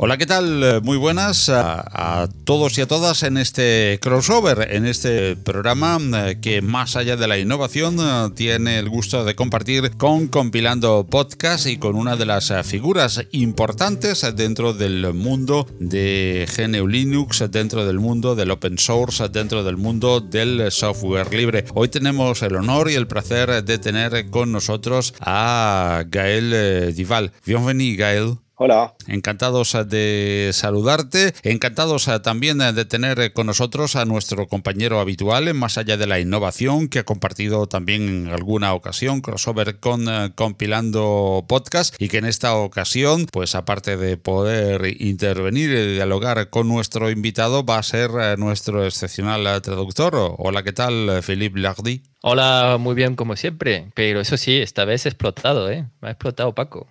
Hola, 0.00 0.16
¿qué 0.16 0.26
tal? 0.26 0.62
Eh, 0.62 0.80
muy 0.80 0.96
buenas 0.96 1.48
a, 1.48 2.28
todos 2.44 2.78
y 2.78 2.82
a 2.82 2.86
todas 2.86 3.24
en 3.24 3.36
este 3.36 3.98
crossover, 4.00 4.68
en 4.70 4.86
este 4.86 5.34
programa 5.34 5.98
eh, 6.14 6.38
que 6.40 6.62
más 6.62 6.94
allá 6.94 7.16
de 7.16 7.26
la 7.26 7.36
innovación 7.36 7.96
eh, 7.98 8.30
tiene 8.36 8.78
el 8.78 8.88
gusto 8.90 9.24
de 9.24 9.34
compartir 9.34 9.90
con 9.96 10.28
Compilando 10.28 11.04
Podcast 11.10 11.66
y 11.66 11.78
con 11.78 11.96
una 11.96 12.14
de 12.14 12.26
las 12.26 12.52
figuras 12.64 13.24
importantes 13.32 14.24
dentro 14.36 14.72
del 14.72 15.14
mundo 15.14 15.66
de 15.80 16.46
GNU 16.56 16.86
Linux, 16.86 17.42
dentro 17.50 17.84
del 17.84 17.98
mundo 17.98 18.36
del 18.36 18.52
open 18.52 18.78
source, 18.78 19.28
dentro 19.30 19.64
del 19.64 19.78
mundo 19.78 20.20
del 20.20 20.70
software 20.70 21.34
libre. 21.34 21.64
Hoy 21.74 21.88
tenemos 21.88 22.40
el 22.42 22.54
honor 22.54 22.88
y 22.88 22.94
el 22.94 23.08
placer 23.08 23.64
de 23.64 23.78
tener 23.78 24.30
con 24.30 24.52
nosotros 24.52 25.12
a 25.18 26.04
Gael 26.06 26.94
Dival. 26.94 27.32
Bienvenido, 27.44 27.98
Gael. 27.98 28.38
Hola. 28.60 28.96
Encantados 29.06 29.76
eh, 29.76 29.84
de 29.84 30.50
saludarte, 30.52 31.32
encantados 31.44 32.08
eh, 32.08 32.18
también 32.18 32.60
eh, 32.60 32.72
de 32.72 32.84
tener 32.84 33.32
con 33.32 33.46
nosotros 33.46 33.94
a 33.94 34.04
nuestro 34.04 34.48
compañero 34.48 34.98
habitual 34.98 35.46
en 35.46 35.56
Más 35.56 35.78
allá 35.78 35.96
de 35.96 36.08
la 36.08 36.18
innovación, 36.18 36.88
que 36.88 36.98
ha 36.98 37.04
compartido 37.04 37.68
también 37.68 38.08
en 38.08 38.26
alguna 38.26 38.74
ocasión 38.74 39.20
crossover 39.20 39.78
con 39.78 40.06
Compilando 40.34 41.46
Podcast 41.48 41.94
y 42.00 42.08
que 42.08 42.18
en 42.18 42.24
esta 42.24 42.56
ocasión, 42.56 43.26
pues 43.30 43.54
aparte 43.54 43.96
de 43.96 44.16
poder 44.16 45.00
intervenir 45.00 45.70
y 45.70 45.94
dialogar 45.94 46.50
con 46.50 46.66
nuestro 46.66 47.10
invitado, 47.10 47.64
va 47.64 47.78
a 47.78 47.82
ser 47.84 48.10
nuestro 48.40 48.84
excepcional 48.84 49.62
traductor. 49.62 50.34
Hola, 50.36 50.64
¿qué 50.64 50.72
tal, 50.72 51.22
Philippe 51.24 51.60
Lardy? 51.60 52.02
Hola, 52.20 52.78
muy 52.80 52.96
bien 52.96 53.14
como 53.14 53.36
siempre, 53.36 53.92
pero 53.94 54.20
eso 54.20 54.36
sí, 54.36 54.56
esta 54.56 54.84
vez 54.84 55.06
he 55.06 55.08
explotado, 55.08 55.70
¿eh? 55.70 55.86
Ha 56.00 56.10
explotado 56.10 56.52
Paco. 56.52 56.88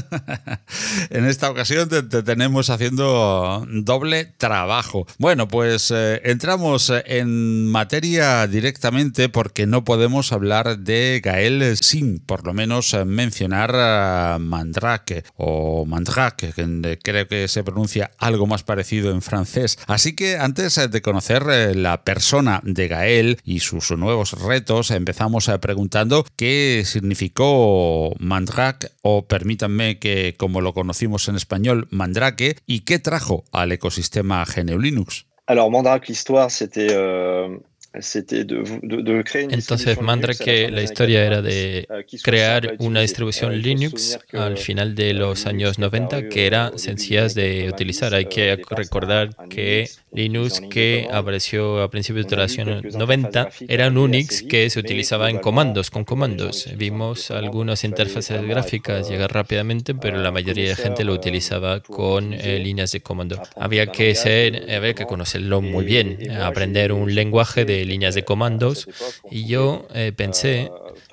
en 1.10 1.26
esta 1.26 1.50
ocasión 1.50 1.90
te, 1.90 2.02
tenemos 2.22 2.70
haciendo 2.70 3.66
doble 3.68 4.32
trabajo. 4.38 5.06
Bueno, 5.18 5.46
pues 5.46 5.90
eh, 5.90 6.22
entramos 6.24 6.90
en 7.04 7.66
materia 7.66 8.46
directamente 8.46 9.28
porque 9.28 9.66
no 9.66 9.84
podemos 9.84 10.32
hablar 10.32 10.78
de 10.78 11.20
Gael 11.22 11.76
sin 11.76 12.18
por 12.18 12.46
lo 12.46 12.54
menos 12.54 12.96
mencionar 13.04 13.72
a 13.74 14.38
Mandrake 14.40 15.22
o 15.36 15.84
Mandrake, 15.84 16.54
que 16.54 16.98
creo 17.02 17.28
que 17.28 17.46
se 17.46 17.62
pronuncia 17.62 18.10
algo 18.16 18.46
más 18.46 18.62
parecido 18.62 19.10
en 19.10 19.20
francés. 19.20 19.78
Así 19.86 20.16
que 20.16 20.38
antes 20.38 20.80
de 20.90 21.02
conocer 21.02 21.44
eh, 21.50 21.74
la 21.74 22.04
persona 22.04 22.62
de 22.64 22.88
Gael 22.88 23.38
y 23.44 23.60
sus 23.60 23.90
nuevos 23.90 24.29
retos, 24.32 24.90
empezamos 24.90 25.48
eh, 25.48 25.58
preguntando 25.58 26.24
qué 26.36 26.82
significó 26.84 28.14
Mandrake, 28.18 28.88
o 29.02 29.26
permítanme 29.26 29.98
que 29.98 30.34
como 30.36 30.60
lo 30.60 30.74
conocimos 30.74 31.28
en 31.28 31.36
español, 31.36 31.88
Mandrake, 31.90 32.56
y 32.66 32.80
qué 32.80 32.98
trajo 32.98 33.44
al 33.52 33.72
ecosistema 33.72 34.44
GNU 34.44 34.78
Linux. 34.78 35.26
Alors 35.46 35.70
Mandrake, 35.70 36.08
l'histoire, 36.08 36.50
c'était 36.50 36.88
euh, 36.92 37.58
entonces, 37.92 40.00
Mandrake, 40.00 40.70
la 40.70 40.82
historia 40.82 41.24
era 41.24 41.42
de 41.42 41.88
euh, 41.90 42.04
crear 42.22 42.76
una 42.78 43.00
distribución 43.00 43.52
euh, 43.52 43.56
Linux 43.56 44.16
al 44.32 44.58
final 44.58 44.94
de 44.94 45.12
los 45.12 45.46
años 45.46 45.80
90 45.80 46.28
que 46.28 46.46
era 46.46 46.78
sencilla 46.78 47.26
de 47.26 47.68
utilizar. 47.68 48.14
Hay 48.14 48.26
que 48.26 48.62
recordar 48.70 49.30
que 49.48 49.90
Linux, 50.12 50.62
que 50.70 51.08
apareció 51.12 51.82
a 51.82 51.90
principios 51.90 52.28
de 52.28 52.36
los 52.36 52.58
años 52.58 52.94
90, 52.94 53.48
era 53.66 53.88
un 53.88 53.98
Unix 53.98 54.42
que 54.42 54.70
se 54.70 54.78
utilizaba 54.78 55.28
en 55.28 55.38
comandos, 55.38 55.90
con 55.90 56.04
comandos. 56.04 56.68
Vimos 56.76 57.32
algunas 57.32 57.82
interfaces 57.82 58.40
gráficas 58.42 59.08
llegar 59.08 59.34
rápidamente, 59.34 59.94
pero 59.94 60.18
la 60.18 60.30
mayoría 60.30 60.68
de 60.68 60.76
gente 60.76 61.02
lo 61.02 61.12
utilizaba 61.12 61.80
con 61.80 62.34
eh, 62.34 62.60
líneas 62.60 62.92
de 62.92 63.00
comando. 63.00 63.42
Había 63.56 63.88
que 63.88 64.14
ser, 64.14 64.70
había 64.70 64.94
que 64.94 65.06
conocerlo 65.06 65.60
muy 65.60 65.84
bien, 65.84 66.30
aprender 66.40 66.92
un 66.92 67.14
lenguaje 67.14 67.64
de 67.64 67.79
líneas 67.84 68.14
de 68.14 68.24
comandos. 68.24 68.88
Y 69.30 69.46
yo 69.46 69.86
eh, 69.94 70.12
pensé 70.16 70.70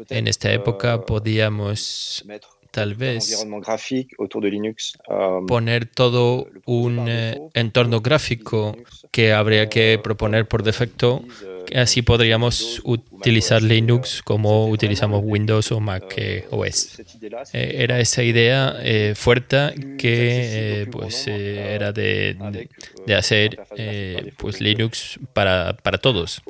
en 0.09 0.27
esta 0.27 0.51
época 0.51 1.05
podíamos 1.05 2.25
tal 2.71 2.95
vez 2.95 3.45
poner 5.47 5.85
todo 5.87 6.47
un 6.65 7.05
eh, 7.07 7.39
entorno 7.53 8.01
gráfico 8.01 8.77
que 9.11 9.33
habría 9.33 9.69
que 9.69 9.99
proponer 10.03 10.47
por 10.47 10.63
defecto 10.63 11.23
Así 11.75 12.01
podríamos 12.01 12.81
utilizar 13.17 13.61
Linux 13.63 14.21
como 14.23 14.67
utilizamos 14.67 15.21
Windows 15.23 15.71
o 15.71 15.79
Mac 15.79 16.15
OS. 16.51 16.99
Eh, 17.53 17.75
era 17.79 17.99
esa 17.99 18.23
idea 18.23 18.77
eh, 18.81 19.13
fuerte 19.15 19.73
que 19.97 20.81
eh, 20.81 20.87
pues 20.91 21.27
era 21.27 21.91
de, 21.91 22.37
de, 23.05 23.15
hacer 23.15 23.59
pues 24.37 24.61
Linux 24.61 25.19
para, 25.33 25.75
para 25.77 25.97
todos. 25.97 26.41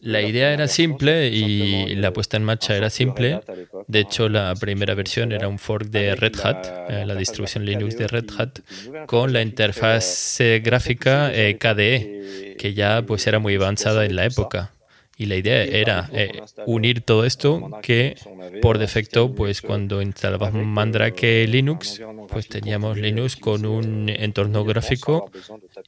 La 0.00 0.22
idea 0.22 0.52
era 0.52 0.68
simple 0.68 1.28
y 1.28 1.94
la 1.96 2.12
puesta 2.12 2.36
en 2.36 2.44
marcha 2.44 2.76
era 2.76 2.90
simple. 2.90 3.40
De 3.86 4.00
hecho, 4.00 4.28
la 4.28 4.54
primera 4.54 4.94
versión 4.94 5.32
era 5.32 5.48
un 5.48 5.58
fork 5.58 5.86
de 5.86 6.14
Red 6.14 6.36
Hat, 6.42 6.90
la 7.06 7.14
distribución 7.14 7.64
Linux 7.64 7.96
de 7.96 8.06
Red 8.08 8.30
Hat, 8.38 8.60
con 9.06 9.32
la 9.32 9.42
interfaz 9.42 10.38
gráfica 10.62 11.30
KDE, 11.58 12.53
que 12.58 12.74
ya 12.74 13.02
pues 13.02 13.26
era 13.26 13.38
muy 13.38 13.54
avanzada 13.54 14.04
en 14.04 14.16
la 14.16 14.24
época. 14.24 14.74
Y 15.16 15.26
la 15.26 15.36
idea 15.36 15.62
era 15.62 16.10
eh, 16.12 16.42
unir 16.66 17.02
todo 17.02 17.24
esto 17.24 17.70
que 17.82 18.16
por 18.60 18.78
defecto, 18.78 19.32
pues 19.32 19.62
cuando 19.62 20.02
instalábamos 20.02 20.66
Mandrake 20.66 21.46
Linux, 21.46 22.00
pues 22.28 22.48
teníamos 22.48 22.98
Linux 22.98 23.36
con 23.36 23.64
un 23.64 24.08
entorno 24.08 24.64
gráfico 24.64 25.30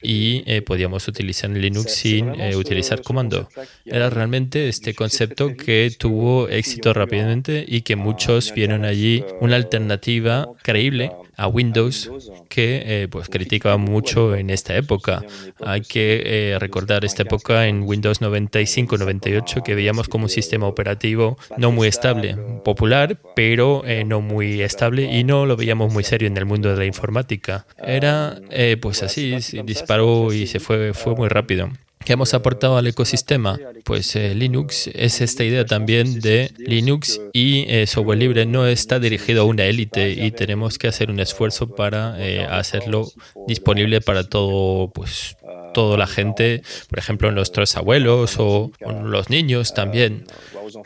y 0.01 0.43
eh, 0.45 0.61
podíamos 0.61 1.07
utilizar 1.09 1.49
Linux 1.49 1.91
sin 1.91 2.39
eh, 2.39 2.55
utilizar 2.55 3.01
comando. 3.01 3.49
Era 3.83 4.09
realmente 4.09 4.69
este 4.69 4.93
concepto 4.93 5.57
que 5.57 5.91
tuvo 5.97 6.47
éxito 6.47 6.93
rápidamente 6.93 7.65
y 7.67 7.81
que 7.81 7.97
muchos 7.97 8.53
vieron 8.53 8.85
allí 8.85 9.25
una 9.41 9.57
alternativa 9.57 10.47
creíble 10.63 11.11
a 11.37 11.47
Windows 11.47 12.11
que 12.49 13.03
eh, 13.03 13.07
pues 13.07 13.29
criticaba 13.29 13.77
mucho 13.77 14.35
en 14.35 14.49
esta 14.49 14.75
época. 14.75 15.23
Hay 15.63 15.81
que 15.81 16.23
eh, 16.25 16.59
recordar 16.59 17.05
esta 17.05 17.23
época 17.23 17.67
en 17.67 17.83
Windows 17.83 18.21
95-98 18.21 19.63
que 19.63 19.75
veíamos 19.75 20.09
como 20.09 20.25
un 20.25 20.29
sistema 20.29 20.67
operativo 20.67 21.37
no 21.57 21.71
muy 21.71 21.87
estable, 21.87 22.35
popular, 22.65 23.19
pero 23.35 23.85
eh, 23.85 24.03
no 24.03 24.21
muy 24.21 24.61
estable 24.61 25.03
y 25.03 25.23
no 25.23 25.45
lo 25.45 25.55
veíamos 25.55 25.93
muy 25.93 26.03
serio 26.03 26.27
en 26.27 26.35
el 26.37 26.45
mundo 26.45 26.69
de 26.69 26.77
la 26.77 26.85
informática. 26.85 27.67
Era 27.77 28.41
pues 28.81 29.03
así, 29.03 29.37
disparó 29.63 30.33
y 30.33 30.47
se 30.47 30.59
fue, 30.59 30.93
fue 30.93 31.15
muy 31.15 31.29
rápido. 31.29 31.69
¿Qué 32.07 32.13
hemos 32.13 32.33
aportado 32.33 32.77
al 32.77 32.87
ecosistema? 32.87 33.59
Pues 33.83 34.15
eh, 34.15 34.33
Linux 34.33 34.87
es 34.93 35.19
esta 35.19 35.43
idea 35.43 35.65
también 35.65 36.21
de 36.21 36.53
Linux 36.57 37.19
y 37.33 37.65
eh, 37.67 37.85
software 37.85 38.17
libre 38.17 38.45
no 38.45 38.65
está 38.65 38.97
dirigido 38.97 39.41
a 39.41 39.43
una 39.43 39.65
élite 39.65 40.11
y 40.11 40.31
tenemos 40.31 40.77
que 40.77 40.87
hacer 40.87 41.11
un 41.11 41.19
esfuerzo 41.19 41.67
para 41.75 42.15
eh, 42.25 42.45
hacerlo 42.45 43.11
disponible 43.45 43.99
para 43.99 44.23
todo, 44.23 44.89
pues, 44.91 45.35
toda 45.73 45.97
la 45.97 46.07
gente, 46.07 46.61
por 46.89 46.97
ejemplo, 46.97 47.29
nuestros 47.33 47.75
abuelos 47.75 48.37
o, 48.39 48.71
los 49.03 49.29
niños 49.29 49.73
también. 49.73 50.27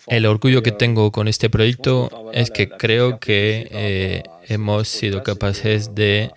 El 0.07 0.25
orgullo 0.25 0.63
que 0.63 0.71
tengo 0.71 1.11
con 1.11 1.27
este 1.27 1.51
proyecto 1.51 2.31
es 2.33 2.49
que 2.49 2.67
creo 2.67 3.19
que 3.19 4.23
hemos 4.47 4.87
sido 4.87 5.21
capaces 5.21 5.93
de 5.93 6.31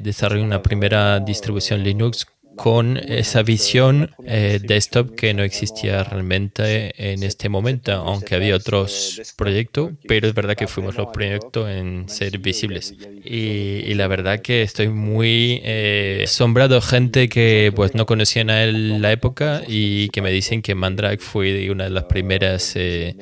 desarrollar 0.00 0.46
una 0.46 0.62
primera 0.62 1.18
distribución 1.18 1.82
Linux 1.82 2.24
con 2.58 2.96
esa 2.96 3.42
visión 3.42 4.10
eh, 4.26 4.58
desktop 4.60 5.14
que 5.14 5.32
no 5.32 5.44
existía 5.44 6.02
realmente 6.02 6.92
en 7.12 7.22
este 7.22 7.48
momento, 7.48 7.92
aunque 7.92 8.34
había 8.34 8.56
otros 8.56 9.22
proyectos, 9.36 9.92
pero 10.06 10.26
es 10.26 10.34
verdad 10.34 10.56
que 10.56 10.66
fuimos 10.66 10.96
los 10.96 11.06
proyectos 11.12 11.70
en 11.70 12.08
ser 12.08 12.38
visibles. 12.38 12.94
Y, 13.24 13.94
la 13.94 14.06
verdad 14.06 14.40
que 14.40 14.62
estoy 14.62 14.88
muy 14.88 15.60
eh, 15.64 16.22
asombrado, 16.24 16.80
gente 16.80 17.28
que 17.28 17.72
pues 17.74 17.94
no 17.94 18.06
conocían 18.06 18.48
a 18.50 18.62
él 18.62 19.02
la 19.02 19.10
época 19.10 19.62
y 19.66 20.08
que 20.10 20.22
me 20.22 20.30
dicen 20.30 20.62
que 20.62 20.74
Mandrake 20.74 21.20
fue 21.20 21.68
una 21.70 21.84
de 21.84 21.90
las 21.90 22.04
primeras 22.04 22.74
eh, 22.76 23.16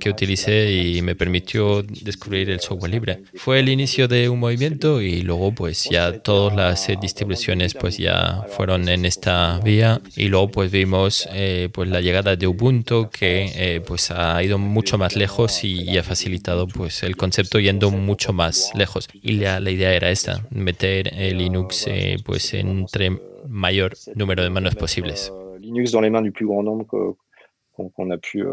que 0.00 0.10
utilicé 0.10 0.72
y 0.72 1.02
me 1.02 1.14
permitió 1.14 1.82
descubrir 1.82 2.50
el 2.50 2.60
software 2.60 2.90
libre. 2.90 3.22
Fue 3.34 3.60
el 3.60 3.68
inicio 3.68 4.08
de 4.08 4.28
un 4.28 4.40
movimiento 4.40 5.00
y 5.00 5.22
luego 5.22 5.52
pues 5.52 5.84
ya 5.90 6.20
todas 6.20 6.56
las 6.56 6.88
distribuciones 7.00 7.74
pues 7.74 7.98
ya 7.98 8.44
fueron 8.56 8.88
en 8.88 9.04
esta 9.04 9.58
vía 9.60 10.00
y 10.16 10.28
luego 10.28 10.48
pues 10.48 10.70
vimos 10.70 11.28
eh, 11.32 11.68
pues 11.72 11.88
la 11.88 12.00
llegada 12.00 12.36
de 12.36 12.46
Ubuntu 12.46 13.08
que 13.10 13.50
eh, 13.56 13.80
pues 13.80 14.10
ha 14.10 14.42
ido 14.42 14.58
mucho 14.58 14.98
más 14.98 15.16
lejos 15.16 15.64
y, 15.64 15.96
ha 15.98 16.02
facilitado 16.02 16.66
pues 16.66 17.02
el 17.02 17.16
concepto 17.16 17.58
yendo 17.58 17.90
mucho 17.90 18.32
más 18.32 18.72
lejos 18.74 19.08
y 19.12 19.32
la, 19.32 19.60
la 19.60 19.70
idea 19.70 19.92
era 19.92 20.10
esta 20.10 20.46
meter 20.50 21.12
el 21.14 21.38
Linux 21.38 21.86
pues 22.24 22.54
entre 22.54 23.10
mayor 23.48 23.92
número 24.14 24.42
de 24.42 24.50
manos 24.50 24.74
posibles 24.74 25.32
Linux 25.60 25.92
dans 25.92 26.02
les 26.02 26.10
mains 26.10 26.22
du 26.22 26.32
plus 26.32 26.46
grand 26.46 26.62
nombre 26.62 26.86
qu'on 26.86 28.10
a 28.10 28.18
pu 28.18 28.44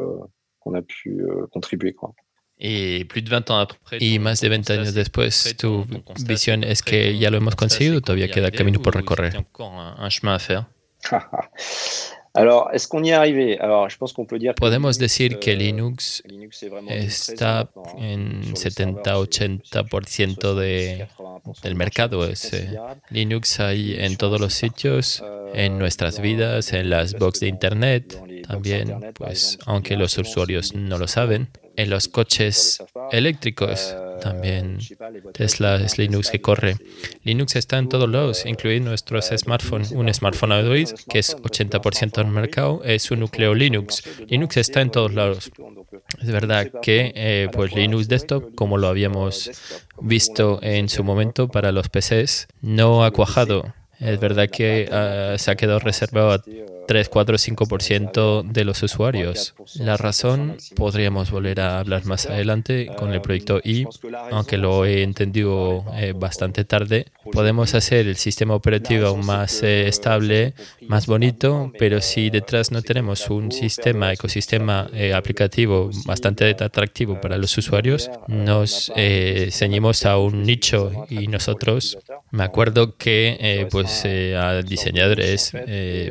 qu'on 0.60 0.76
a 0.76 0.82
pu 0.82 1.22
contribuer 1.52 1.94
quoi. 1.94 2.14
Y, 2.62 4.20
más 4.20 4.42
de 4.42 4.50
20 4.50 4.74
años 4.74 4.94
después, 4.94 5.56
tu 5.58 5.86
visión 6.26 6.66
es 6.66 6.84
que 6.84 7.18
ya 7.18 7.32
lo 7.32 7.38
hemos 7.38 7.56
conseguido, 7.56 8.02
todavía 8.02 8.30
queda 8.30 8.52
camino 8.52 8.82
por 8.82 8.96
recorrer. 8.96 9.46
Podemos 14.56 15.00
decir 15.00 15.40
que 15.40 15.56
Linux 15.56 16.22
está 16.88 17.72
en 17.98 18.54
70-80% 18.54 20.54
de, 20.54 21.08
del 21.64 21.76
mercado. 21.76 22.28
Es, 22.28 22.54
eh, 22.54 22.78
Linux 23.10 23.60
hay 23.60 23.96
en 23.98 24.16
todos 24.18 24.40
los 24.40 24.54
sitios, 24.54 25.24
en 25.54 25.80
nuestras 25.80 26.22
vidas, 26.22 26.72
en 26.74 26.92
las 26.92 27.16
box 27.16 27.40
de 27.40 27.48
Internet 27.48 28.39
también, 28.50 29.14
pues 29.14 29.60
aunque 29.68 29.96
los 29.96 30.18
usuarios 30.18 30.74
no 30.74 30.98
lo 30.98 31.08
saben 31.08 31.50
en 31.76 31.92
los 31.92 32.08
coches 32.08 32.84
eléctricos. 33.12 33.96
También 34.24 34.80
Tesla 35.34 35.76
es 35.76 36.00
Linux 36.00 36.32
que 36.32 36.42
corre. 36.42 36.76
Linux 37.24 37.56
está 37.56 37.78
en 37.78 37.88
todos 37.88 38.10
lados, 38.10 38.48
incluido 38.48 38.86
nuestros 38.86 39.28
smartphones. 39.28 39.92
Un 39.92 40.12
smartphone 40.12 40.54
Android, 40.54 40.90
que 41.08 41.20
es 41.20 41.38
80% 41.38 42.16
del 42.16 42.28
mercado, 42.28 42.82
es 42.84 43.12
un 43.12 43.20
núcleo 43.20 43.54
Linux. 43.54 44.04
Linux 44.28 44.58
está 44.58 44.82
en 44.82 44.90
todos 44.90 45.14
lados. 45.14 45.52
Es 46.20 46.32
verdad 46.32 46.72
que 46.82 47.14
eh, 47.16 47.50
pues 47.54 47.76
Linux 47.76 48.08
Desktop, 48.08 48.56
como 48.56 48.80
lo 48.80 48.88
habíamos 48.88 49.52
visto 50.02 50.60
en 50.64 50.90
su 50.90 51.04
momento 51.04 51.50
para 51.50 51.72
los 51.72 51.88
PCs, 51.88 52.48
no 52.62 53.06
ha 53.06 53.12
cuajado. 53.12 53.76
Es 54.00 54.20
verdad 54.20 54.50
que 54.50 54.90
ah, 54.92 55.36
se 55.38 55.52
ha 55.52 55.56
quedado 55.56 55.80
reservado 55.80 56.32
a 56.32 56.42
3, 56.90 57.08
4, 57.08 57.38
5% 57.38 58.44
de 58.52 58.66
los 58.66 58.82
usuarios. 58.82 59.54
La 59.76 59.96
razón 59.96 60.58
podríamos 60.76 61.30
volver 61.30 61.62
a 61.62 61.78
hablar 61.78 62.04
más 62.06 62.26
adelante 62.26 62.90
con 62.98 63.14
el 63.14 63.22
proyecto 63.22 63.62
I, 63.64 63.86
aunque 64.32 64.58
lo 64.58 64.86
he 64.86 65.04
entendido 65.04 65.86
eh, 65.94 66.14
bastante 66.16 66.66
tarde. 66.66 67.06
Podemos 67.32 67.76
hacer 67.76 68.08
el 68.08 68.16
sistema 68.16 68.56
operativo 68.56 69.16
más 69.18 69.62
eh, 69.62 69.88
estable, 69.88 70.56
más 70.88 71.06
bonito, 71.06 71.72
pero 71.78 72.02
si 72.02 72.32
detrás 72.32 72.72
no 72.72 72.82
tenemos 72.82 73.30
un 73.30 73.52
sistema, 73.52 74.12
ecosistema 74.12 74.90
eh, 74.92 75.14
aplicativo 75.14 75.92
bastante 76.08 76.50
atractivo 76.60 77.22
para 77.22 77.38
los 77.38 77.56
usuarios, 77.56 78.10
nos 78.28 78.92
ceñimos 79.52 80.08
a 80.08 80.18
un 80.18 80.42
nicho 80.42 81.06
y 81.08 81.28
nosotros, 81.28 82.00
me 82.32 82.44
acuerdo 82.44 82.98
que 82.98 83.68
pues 83.70 84.06
a 84.06 84.64
diseñadores 84.64 85.52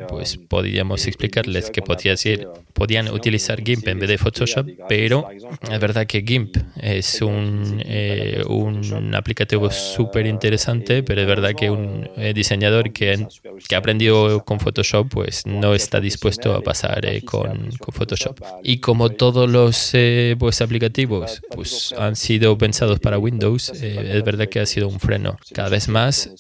pues 0.09 0.39
podíamos 0.69 1.07
explicarles 1.07 1.71
que 1.71 1.81
podía 1.81 2.15
ser, 2.15 2.47
podían 2.75 3.09
utilizar 3.09 3.65
GIMP 3.65 3.89
en 3.89 4.01
vez 4.01 4.11
de 4.11 4.19
Photoshop, 4.19 4.69
pero 4.87 5.27
es 5.31 5.81
verdad 5.81 6.07
que 6.07 6.21
GIMP 6.21 6.59
es 6.77 7.23
un, 7.23 7.83
eh, 7.87 8.43
un 8.47 9.15
aplicativo 9.15 9.71
súper 9.71 10.27
interesante, 10.27 11.03
pero 11.03 11.23
es 11.23 11.27
verdad 11.27 11.55
que 11.55 11.71
un 11.71 12.11
eh, 12.19 12.35
diseñador 12.35 12.93
que, 12.93 13.27
que 13.67 13.75
ha 13.75 13.79
aprendido 13.79 14.45
con 14.45 14.61
Photoshop 14.61 15.09
pues 15.09 15.47
no 15.47 15.75
está 15.75 16.01
dispuesto 16.01 16.55
a 16.55 16.61
pasar 16.61 17.07
eh, 17.07 17.23
con, 17.23 17.71
con, 17.79 17.95
Photoshop. 17.95 18.39
Y 18.63 18.81
como 18.81 19.09
todos 19.09 19.49
los 19.49 19.93
pues, 20.39 20.61
aplicativos 20.61 21.41
pues, 21.55 21.95
han 21.97 22.15
sido 22.15 22.59
pensados 22.59 23.01
para 23.01 23.19
Windows, 23.19 23.71
es 23.71 24.23
verdad 24.23 24.51
que 24.51 24.61
ha 24.61 24.67
sido 24.67 24.89
un 24.89 25.01
freno. 25.01 25.39
Cada 25.55 25.71
vez 25.71 25.89
más 25.89 26.31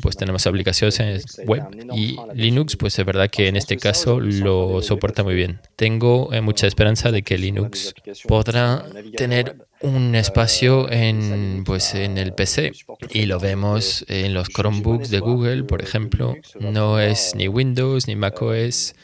pues 0.00 0.16
tenemos 0.16 0.46
aplicaciones 0.46 1.40
web 1.46 1.64
y 1.96 2.16
Linux 2.34 2.76
pues 2.76 2.96
es 2.96 3.04
verdad 3.04 3.28
que 3.28 3.48
en 3.48 3.56
este 3.56 3.71
este 3.72 3.88
caso 3.88 4.20
lo 4.20 4.82
soporta 4.82 5.24
muy 5.24 5.34
bien. 5.34 5.60
Tengo 5.76 6.32
eh, 6.32 6.42
mucha 6.42 6.66
esperanza 6.66 7.10
de 7.10 7.22
que 7.22 7.38
Linux 7.38 7.94
podrá 8.28 8.84
tener 9.16 9.66
un 9.80 10.14
espacio 10.14 10.90
en, 10.90 11.64
pues, 11.64 11.94
en 11.94 12.18
el 12.18 12.34
PC 12.34 12.72
y 13.10 13.24
lo 13.24 13.40
vemos 13.40 14.04
en 14.08 14.34
los 14.34 14.48
Chromebooks 14.48 15.10
de 15.10 15.20
Google, 15.20 15.64
por 15.64 15.80
ejemplo. 15.80 16.34
No 16.60 17.00
es 17.00 17.34
ni 17.34 17.48
Windows 17.48 18.06
ni 18.06 18.14
macOS. 18.14 18.94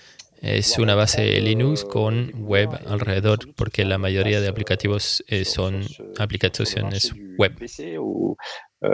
Es 0.42 0.78
una 0.78 0.94
base 0.94 1.40
Linux 1.40 1.84
con 1.84 2.30
web 2.44 2.68
alrededor, 2.86 3.38
porque 3.56 3.84
la 3.84 3.96
mayoría 3.96 4.40
de 4.40 4.48
aplicativos 4.48 5.24
eh, 5.28 5.44
son 5.44 5.82
aplicaciones 6.18 7.12
web. 7.38 7.52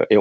Et 0.08 0.16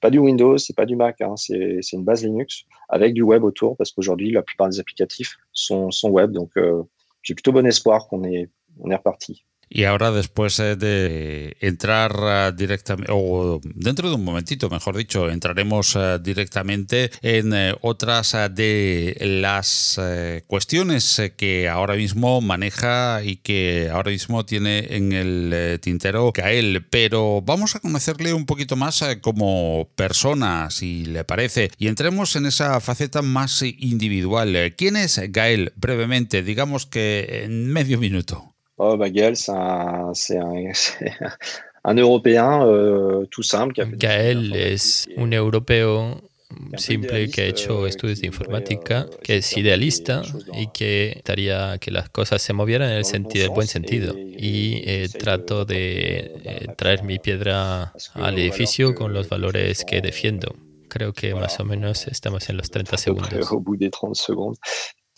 pas 0.00 0.10
du 0.10 0.18
Windows, 0.18 0.58
c'est 0.58 0.74
pas 0.74 0.86
du 0.86 0.96
Mac, 0.96 1.20
hein, 1.20 1.34
c'est 1.36 1.80
une 1.92 2.04
base 2.04 2.24
Linux 2.24 2.64
avec 2.88 3.14
du 3.14 3.22
web 3.22 3.44
autour 3.44 3.76
parce 3.76 3.92
qu'aujourd'hui 3.92 4.30
la 4.32 4.42
plupart 4.42 4.68
des 4.68 4.80
applicatifs 4.80 5.36
sont, 5.52 5.90
web. 6.04 6.32
Donc 6.32 6.50
euh, 6.56 6.82
j'ai 7.22 7.34
plutôt 7.34 7.52
bon 7.52 7.66
espoir 7.66 8.08
qu'on 8.08 8.24
est, 8.24 8.48
on 8.80 8.90
est 8.90 8.96
reparti. 8.96 9.44
Y 9.72 9.84
ahora 9.84 10.10
después 10.10 10.58
eh, 10.58 10.74
de 10.74 11.56
entrar 11.60 12.12
eh, 12.20 12.52
directamente, 12.56 13.12
o 13.14 13.60
dentro 13.62 14.08
de 14.08 14.16
un 14.16 14.24
momentito, 14.24 14.68
mejor 14.68 14.96
dicho, 14.96 15.30
entraremos 15.30 15.94
eh, 15.94 16.18
directamente 16.20 17.12
en 17.22 17.52
otras 17.80 18.36
de 18.50 19.16
las 19.20 20.00
cuestiones 20.48 21.22
que 21.36 21.68
ahora 21.68 21.94
mismo 21.94 22.40
maneja 22.40 23.22
y 23.22 23.36
que 23.36 23.88
ahora 23.92 24.10
mismo 24.10 24.44
tiene 24.44 24.86
en 24.90 25.12
el 25.12 25.78
tintero 25.80 26.32
Gael. 26.34 26.86
Pero 26.90 27.40
vamos 27.40 27.76
a 27.76 27.80
conocerle 27.80 28.34
un 28.34 28.46
poquito 28.46 28.74
más 28.74 29.04
como 29.20 29.88
persona, 29.94 30.70
si 30.70 31.04
le 31.04 31.22
parece, 31.22 31.70
y 31.78 31.86
entremos 31.86 32.34
en 32.34 32.46
esa 32.46 32.80
faceta 32.80 33.22
más 33.22 33.62
individual. 33.62 34.74
¿Quién 34.76 34.96
es 34.96 35.20
Gael? 35.30 35.72
Brevemente, 35.76 36.42
digamos 36.42 36.86
que 36.86 37.44
en 37.44 37.68
medio 37.68 37.98
minuto. 37.98 38.50
Oh, 38.82 38.96
bah, 38.96 39.10
Gaël, 39.10 39.36
c'est 39.36 39.52
un, 39.52 40.10
un, 40.10 40.72
un, 41.84 41.94
Européen 41.98 42.66
euh, 42.66 43.26
tout 43.26 43.42
simple. 43.42 43.74
Qui 43.74 43.82
a 43.82 43.84
Gaël 43.84 44.56
es 44.56 45.06
un 45.18 45.30
europeo 45.32 46.16
simple 46.78 47.28
que 47.28 47.42
ha 47.42 47.44
hecho 47.44 47.86
estudios 47.86 48.22
de 48.22 48.28
informática, 48.28 49.06
que 49.22 49.36
es 49.36 49.54
idealista 49.54 50.22
y 50.54 50.68
que 50.68 51.12
estaría 51.14 51.76
que 51.78 51.90
las 51.90 52.08
cosas 52.08 52.40
se 52.40 52.54
movieran 52.54 52.88
en 52.88 52.96
el 52.96 53.04
sentido, 53.04 53.44
el 53.44 53.50
buen 53.50 53.68
sentido. 53.68 54.14
Y 54.16 54.80
eh, 54.86 55.10
trato 55.10 55.66
de 55.66 56.32
eh, 56.42 56.66
traer 56.78 57.02
mi 57.02 57.18
piedra 57.18 57.92
al 58.14 58.38
edificio 58.38 58.94
con 58.94 59.12
los 59.12 59.28
valores 59.28 59.84
que 59.84 60.00
defiendo. 60.00 60.56
Creo 60.88 61.12
que 61.12 61.34
más 61.34 61.60
o 61.60 61.66
menos 61.66 62.06
estamos 62.06 62.48
en 62.48 62.56
los 62.56 62.70
30 62.70 62.96
segundos 62.96 63.46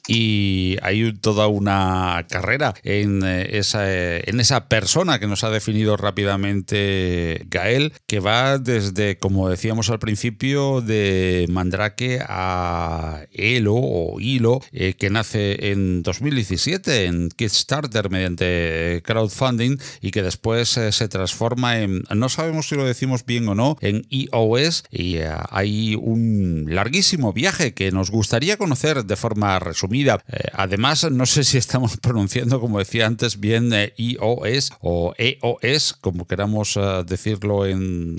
y 0.08 0.76
hay 0.82 1.12
toda 1.12 1.46
una 1.46 2.26
carrera 2.28 2.74
en 2.82 3.22
eh, 3.24 3.58
esa, 3.58 3.84
en 3.88 4.40
esa 4.40 4.68
persona 4.68 5.18
que 5.18 5.26
nos 5.26 5.44
ha 5.44 5.50
definido 5.50 5.96
rápidamente 5.96 7.42
Gael, 7.48 7.92
que 8.06 8.20
va 8.20 8.58
desde, 8.58 9.18
como 9.18 9.48
decíamos 9.48 9.90
al 9.90 10.00
principio, 10.00 10.80
de 10.80 11.46
Mandrake 11.48 12.20
a 12.26 13.26
Elo 13.32 13.74
o 13.76 14.18
Hilo, 14.20 14.60
eh, 14.72 14.94
que 14.94 15.10
nace 15.10 15.70
en 15.70 16.02
2017 16.02 17.04
en 17.04 17.28
Kickstarter 17.28 18.10
mediante 18.10 19.02
crowdfunding 19.04 19.76
y 20.00 20.10
que 20.10 20.22
después 20.22 20.76
eh, 20.76 20.90
se 20.90 21.08
transforma 21.08 21.78
en, 21.78 22.02
no 22.14 22.28
sabemos 22.28 22.68
si 22.68 22.74
lo 22.74 22.84
decimos 22.84 23.24
bien 23.24 23.48
o 23.48 23.54
no, 23.54 23.76
en 23.80 24.04
iOS 24.10 24.84
y 24.90 25.18
hay 25.50 25.94
un 25.94 26.66
larguísimo 26.68 27.32
viaje 27.32 27.74
que 27.74 27.92
nos 27.92 28.10
gustaría 28.10 28.56
conocer 28.56 29.04
de 29.04 29.16
forma 29.16 29.58
resumida 29.58 29.91
eh, 30.00 30.48
además, 30.52 31.10
no 31.10 31.26
sé 31.26 31.44
si 31.44 31.58
estamos 31.58 31.96
pronunciando, 32.02 32.60
como 32.60 32.78
decía 32.78 33.06
antes, 33.06 33.40
bien 33.40 33.72
eh, 33.72 33.92
iOS 33.96 34.72
o 34.80 35.14
EOS, 35.16 35.94
como 35.94 36.26
queramos 36.26 36.76
eh, 36.76 37.02
decirlo 37.06 37.66
en 37.66 38.16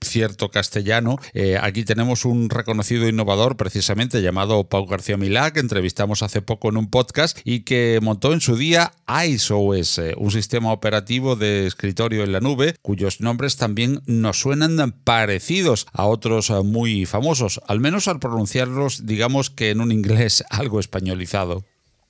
cierto 0.00 0.50
castellano. 0.50 1.18
aquí 1.60 1.84
tenemos 1.84 2.24
un 2.24 2.50
reconocido 2.50 3.08
innovador 3.08 3.56
precisamente 3.56 4.22
llamado 4.22 4.68
Pau 4.68 4.86
García 4.86 5.16
Milá, 5.16 5.52
que 5.52 5.60
entrevistamos 5.60 6.22
hace 6.22 6.42
poco 6.42 6.68
en 6.68 6.76
un 6.76 6.90
podcast 6.90 7.38
y 7.44 7.60
que 7.60 7.98
montó 8.02 8.32
en 8.32 8.40
su 8.40 8.56
día 8.56 8.92
IceOS, 9.08 10.00
un 10.16 10.30
sistema 10.30 10.72
operativo 10.72 11.36
de 11.36 11.66
escritorio 11.66 12.24
en 12.24 12.32
la 12.32 12.40
nube, 12.40 12.76
cuyos 12.82 13.20
nombres 13.20 13.56
también 13.56 14.02
nos 14.06 14.40
suenan 14.40 14.92
parecidos 15.04 15.86
a 15.92 16.06
otros 16.06 16.50
muy 16.64 17.06
famosos, 17.06 17.60
al 17.66 17.80
menos 17.80 18.08
al 18.08 18.20
pronunciarlos 18.20 19.06
digamos 19.06 19.50
que 19.50 19.70
en 19.70 19.80
un 19.80 19.92
inglés 19.92 20.44
algo 20.50 20.80
español 20.80 21.22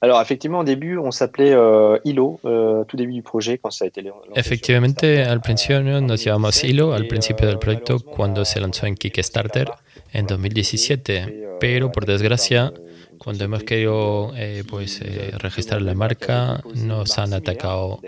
Alors, 0.00 0.20
effectivement, 0.20 0.60
au 0.60 0.64
début, 0.64 0.98
on 0.98 1.10
s'appelait 1.10 1.54
euh, 1.54 1.98
Hilo, 2.04 2.38
euh, 2.44 2.84
tout 2.84 2.96
début 2.96 3.14
du 3.14 3.22
projet, 3.22 3.58
quand 3.58 3.70
ça 3.70 3.86
a 3.86 3.88
été 3.88 4.04
Efectivamente, 4.34 5.22
al 5.22 5.40
principio 5.40 5.80
nos 5.82 6.22
llamamos 6.22 6.62
Hilo, 6.64 6.92
al 6.92 7.06
principio 7.06 7.46
del 7.46 7.58
proyecto, 7.58 7.98
cuando 8.00 8.44
se 8.44 8.60
lanzó 8.60 8.86
en 8.86 8.94
Kickstarter 8.94 9.70
en 10.12 10.26
2017. 10.26 11.56
Pero, 11.60 11.90
por 11.90 12.04
desgracia, 12.04 12.72
cuando 13.18 13.44
hemos 13.44 13.64
querido 13.64 14.32
eh, 14.36 14.64
pues, 14.68 15.00
eh, 15.00 15.32
registrar 15.38 15.82
la 15.82 15.94
marca, 15.94 16.60
nos 16.74 17.18
han 17.18 17.32
atacado 17.32 18.00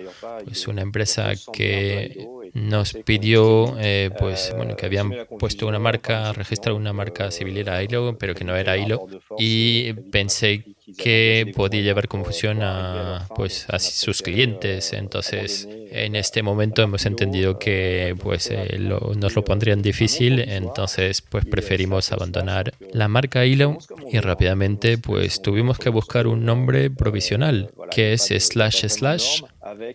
pues, 0.44 0.68
una 0.68 0.82
empresa 0.82 1.32
que 1.52 2.28
nos 2.58 2.92
pidió 3.04 3.76
eh, 3.78 4.10
pues, 4.18 4.52
bueno, 4.56 4.76
que 4.76 4.86
habían 4.86 5.12
puesto 5.38 5.66
una 5.66 5.78
marca, 5.78 6.32
registrado 6.32 6.76
una 6.76 6.92
marca 6.92 7.30
civil 7.30 7.58
era 7.58 7.82
Hilo, 7.82 8.16
pero 8.18 8.34
que 8.34 8.44
no 8.44 8.56
era 8.56 8.76
Hilo. 8.76 9.06
Y 9.38 9.92
pensé 10.10 10.64
que 10.96 11.52
podía 11.54 11.82
llevar 11.82 12.08
confusión 12.08 12.62
a, 12.62 13.28
pues, 13.34 13.66
a 13.68 13.78
sus 13.78 14.22
clientes. 14.22 14.92
Entonces, 14.92 15.68
en 15.90 16.16
este 16.16 16.42
momento 16.42 16.82
hemos 16.82 17.06
entendido 17.06 17.58
que 17.58 18.14
pues, 18.22 18.50
eh, 18.50 18.78
nos 18.78 19.34
lo 19.34 19.44
pondrían 19.44 19.82
difícil, 19.82 20.40
entonces 20.40 21.22
pues, 21.22 21.44
preferimos 21.44 22.12
abandonar 22.12 22.74
la 22.92 23.08
marca 23.08 23.44
Hilo 23.44 23.78
y 24.10 24.18
rápidamente 24.18 24.98
pues, 24.98 25.42
tuvimos 25.42 25.78
que 25.78 25.90
buscar 25.90 26.26
un 26.26 26.44
nombre 26.44 26.90
provisional, 26.90 27.70
que 27.90 28.12
es 28.12 28.28
slash 28.38 28.86
slash, 28.88 29.42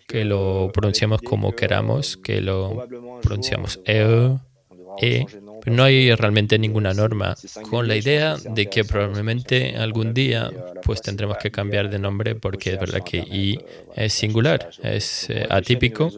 que 0.07 0.25
lo 0.25 0.69
pronunciamos 0.73 1.21
como 1.21 1.53
queramos, 1.53 2.17
que 2.17 2.41
lo 2.41 2.87
pronunciamos 3.21 3.79
E, 3.85 4.37
E 5.01 5.25
no 5.65 5.83
hay 5.83 6.13
realmente 6.15 6.57
ninguna 6.59 6.93
norma, 6.93 7.35
con 7.69 7.87
la 7.87 7.95
idea 7.95 8.35
de 8.37 8.67
que 8.67 8.83
probablemente 8.83 9.75
algún 9.77 10.13
día 10.13 10.51
pues 10.83 11.01
tendremos 11.01 11.37
que 11.37 11.51
cambiar 11.51 11.89
de 11.89 11.99
nombre 11.99 12.35
porque 12.35 12.73
es 12.73 12.79
verdad 12.79 13.01
que 13.03 13.17
I 13.17 13.59
es 13.95 14.13
singular, 14.13 14.69
es 14.81 15.29
eh, 15.29 15.45
atípico. 15.49 16.11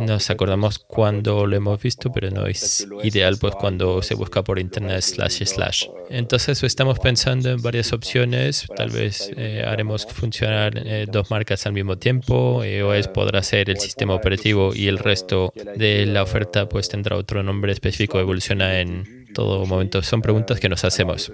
Nos 0.00 0.30
acordamos 0.30 0.78
cuando 0.78 1.46
lo 1.46 1.56
hemos 1.56 1.80
visto, 1.80 2.10
pero 2.12 2.30
no 2.30 2.46
es 2.46 2.86
ideal 3.04 3.36
pues 3.40 3.54
cuando 3.54 4.02
se 4.02 4.14
busca 4.14 4.42
por 4.42 4.58
internet 4.58 5.02
slash 5.02 5.44
slash. 5.44 5.86
Entonces 6.10 6.62
estamos 6.62 6.98
pensando 6.98 7.50
en 7.50 7.62
varias 7.62 7.92
opciones, 7.92 8.66
tal 8.76 8.90
vez 8.90 9.30
eh, 9.36 9.62
haremos 9.66 10.06
funcionar 10.06 10.72
eh, 10.76 11.06
dos 11.10 11.30
marcas 11.30 11.66
al 11.66 11.72
mismo 11.72 11.98
tiempo, 11.98 12.64
iOS 12.64 13.08
podrá 13.08 13.42
ser 13.42 13.70
el 13.70 13.78
sistema 13.78 14.14
operativo 14.14 14.74
y 14.74 14.88
el 14.88 14.98
resto 14.98 15.52
de 15.76 16.06
la 16.06 16.22
oferta 16.22 16.68
pues 16.68 16.88
tendrá 16.88 17.16
otro 17.16 17.42
nombre 17.42 17.72
específico, 17.72 18.18
evoluciona 18.18 18.80
en 18.80 18.87
todo 19.34 19.66
momento. 19.66 20.02
Son 20.02 20.22
preguntas 20.22 20.60
que 20.60 20.68
nos 20.68 20.84
hacemos. 20.84 21.32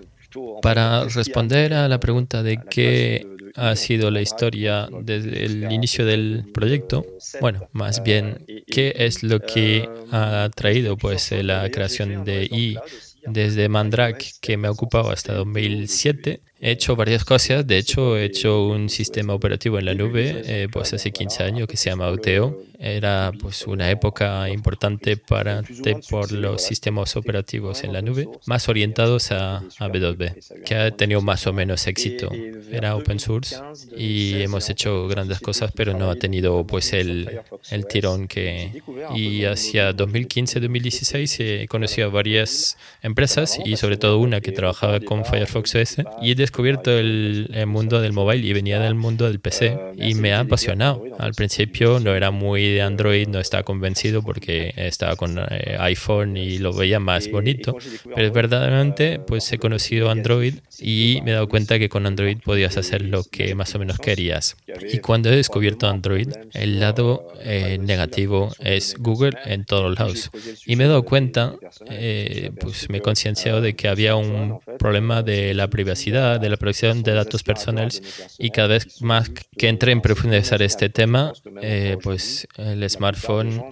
Para 0.62 1.04
responder 1.04 1.74
a 1.74 1.88
la 1.88 2.00
pregunta 2.00 2.42
de 2.42 2.58
qué 2.68 3.26
ha 3.54 3.76
sido 3.76 4.10
la 4.10 4.20
historia 4.20 4.88
desde 5.02 5.44
el 5.44 5.70
inicio 5.70 6.04
del 6.04 6.44
proyecto, 6.52 7.06
bueno, 7.40 7.68
más 7.72 8.02
bien, 8.02 8.44
¿qué 8.66 8.94
es 8.96 9.22
lo 9.22 9.40
que 9.40 9.88
ha 10.10 10.50
traído 10.54 10.96
pues 10.96 11.30
la 11.32 11.70
creación 11.70 12.24
de 12.24 12.44
I 12.44 12.78
desde 13.26 13.68
Mandrake, 13.68 14.32
que 14.40 14.56
me 14.56 14.68
ha 14.68 14.70
ocupado 14.72 15.10
hasta 15.10 15.34
2007? 15.34 16.40
He 16.60 16.70
hecho 16.70 16.96
varias 16.96 17.24
cosas. 17.24 17.66
De 17.66 17.76
hecho, 17.76 18.16
he 18.16 18.24
hecho 18.24 18.66
un 18.66 18.88
sistema 18.88 19.34
operativo 19.34 19.78
en 19.78 19.84
la 19.84 19.94
nube 19.94 20.42
eh, 20.46 20.68
pues 20.72 20.94
hace 20.94 21.12
15 21.12 21.42
años 21.42 21.68
que 21.68 21.76
se 21.76 21.90
llama 21.90 22.10
Uteo. 22.10 22.58
Era 22.78 23.32
pues 23.40 23.66
una 23.66 23.90
época 23.90 24.48
importante 24.48 25.16
para 25.16 25.62
por 26.10 26.32
los 26.32 26.62
sistemas 26.62 27.16
operativos 27.16 27.84
en 27.84 27.92
la 27.92 28.02
nube, 28.02 28.28
más 28.46 28.68
orientados 28.68 29.30
a, 29.32 29.56
a 29.56 29.88
B2B, 29.88 30.64
que 30.64 30.74
ha 30.74 30.90
tenido 30.90 31.20
más 31.20 31.46
o 31.46 31.52
menos 31.52 31.86
éxito. 31.86 32.30
Era 32.70 32.96
open 32.96 33.18
source 33.20 33.56
y 33.96 34.42
hemos 34.42 34.68
hecho 34.70 35.08
grandes 35.08 35.40
cosas, 35.40 35.72
pero 35.74 35.96
no 35.96 36.10
ha 36.10 36.16
tenido 36.16 36.66
pues 36.66 36.92
el, 36.92 37.40
el 37.70 37.86
tirón 37.86 38.28
que... 38.28 38.82
Y 39.14 39.44
hacia 39.44 39.92
2015-2016 39.92 41.62
he 41.62 41.68
conocido 41.68 42.08
a 42.08 42.10
varias 42.10 42.76
empresas 43.02 43.58
y 43.64 43.76
sobre 43.76 43.96
todo 43.96 44.18
una 44.18 44.40
que 44.40 44.52
trabajaba 44.52 45.00
con 45.00 45.24
Firefox 45.24 45.74
OS 45.74 45.96
y 46.22 46.32
he 46.32 46.34
descubierto 46.34 46.90
el, 46.90 47.48
mundo 47.66 48.00
del 48.00 48.12
mobile 48.12 48.46
y 48.46 48.52
venía 48.52 48.80
del 48.80 48.94
mundo 48.94 49.26
del 49.26 49.40
PC 49.40 49.78
y 49.96 50.14
me 50.14 50.32
ha 50.32 50.40
apasionado. 50.40 51.04
Al 51.18 51.32
principio 51.32 52.00
no 52.00 52.14
era 52.14 52.30
muy 52.30 52.63
de 52.72 52.82
Android, 52.82 53.28
no 53.28 53.40
estaba 53.40 53.62
convencido 53.62 54.22
porque 54.22 54.72
estaba 54.76 55.16
con 55.16 55.38
eh, 55.38 55.76
iPhone 55.78 56.36
y 56.36 56.58
lo 56.58 56.72
veía 56.72 57.00
más 57.00 57.30
bonito, 57.30 57.76
pero 58.14 58.32
verdaderamente 58.32 59.18
pues 59.18 59.50
he 59.52 59.58
conocido 59.58 60.10
Android 60.10 60.54
y 60.80 61.20
me 61.24 61.30
he 61.30 61.34
dado 61.34 61.48
cuenta 61.48 61.78
que 61.78 61.88
con 61.88 62.06
Android 62.06 62.38
podías 62.44 62.76
hacer 62.76 63.02
lo 63.02 63.24
que 63.24 63.54
más 63.54 63.74
o 63.74 63.78
menos 63.78 63.98
querías. 63.98 64.56
Y 64.92 64.98
cuando 64.98 65.30
he 65.30 65.36
descubierto 65.36 65.88
Android, 65.88 66.28
el 66.52 66.80
lado 66.80 67.28
eh, 67.42 67.78
negativo 67.80 68.52
es 68.60 68.96
Google 68.98 69.36
en 69.44 69.64
todos 69.64 69.98
lados. 69.98 70.30
Y 70.66 70.76
me 70.76 70.84
he 70.84 70.88
dado 70.88 71.04
cuenta, 71.04 71.54
eh, 71.90 72.50
pues 72.60 72.88
me 72.90 72.98
he 72.98 73.00
concienciado 73.00 73.60
de 73.60 73.74
que 73.74 73.88
había 73.88 74.16
un 74.16 74.60
problema 74.78 75.22
de 75.22 75.54
la 75.54 75.68
privacidad, 75.68 76.40
de 76.40 76.48
la 76.48 76.56
protección 76.56 77.02
de 77.02 77.12
datos 77.12 77.42
personales 77.42 78.02
y 78.38 78.50
cada 78.50 78.68
vez 78.68 79.00
más 79.02 79.30
que 79.56 79.68
entré 79.68 79.92
en 79.92 80.00
profundizar 80.00 80.62
este 80.62 80.88
tema, 80.88 81.32
eh, 81.62 81.96
pues 82.02 82.46
el 82.56 82.88
smartphone 82.88 83.62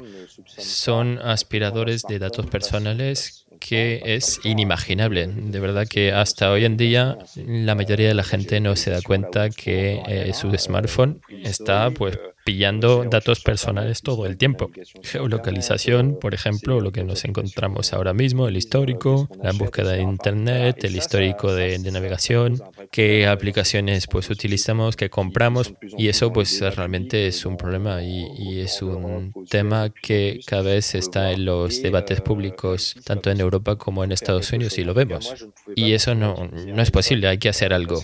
son 0.47 1.19
aspiradores 1.19 2.03
de 2.03 2.19
datos 2.19 2.47
personales 2.47 3.47
que 3.61 4.03
es 4.05 4.41
inimaginable. 4.45 5.27
De 5.29 5.61
verdad 5.61 5.87
que 5.89 6.13
hasta 6.13 6.51
hoy 6.51 6.65
en 6.65 6.77
día 6.77 7.19
la 7.37 7.75
mayoría 7.75 8.09
de 8.09 8.15
la 8.15 8.25
gente 8.25 8.61
no 8.61 8.75
se 8.75 8.91
da 8.91 9.01
cuenta 9.03 9.51
que 9.51 10.03
eh, 10.07 10.33
su 10.33 10.51
smartphone 10.57 11.21
está 11.45 11.91
pues 11.91 12.19
pillando 12.45 13.05
datos 13.05 13.41
personales 13.41 14.03
todo 14.03 14.27
el 14.27 14.37
tiempo. 14.37 14.71
Geolocalización, 15.03 16.19
por 16.21 16.35
ejemplo, 16.35 16.81
lo 16.81 16.93
que 16.93 17.05
nos 17.05 17.25
encontramos 17.25 17.93
ahora 17.93 18.13
mismo, 18.13 18.49
el 18.49 18.57
histórico, 18.57 19.29
la 19.43 19.53
búsqueda 19.53 19.93
de 19.93 20.03
Internet, 20.03 20.85
el 20.85 20.97
histórico 20.97 21.55
de, 21.55 21.79
navegación, 21.93 22.63
qué 22.91 23.27
aplicaciones 23.27 24.07
pues 24.07 24.31
utilizamos, 24.31 24.97
qué 24.97 25.11
compramos 25.11 25.75
y 25.99 26.09
eso 26.09 26.33
pues 26.33 26.61
realmente 26.75 27.27
es 27.27 27.45
un 27.45 27.57
problema 27.57 28.03
y, 28.03 28.25
y 28.39 28.61
es 28.61 28.81
un 28.81 29.33
tema 29.51 29.91
que 29.91 30.41
cada 30.47 30.63
vez 30.63 30.95
está 30.95 31.33
en 31.33 31.45
los 31.45 31.83
debates 31.83 32.21
públicos 32.21 32.97
tanto 33.05 33.31
en 33.31 33.41
Europa 33.41 33.77
como 33.77 34.05
en 34.05 34.13
Estados 34.13 34.53
Unidos 34.53 34.79
y 34.79 34.85
lo 34.85 34.95
vemos. 34.95 35.35
Y 35.75 35.93
eso 35.93 36.15
no, 36.15 36.49
no 36.67 36.83
es 36.83 36.91
posible, 36.91 37.29
hay 37.29 37.39
que 37.39 37.49
hacer 37.49 37.73
algo. 37.73 38.03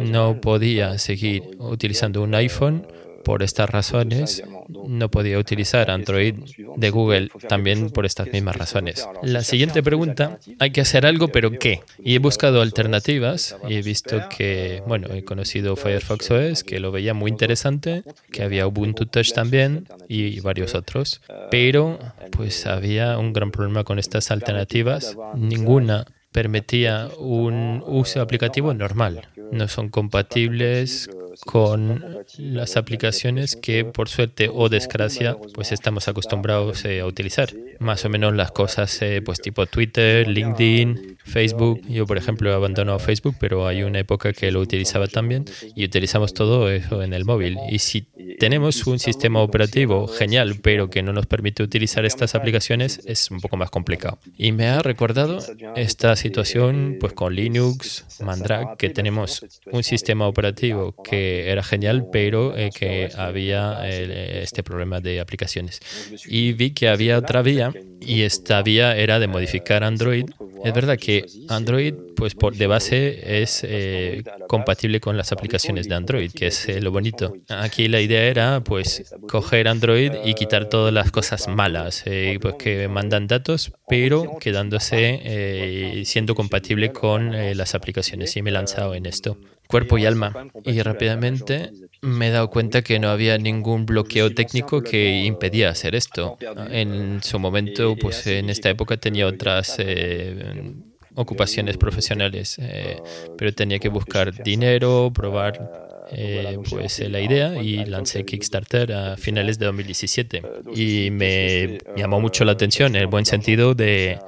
No 0.00 0.40
podía 0.40 0.98
seguir 0.98 1.42
utilizando 1.58 2.22
un 2.22 2.34
iPhone 2.34 2.86
por 3.26 3.42
estas 3.42 3.68
razones, 3.68 4.44
no 4.68 5.10
podía 5.10 5.40
utilizar 5.40 5.90
Android 5.90 6.36
de 6.76 6.90
Google 6.90 7.28
también 7.48 7.90
por 7.90 8.06
estas 8.06 8.28
mismas 8.28 8.54
razones. 8.54 9.04
La 9.20 9.42
siguiente 9.42 9.82
pregunta, 9.82 10.38
hay 10.60 10.70
que 10.70 10.80
hacer 10.80 11.04
algo, 11.06 11.26
pero 11.26 11.50
¿qué? 11.50 11.80
Y 11.98 12.14
he 12.14 12.18
buscado 12.20 12.62
alternativas 12.62 13.56
y 13.68 13.74
he 13.74 13.82
visto 13.82 14.22
que, 14.28 14.80
bueno, 14.86 15.08
he 15.12 15.24
conocido 15.24 15.74
Firefox 15.74 16.30
OS, 16.30 16.62
que 16.62 16.78
lo 16.78 16.92
veía 16.92 17.14
muy 17.14 17.32
interesante, 17.32 18.04
que 18.30 18.44
había 18.44 18.68
Ubuntu 18.68 19.06
Touch 19.06 19.32
también 19.32 19.88
y 20.06 20.38
varios 20.38 20.76
otros, 20.76 21.20
pero 21.50 21.98
pues 22.30 22.64
había 22.64 23.18
un 23.18 23.32
gran 23.32 23.50
problema 23.50 23.82
con 23.82 23.98
estas 23.98 24.30
alternativas. 24.30 25.16
Ninguna 25.34 26.06
permitía 26.30 27.08
un 27.18 27.82
uso 27.88 28.20
aplicativo 28.20 28.72
normal. 28.72 29.26
No 29.50 29.66
son 29.66 29.88
compatibles 29.88 31.10
con 31.44 32.24
las 32.38 32.76
aplicaciones 32.76 33.56
que 33.56 33.84
por 33.84 34.08
suerte 34.08 34.50
o 34.52 34.68
desgracia 34.68 35.36
pues 35.54 35.72
estamos 35.72 36.08
acostumbrados 36.08 36.84
eh, 36.84 37.00
a 37.00 37.06
utilizar. 37.06 37.50
Más 37.78 38.04
o 38.04 38.08
menos 38.08 38.34
las 38.34 38.52
cosas 38.52 39.00
eh, 39.02 39.20
pues 39.24 39.40
tipo 39.40 39.66
Twitter, 39.66 40.28
LinkedIn, 40.28 41.15
Facebook. 41.26 41.80
Yo 41.88 42.06
por 42.06 42.16
ejemplo 42.16 42.50
he 42.50 42.54
abandonado 42.54 42.98
Facebook, 42.98 43.36
pero 43.38 43.66
hay 43.66 43.82
una 43.82 43.98
época 43.98 44.32
que 44.32 44.50
lo 44.50 44.60
utilizaba 44.60 45.06
también 45.06 45.44
y 45.74 45.84
utilizamos 45.84 46.32
todo 46.32 46.70
eso 46.70 47.02
en 47.02 47.12
el 47.12 47.24
móvil. 47.24 47.58
Y 47.70 47.80
si 47.80 48.06
tenemos 48.38 48.86
un 48.86 48.98
sistema 48.98 49.42
operativo 49.42 50.06
genial, 50.06 50.56
pero 50.62 50.88
que 50.88 51.02
no 51.02 51.12
nos 51.12 51.26
permite 51.26 51.62
utilizar 51.62 52.04
estas 52.04 52.34
aplicaciones, 52.34 53.00
es 53.06 53.30
un 53.30 53.40
poco 53.40 53.56
más 53.56 53.70
complicado. 53.70 54.18
Y 54.36 54.52
me 54.52 54.68
ha 54.68 54.80
recordado 54.80 55.38
esta 55.74 56.16
situación 56.16 56.96
pues 57.00 57.12
con 57.12 57.34
Linux, 57.34 58.04
Mandrake, 58.20 58.76
que 58.78 58.90
tenemos 58.90 59.44
un 59.72 59.82
sistema 59.82 60.26
operativo 60.26 60.94
que 61.02 61.50
era 61.50 61.62
genial, 61.62 62.06
pero 62.12 62.56
eh, 62.56 62.70
que 62.74 63.10
había 63.16 63.80
eh, 63.84 64.40
este 64.42 64.62
problema 64.62 65.00
de 65.00 65.20
aplicaciones. 65.20 65.80
Y 66.26 66.52
vi 66.52 66.70
que 66.70 66.88
había 66.88 67.18
otra 67.18 67.42
vía 67.42 67.72
y 68.00 68.22
esta 68.22 68.62
vía 68.62 68.96
era 68.96 69.18
de 69.18 69.26
modificar 69.26 69.84
Android. 69.84 70.26
Es 70.64 70.72
verdad 70.72 70.98
que 70.98 71.15
Android, 71.48 71.94
pues 72.16 72.34
por 72.34 72.56
de 72.56 72.66
base, 72.66 73.42
es 73.42 73.62
eh, 73.62 74.22
compatible 74.48 75.00
con 75.00 75.16
las 75.16 75.32
aplicaciones 75.32 75.88
de 75.88 75.94
Android, 75.94 76.30
que 76.32 76.48
es 76.48 76.66
lo 76.82 76.90
bonito. 76.90 77.34
Aquí 77.48 77.88
la 77.88 78.00
idea 78.00 78.24
era, 78.24 78.62
pues, 78.62 79.14
coger 79.28 79.68
Android 79.68 80.12
y 80.24 80.34
quitar 80.34 80.68
todas 80.68 80.92
las 80.92 81.10
cosas 81.10 81.48
malas, 81.48 82.04
pues 82.40 82.54
que 82.58 82.88
mandan 82.88 83.26
datos, 83.26 83.72
pero 83.88 84.38
quedándose 84.38 86.02
siendo 86.04 86.34
compatible 86.34 86.92
con 86.92 87.32
las 87.56 87.74
aplicaciones. 87.74 88.36
Y 88.36 88.42
me 88.42 88.50
he 88.50 88.52
lanzado 88.52 88.94
en 88.94 89.06
esto. 89.06 89.38
cuerpo 89.66 89.98
y 89.98 90.06
alma. 90.06 90.48
Y 90.64 90.80
rápidamente 90.82 91.70
me 92.02 92.28
he 92.28 92.30
dado 92.30 92.50
cuenta 92.50 92.82
que 92.82 92.98
no 92.98 93.08
había 93.08 93.38
ningún 93.38 93.86
bloqueo 93.86 94.32
técnico 94.34 94.82
que 94.82 95.24
impedía 95.24 95.70
hacer 95.70 95.94
esto. 95.94 96.38
En 96.70 97.22
su 97.22 97.38
momento, 97.38 97.96
pues 97.96 98.26
en 98.26 98.50
esta 98.50 98.70
época 98.70 98.96
tenía 98.96 99.26
otras 99.26 99.76
eh, 99.78 100.74
ocupaciones 101.16 101.76
profesionales, 101.76 102.56
eh, 102.60 103.00
pero 103.36 103.52
tenía 103.52 103.78
que 103.78 103.88
buscar 103.88 104.42
dinero, 104.42 105.10
probar 105.12 106.06
eh, 106.12 106.56
pues 106.70 107.00
la 107.00 107.20
idea 107.20 107.60
y 107.60 107.84
lancé 107.84 108.24
Kickstarter 108.24 108.92
a 108.92 109.16
finales 109.16 109.58
de 109.58 109.66
2017 109.66 110.42
y 110.74 111.10
me 111.10 111.78
llamó 111.96 112.20
mucho 112.20 112.44
la 112.44 112.52
atención 112.52 112.94
en 112.94 113.02
el 113.02 113.08
buen 113.08 113.26
sentido 113.26 113.74
de 113.74 114.18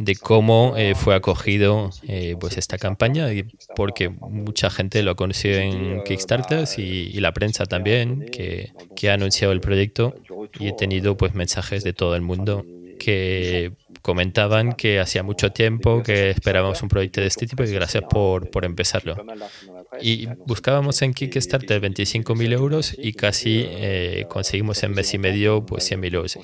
de 0.00 0.16
cómo 0.16 0.74
eh, 0.76 0.94
fue 0.94 1.14
acogido 1.14 1.90
eh, 2.08 2.36
pues 2.40 2.56
esta 2.56 2.78
campaña, 2.78 3.28
porque 3.76 4.08
mucha 4.08 4.70
gente 4.70 5.02
lo 5.02 5.10
ha 5.10 5.14
conocido 5.14 5.58
en 5.58 6.02
Kickstarter 6.04 6.66
y, 6.78 7.20
la 7.20 7.32
prensa 7.32 7.66
también, 7.66 8.26
que, 8.32 8.72
que, 8.96 9.10
ha 9.10 9.14
anunciado 9.14 9.52
el 9.52 9.60
proyecto 9.60 10.14
y 10.58 10.68
he 10.68 10.72
tenido 10.72 11.16
pues 11.16 11.34
mensajes 11.34 11.84
de 11.84 11.92
todo 11.92 12.16
el 12.16 12.22
mundo 12.22 12.64
que 12.98 13.72
comentaban 14.02 14.72
que 14.72 15.00
hacía 15.00 15.22
mucho 15.22 15.52
tiempo 15.52 16.02
que 16.02 16.30
esperábamos 16.30 16.82
un 16.82 16.88
proyecto 16.88 17.20
de 17.20 17.26
este 17.26 17.46
tipo 17.46 17.62
y 17.62 17.72
gracias 17.72 18.04
por, 18.08 18.50
por 18.50 18.64
empezarlo. 18.64 19.16
Y 20.00 20.26
buscábamos 20.46 21.02
en 21.02 21.14
Kickstarter 21.14 21.80
25.000 21.80 22.52
euros 22.52 22.94
y 22.96 23.12
casi 23.12 23.64
eh, 23.68 24.26
conseguimos 24.28 24.82
en 24.82 24.92
mes 24.92 25.12
y 25.14 25.18
medio 25.18 25.64
pues 25.66 25.90
100.000 25.90 26.14
euros. 26.14 26.38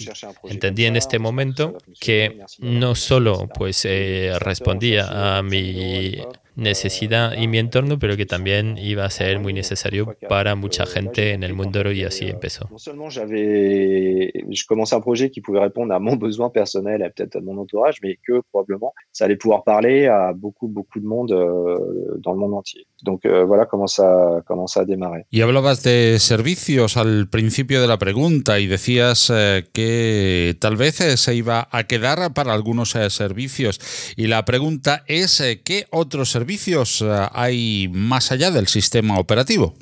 Entendí 0.44 0.84
en 0.86 0.96
este 0.96 1.18
momento 1.18 1.78
que 2.00 2.40
no 2.58 2.94
solo 2.94 3.48
pues 3.48 3.84
eh, 3.84 4.32
respondía 4.40 5.38
a 5.38 5.42
mi 5.42 6.16
necesidad 6.56 7.34
y 7.36 7.46
mi 7.48 7.58
entorno, 7.58 7.98
pero 7.98 8.16
que 8.16 8.26
también 8.26 8.76
iba 8.78 9.04
a 9.04 9.10
ser 9.10 9.38
muy 9.38 9.52
necesario 9.52 10.16
para 10.28 10.54
mucha 10.56 10.86
gente 10.86 11.32
en 11.32 11.42
el 11.42 11.54
mundo 11.54 11.76
y 11.92 12.04
así 12.04 12.26
empezó. 12.26 12.66
Non 12.70 12.78
seulement 12.78 13.10
j'avais, 13.10 14.32
je 14.50 14.64
commençais 14.66 14.96
un 14.96 15.00
projet 15.00 15.30
qui 15.30 15.40
pouvait 15.40 15.60
répondre 15.60 15.92
à 15.94 15.98
mon 15.98 16.16
besoin 16.16 16.48
personnel, 16.50 17.02
et 17.02 17.10
peut-être 17.10 17.36
à 17.36 17.40
mon 17.40 17.58
entourage, 17.58 17.98
mais 18.02 18.18
que 18.26 18.40
probablement 18.50 18.92
ça 19.12 19.26
allait 19.26 19.36
pouvoir 19.36 19.62
parler 19.64 20.06
à 20.06 20.32
beaucoup, 20.32 20.68
beaucoup 20.68 21.00
de 21.00 21.06
monde 21.06 21.32
euh, 21.32 22.18
dans 22.22 22.32
le 22.32 22.38
monde 22.38 22.54
entier. 22.54 22.86
Donc 23.02 23.26
euh, 23.26 23.44
voilà 23.44 23.66
comment 23.66 23.86
ça, 23.86 24.42
comment 24.46 24.66
ça 24.66 24.80
a 24.80 24.84
démarré. 24.84 25.26
Y 25.30 25.42
hablabas 25.42 25.82
de 25.82 26.18
servicios 26.18 26.96
al 26.96 27.28
principio 27.28 27.80
de 27.80 27.88
la 27.88 27.98
pregunta 27.98 28.58
y 28.58 28.66
decías 28.66 29.30
eh, 29.34 29.64
que 29.72 30.56
tal 30.58 30.76
vez 30.76 31.00
eh, 31.00 31.16
se 31.16 31.34
iba 31.34 31.68
a 31.70 31.84
quedar 31.84 32.32
para 32.32 32.54
algunos 32.54 32.94
eh, 32.96 33.10
servicios. 33.10 33.80
Y 34.16 34.28
la 34.28 34.44
pregunta 34.44 35.04
es, 35.06 35.42
¿qué 35.64 35.86
otros 35.90 36.30
servicios 36.30 36.45
servicios 36.46 37.02
eh, 37.02 37.28
hay 37.32 37.88
más 37.92 38.30
allá 38.30 38.52
del 38.52 38.68
sistema 38.68 39.18
operativo? 39.18 39.74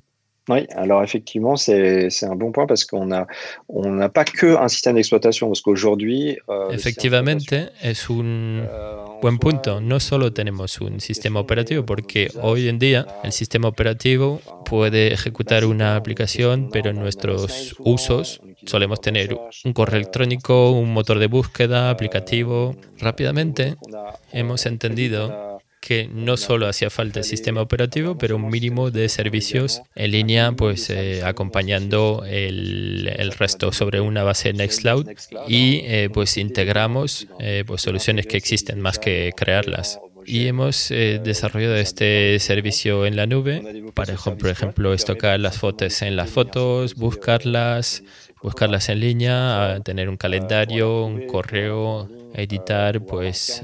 Oui, 0.49 0.67
alors 0.77 1.03
effectivement, 1.03 1.57
c'est 1.57 2.11
un 2.23 2.37
bon 2.37 2.53
point 2.53 2.67
parce 2.67 2.85
qu'on 2.85 3.07
n'a 3.07 3.27
on 3.71 3.99
a 4.01 4.11
pas 4.11 4.27
que 4.27 4.55
un 4.55 4.69
système 4.69 4.97
d'exploitation, 4.97 5.49
parce 5.49 5.63
qu'aujourd'hui... 5.63 6.37
Euh, 6.51 6.69
Efectivamente, 6.71 7.71
es 7.83 8.11
un 8.11 8.61
euh, 8.61 9.05
buen 9.23 9.39
punto. 9.39 9.81
No 9.81 10.01
solo 10.01 10.35
tenemos 10.35 10.83
un 10.83 11.01
sistema 11.01 11.41
operativo, 11.41 11.87
porque 11.87 12.29
hoy 12.43 12.69
en 12.69 12.79
día 12.79 13.07
el 13.23 13.33
sistema 13.33 13.69
operativo 13.69 14.43
puede 14.67 15.15
ejecutar 15.15 15.65
una 15.65 15.97
aplicación, 15.97 16.69
pero 16.71 16.91
en 16.91 16.97
nuestros 16.97 17.75
usos 17.79 18.43
solemos 18.67 19.01
tener 19.01 19.39
un 19.65 19.73
correo 19.73 19.97
electrónico, 19.97 20.73
un 20.73 20.93
motor 20.93 21.21
de 21.21 21.27
búsqueda, 21.27 21.89
aplicativo. 21.89 22.77
Rápidamente 22.99 23.77
hemos 24.31 24.67
entendido 24.67 25.54
que 25.85 26.09
no 26.11 26.39
solo 26.39 26.67
hacía 26.67 26.89
falta 26.89 27.19
el 27.19 27.27
sistema 27.27 27.61
operativo, 27.61 28.17
pero 28.17 28.37
un 28.37 28.49
mínimo 28.49 28.91
de 28.91 29.07
servicios 29.11 29.83
en 29.95 30.13
línea, 30.13 30.53
pues 30.53 30.89
eh, 30.89 31.23
acompañando 31.23 32.25
el, 32.27 33.13
el, 33.15 33.33
resto 33.33 33.71
sobre 33.71 34.01
una 34.01 34.23
base 34.23 34.55
Nextcloud 34.55 35.11
y 35.47 35.83
eh, 35.85 36.09
pues 36.11 36.39
integramos 36.39 37.27
eh, 37.39 37.65
pues 37.67 37.83
soluciones 37.83 38.27
que 38.27 38.39
existen 38.39 38.81
más 38.81 38.99
que 38.99 39.33
crearlas. 39.37 40.01
Y 40.25 40.47
hemos 40.47 40.89
desarrollado 40.89 41.77
este 41.77 42.39
servicio 42.39 43.05
en 43.05 43.15
la 43.15 43.27
nube 43.27 43.93
para, 43.93 44.15
por 44.15 44.49
ejemplo, 44.49 44.95
estocar 44.95 45.39
las 45.39 45.59
fotos 45.59 46.01
en 46.01 46.17
las 46.17 46.31
fotos, 46.31 46.95
buscarlas, 46.95 48.03
buscarlas 48.43 48.89
en 48.89 49.01
línea, 49.01 49.79
tener 49.85 50.09
un 50.09 50.17
calendario, 50.17 51.05
un 51.05 51.27
correo, 51.27 52.09
editar 52.33 53.05
pues 53.05 53.61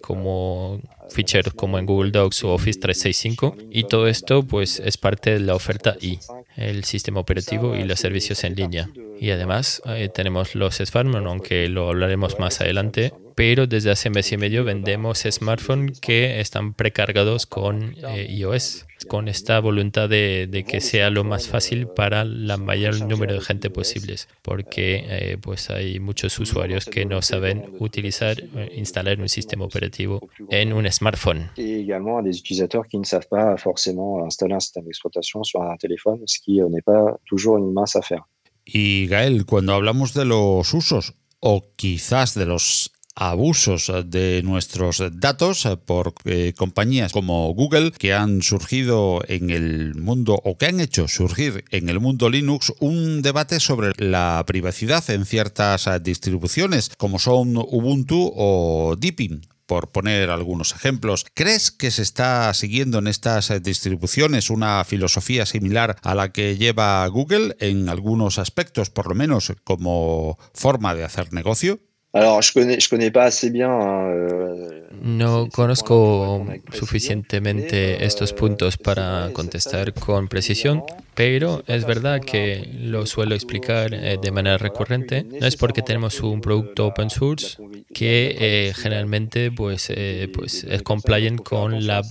como 0.00 0.80
ficheros 1.10 1.54
como 1.54 1.78
en 1.78 1.86
Google 1.86 2.10
Docs 2.10 2.44
o 2.44 2.52
Office 2.52 2.78
365 2.80 3.56
y 3.70 3.84
todo 3.84 4.06
esto 4.08 4.42
pues 4.42 4.80
es 4.80 4.96
parte 4.96 5.32
de 5.32 5.40
la 5.40 5.54
oferta 5.54 5.96
I, 6.00 6.18
el 6.56 6.84
sistema 6.84 7.20
operativo 7.20 7.76
y 7.76 7.84
los 7.84 8.00
servicios 8.00 8.44
en 8.44 8.54
línea. 8.54 8.88
Y 9.20 9.30
además 9.30 9.82
eh, 9.86 10.08
tenemos 10.08 10.54
los 10.54 10.76
smartphones, 10.76 11.26
aunque 11.26 11.68
lo 11.68 11.88
hablaremos 11.88 12.38
más 12.38 12.60
adelante, 12.60 13.12
pero 13.40 13.66
desde 13.66 13.90
hace 13.90 14.10
mes 14.10 14.30
y 14.32 14.36
medio 14.36 14.64
vendemos 14.64 15.20
smartphones 15.20 15.98
que 15.98 16.40
están 16.40 16.74
precargados 16.74 17.46
con 17.46 17.94
eh, 18.06 18.26
iOS 18.28 18.84
con 19.08 19.28
esta 19.28 19.58
voluntad 19.60 20.10
de, 20.10 20.64
que 20.68 20.82
sea 20.82 21.08
lo 21.08 21.24
más 21.24 21.48
fácil 21.48 21.86
para 21.86 22.26
la 22.26 22.58
mayor 22.58 23.00
número 23.00 23.32
de 23.32 23.40
gente 23.40 23.70
posibles, 23.70 24.28
porque 24.42 25.06
eh, 25.08 25.38
pues 25.40 25.70
hay 25.70 25.98
muchos 26.00 26.38
usuarios 26.38 26.84
que 26.84 27.06
no 27.06 27.22
saben 27.22 27.64
utilizar, 27.78 28.38
eh, 28.38 28.74
instalar 28.76 29.18
un 29.18 29.30
sistema 29.30 29.64
operativo 29.64 30.28
en 30.50 30.74
un 30.74 30.86
smartphone. 30.92 31.50
Y 31.56 31.80
également 31.80 32.22
des 32.22 32.38
utilisateurs 32.38 32.86
qui 32.86 32.98
ne 32.98 33.04
savent 33.04 33.28
pas 33.30 33.56
forcément 33.56 34.22
installer 34.26 34.52
un 34.52 34.60
système 34.60 34.84
d'exploitation 34.84 35.42
sur 35.44 35.62
un 35.62 35.78
téléphone, 35.78 36.20
ce 36.26 36.38
qui 36.40 36.60
euh, 36.60 36.68
n'est 36.68 36.84
pas 36.84 37.18
toujours 37.24 37.56
une 37.56 37.72
mince 37.72 37.96
affaire. 37.96 38.26
Y 38.66 39.06
Gael, 39.06 39.46
cuando 39.46 39.72
hablamos 39.72 40.12
de 40.12 40.26
los 40.26 40.74
usos 40.74 41.14
o 41.40 41.62
quizás 41.78 42.34
de 42.34 42.44
los 42.44 42.92
abusos 43.20 43.92
de 44.06 44.42
nuestros 44.42 45.02
datos 45.12 45.68
por 45.84 46.14
eh, 46.24 46.54
compañías 46.56 47.12
como 47.12 47.52
Google 47.52 47.92
que 47.92 48.14
han 48.14 48.42
surgido 48.42 49.22
en 49.28 49.50
el 49.50 49.94
mundo 49.94 50.40
o 50.42 50.56
que 50.56 50.66
han 50.66 50.80
hecho 50.80 51.06
surgir 51.06 51.64
en 51.70 51.90
el 51.90 52.00
mundo 52.00 52.30
Linux 52.30 52.72
un 52.80 53.20
debate 53.20 53.60
sobre 53.60 53.92
la 53.98 54.42
privacidad 54.46 55.08
en 55.10 55.26
ciertas 55.26 55.88
distribuciones 56.02 56.90
como 56.96 57.18
son 57.18 57.58
Ubuntu 57.58 58.32
o 58.34 58.96
Deepin 58.98 59.42
por 59.66 59.92
poner 59.92 60.30
algunos 60.30 60.72
ejemplos. 60.72 61.26
¿Crees 61.32 61.70
que 61.70 61.92
se 61.92 62.02
está 62.02 62.52
siguiendo 62.54 62.98
en 62.98 63.06
estas 63.06 63.52
distribuciones 63.62 64.50
una 64.50 64.82
filosofía 64.84 65.46
similar 65.46 65.96
a 66.02 66.16
la 66.16 66.32
que 66.32 66.56
lleva 66.56 67.06
Google 67.06 67.54
en 67.60 67.88
algunos 67.88 68.40
aspectos, 68.40 68.90
por 68.90 69.06
lo 69.08 69.14
menos 69.14 69.52
como 69.62 70.38
forma 70.54 70.96
de 70.96 71.04
hacer 71.04 71.32
negocio? 71.32 71.78
Alors, 72.12 72.42
je 72.42 72.52
connais, 72.52 72.80
je 72.80 72.88
connais 72.88 73.10
pas 73.10 73.24
assez 73.24 73.50
bien. 73.50 73.70
Euh, 73.70 74.80
no 75.00 75.48
conozco 75.48 76.46
suficientemente 76.72 78.04
estos 78.04 78.32
puntos 78.32 78.76
para 78.76 79.30
contestar 79.32 79.94
con 79.94 80.28
precisión, 80.28 80.82
pero 81.14 81.62
es 81.66 81.86
verdad 81.86 82.20
que 82.20 82.68
lo 82.80 83.06
suelo 83.06 83.34
explicar 83.34 83.94
eh, 83.94 84.18
de 84.20 84.30
manera 84.30 84.58
recurrente. 84.58 85.24
No 85.24 85.46
es 85.46 85.56
porque 85.56 85.82
tenemos 85.82 86.20
un 86.20 86.40
producto 86.40 86.88
open 86.88 87.08
source 87.08 87.56
que 87.94 88.36
eh, 88.38 88.72
generalmente 88.74 89.50
pues, 89.50 89.86
eh, 89.88 90.30
pues 90.34 90.64
es 90.64 90.82
compliant 90.82 91.42
con 91.42 91.86
la 91.86 92.02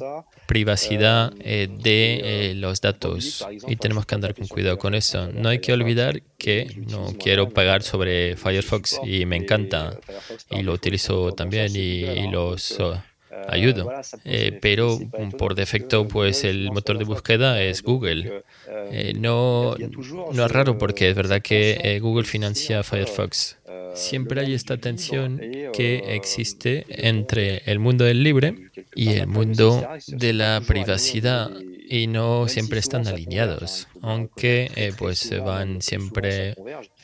privacidad 0.50 1.32
eh, 1.42 1.68
de 1.70 2.50
eh, 2.50 2.56
los 2.56 2.82
datos 2.82 3.48
y 3.68 3.76
tenemos 3.76 4.08
que 4.08 4.16
andar 4.16 4.34
con 4.34 4.48
cuidado 4.48 4.80
con 4.80 4.96
eso. 4.96 5.32
No 5.32 5.50
hay 5.50 5.60
que 5.60 5.72
olvidar 5.72 6.24
que 6.40 6.76
no 6.88 7.14
quiero 7.20 7.52
pagar 7.52 7.84
sobre 7.84 8.36
Firefox 8.36 9.00
y 9.04 9.28
me 9.28 9.36
encanta 9.36 10.00
y 10.50 10.64
lo 10.64 10.74
utilizo 10.74 11.34
también 11.34 11.72
y, 11.76 12.32
los 12.32 12.80
oh, 12.80 13.00
ayudo. 13.48 13.92
Eh, 14.26 14.58
pero 14.60 14.98
por 15.38 15.54
defecto, 15.54 16.08
pues 16.08 16.44
el 16.44 16.72
motor 16.72 16.98
de 16.98 17.04
búsqueda 17.04 17.62
es 17.62 17.84
Google. 17.84 18.44
no, 19.20 19.76
no 20.34 20.46
es 20.46 20.52
raro 20.52 20.80
porque 20.80 21.12
es 21.12 21.16
verdad 21.16 21.44
que 21.44 22.00
Google 22.02 22.26
financia 22.26 22.82
Firefox. 22.82 23.59
Siempre 23.96 24.42
hay 24.42 24.54
esta 24.54 24.78
tensión 24.78 25.40
que 25.74 26.16
existe 26.16 26.86
entre 26.90 27.64
el 27.66 27.80
mundo 27.80 28.06
del 28.06 28.24
libre 28.24 28.56
y 28.96 29.10
el 29.10 29.28
mundo 29.28 29.88
de 30.08 30.34
la 30.34 30.62
privacidad 30.66 31.52
y 31.90 32.06
no 32.06 32.48
siempre 32.48 32.80
están 32.80 33.08
alineados, 33.08 33.88
aunque 34.02 34.70
eh, 34.76 34.94
pues 34.96 35.34
van 35.44 35.82
siempre 35.82 36.56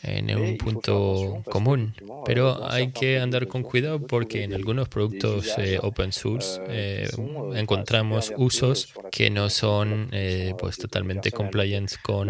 en 0.03 0.37
un 0.37 0.57
punto 0.57 1.41
común. 1.49 1.95
Pero 2.23 2.69
hay 2.69 2.91
que 2.91 3.19
andar 3.19 3.47
con 3.47 3.63
cuidado 3.63 3.99
porque 4.05 4.43
en 4.43 4.53
algunos 4.53 4.87
productos 4.87 5.51
eh, 5.57 5.79
open 5.81 6.11
source 6.11 6.61
eh, 6.69 7.09
encontramos 7.55 8.31
usos 8.37 8.93
que 9.11 9.31
no 9.31 9.49
son 9.49 10.11
pues 10.59 10.77
totalmente 10.77 11.31
compliant 11.31 11.91
con 12.03 12.29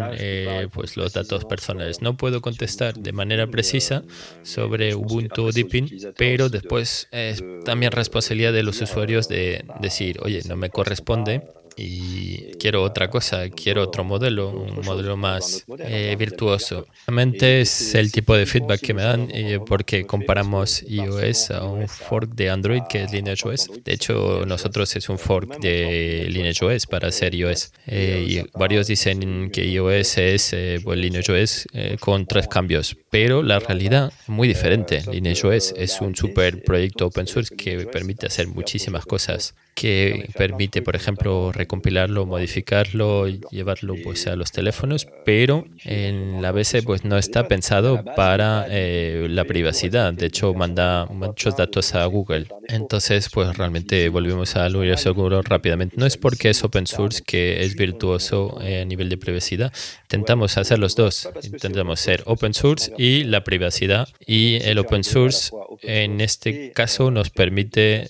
pues 0.72 0.96
los 0.96 1.12
datos 1.12 1.44
personales. 1.44 2.00
No 2.00 2.16
puedo 2.16 2.40
contestar 2.40 2.94
de 2.94 3.12
manera 3.12 3.46
precisa 3.46 4.02
sobre 4.42 4.94
Ubuntu 4.94 5.50
Deepin, 5.52 5.88
pero 6.16 6.48
después 6.48 7.08
es 7.10 7.42
también 7.64 7.92
responsabilidad 7.92 8.52
de 8.52 8.62
los 8.62 8.80
usuarios 8.80 9.28
de 9.28 9.64
decir, 9.80 10.18
oye, 10.22 10.42
no 10.46 10.56
me 10.56 10.70
corresponde 10.70 11.42
y 11.76 12.52
quiero 12.58 12.82
otra 12.82 13.10
cosa, 13.10 13.48
quiero 13.50 13.82
otro 13.82 14.02
modelo, 14.02 14.48
un 14.48 14.84
modelo 14.84 15.16
más 15.16 15.64
eh, 15.78 16.16
virtuoso. 16.18 16.86
Realmente 17.06 17.60
es 17.60 17.94
el 17.94 18.10
tipo 18.10 18.34
de 18.34 18.46
feedback 18.46 18.80
que 18.80 18.94
me 18.94 19.02
dan 19.02 19.28
eh, 19.30 19.60
porque 19.64 20.06
comparamos 20.06 20.82
iOS 20.82 21.50
a 21.50 21.64
un 21.64 21.86
fork 21.86 22.34
de 22.34 22.50
Android 22.50 22.82
que 22.88 23.04
es 23.04 23.12
LineageOS. 23.12 23.70
De 23.84 23.92
hecho, 23.92 24.44
nosotros 24.46 24.96
es 24.96 25.08
un 25.08 25.18
fork 25.18 25.58
de 25.60 26.26
LineageOS 26.30 26.86
para 26.86 27.08
hacer 27.08 27.34
iOS. 27.34 27.72
y 27.86 28.40
varios 28.54 28.86
dicen 28.86 29.50
que 29.50 29.66
iOS 29.66 30.18
es 30.18 30.56
pues, 30.82 30.98
LineageOS 30.98 31.68
con 32.00 32.26
tres 32.26 32.48
cambios, 32.48 32.96
pero 33.10 33.42
la 33.42 33.58
realidad 33.58 34.12
es 34.22 34.28
muy 34.28 34.48
diferente. 34.48 35.02
LineageOS 35.10 35.74
es 35.76 36.00
un 36.00 36.16
super 36.16 36.62
proyecto 36.62 37.06
open 37.06 37.26
source 37.26 37.54
que 37.54 37.86
permite 37.86 38.26
hacer 38.26 38.48
muchísimas 38.48 39.04
cosas 39.04 39.54
que 39.76 40.30
permite, 40.36 40.80
por 40.80 40.96
ejemplo, 40.96 41.52
recompilarlo, 41.66 42.26
modificarlo, 42.26 43.26
llevarlo 43.26 43.94
pues, 44.04 44.28
a 44.28 44.36
los 44.36 44.52
teléfonos, 44.52 45.06
pero 45.24 45.64
en 45.84 46.40
la 46.40 46.52
BC 46.52 46.84
pues, 46.84 47.04
no 47.04 47.18
está 47.18 47.48
pensado 47.48 48.04
para 48.16 48.66
eh, 48.70 49.26
la 49.28 49.44
privacidad. 49.44 50.12
De 50.12 50.26
hecho, 50.26 50.54
manda 50.54 51.06
muchos 51.06 51.56
datos 51.56 51.94
a 51.94 52.04
Google. 52.06 52.46
Entonces, 52.68 53.28
pues 53.32 53.56
realmente 53.56 54.08
volvemos 54.08 54.54
al 54.56 54.76
universo 54.76 55.04
seguro 55.04 55.42
rápidamente. 55.42 55.96
No 55.98 56.06
es 56.06 56.16
porque 56.16 56.50
es 56.50 56.62
open 56.64 56.86
source 56.86 57.22
que 57.24 57.64
es 57.64 57.76
virtuoso 57.76 58.58
eh, 58.62 58.82
a 58.82 58.84
nivel 58.84 59.08
de 59.08 59.16
privacidad. 59.16 59.72
Intentamos 60.02 60.56
hacer 60.58 60.78
los 60.78 60.94
dos. 60.94 61.28
Intentamos 61.42 62.00
ser 62.00 62.22
open 62.26 62.54
source 62.54 62.92
y 62.96 63.24
la 63.24 63.42
privacidad. 63.42 64.08
Y 64.24 64.58
el 64.62 64.78
open 64.78 65.02
source 65.02 65.50
en 65.82 66.20
este 66.20 66.72
caso 66.72 67.10
nos 67.10 67.30
permite, 67.30 68.08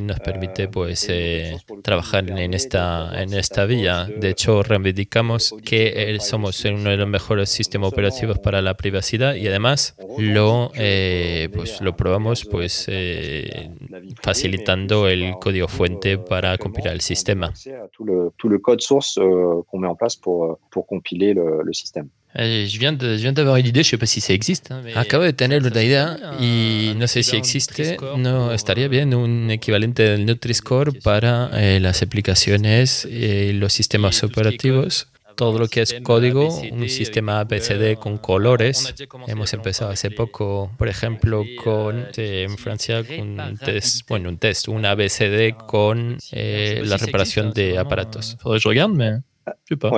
nos 0.00 0.20
permite 0.20 0.68
pues 0.68 1.06
eh, 1.08 1.58
trabajar 1.82 2.30
en 2.30 2.54
esta, 2.54 2.91
en 3.14 3.34
esta 3.34 3.64
vía. 3.64 4.04
De 4.04 4.30
hecho, 4.30 4.62
reivindicamos 4.62 5.54
que 5.64 6.16
somos 6.20 6.64
uno 6.64 6.90
de 6.90 6.96
los 6.96 7.08
mejores 7.08 7.50
sistemas 7.50 7.92
operativos 7.92 8.38
para 8.38 8.62
la 8.62 8.74
privacidad 8.74 9.34
y 9.34 9.46
además 9.48 9.96
lo, 10.18 10.70
eh, 10.74 11.48
pues, 11.54 11.80
lo 11.80 11.96
probamos 11.96 12.44
pues, 12.44 12.86
eh, 12.88 13.70
facilitando 14.22 15.08
el 15.08 15.34
código 15.40 15.68
fuente 15.68 16.18
para 16.18 16.56
compilar 16.58 16.94
el 16.94 17.00
sistema. 17.00 17.52
Todo 17.96 18.54
el 18.54 18.60
código 18.60 18.82
source 18.82 19.20
qu'on 19.66 19.80
met 19.80 19.88
en 19.88 19.96
place 19.96 20.16
pour, 20.16 20.58
pour 20.70 20.86
compiler 20.86 21.34
le, 21.34 21.72
le 22.34 22.66
système. 22.66 22.98
Eh, 22.98 23.16
je 23.16 23.22
viens 23.22 23.32
d'avoir 23.32 23.56
une 23.56 23.66
idée, 23.66 23.82
je 23.82 23.90
sais 23.90 23.98
pas 23.98 24.06
si 24.06 24.20
ça 24.20 24.32
existe. 24.32 24.70
Hein, 24.70 24.82
Acabo 24.94 25.24
de 25.24 25.32
tener 25.32 25.58
una 25.64 25.82
idea 25.82 26.16
y 26.40 26.94
no 26.96 27.06
sé 27.06 27.22
si 27.22 27.36
existe. 27.36 27.96
No 28.16 28.52
estaría 28.52 28.88
bien 28.88 29.14
un 29.14 29.50
equivalente 29.50 30.02
del 30.02 30.26
Nutri-Score 30.26 31.00
para 31.02 31.50
eh, 31.54 31.80
las 31.80 32.02
aplicaciones 32.02 33.04
y 33.04 33.52
los 33.52 33.72
sistemas 33.72 34.22
operativos. 34.22 35.08
Todo 35.34 35.58
lo 35.58 35.66
que 35.66 35.80
es 35.80 35.94
código, 36.02 36.60
un 36.60 36.88
sistema 36.90 37.40
ABCD 37.40 37.96
con 37.98 38.18
colores. 38.18 38.94
Hemos 39.26 39.54
empezado 39.54 39.90
hace 39.90 40.10
poco, 40.10 40.70
por 40.76 40.88
ejemplo, 40.88 41.42
con 41.62 42.06
eh, 42.16 42.46
en 42.48 42.58
Francia 42.58 43.02
un 43.18 43.58
test, 43.64 44.06
bueno, 44.08 44.28
un 44.28 44.36
test, 44.36 44.68
un 44.68 44.84
ABCD 44.84 45.56
con 45.66 46.18
la 46.32 46.96
reparación 46.98 47.52
de 47.54 47.78
aparatos. 47.78 48.36
Faudrait 48.40 48.58
que 48.58 48.62
je 48.62 48.68
regarde, 48.68 48.94
mais 48.94 49.20
je 49.46 49.74
sais 49.74 49.76
pas. 49.78 49.90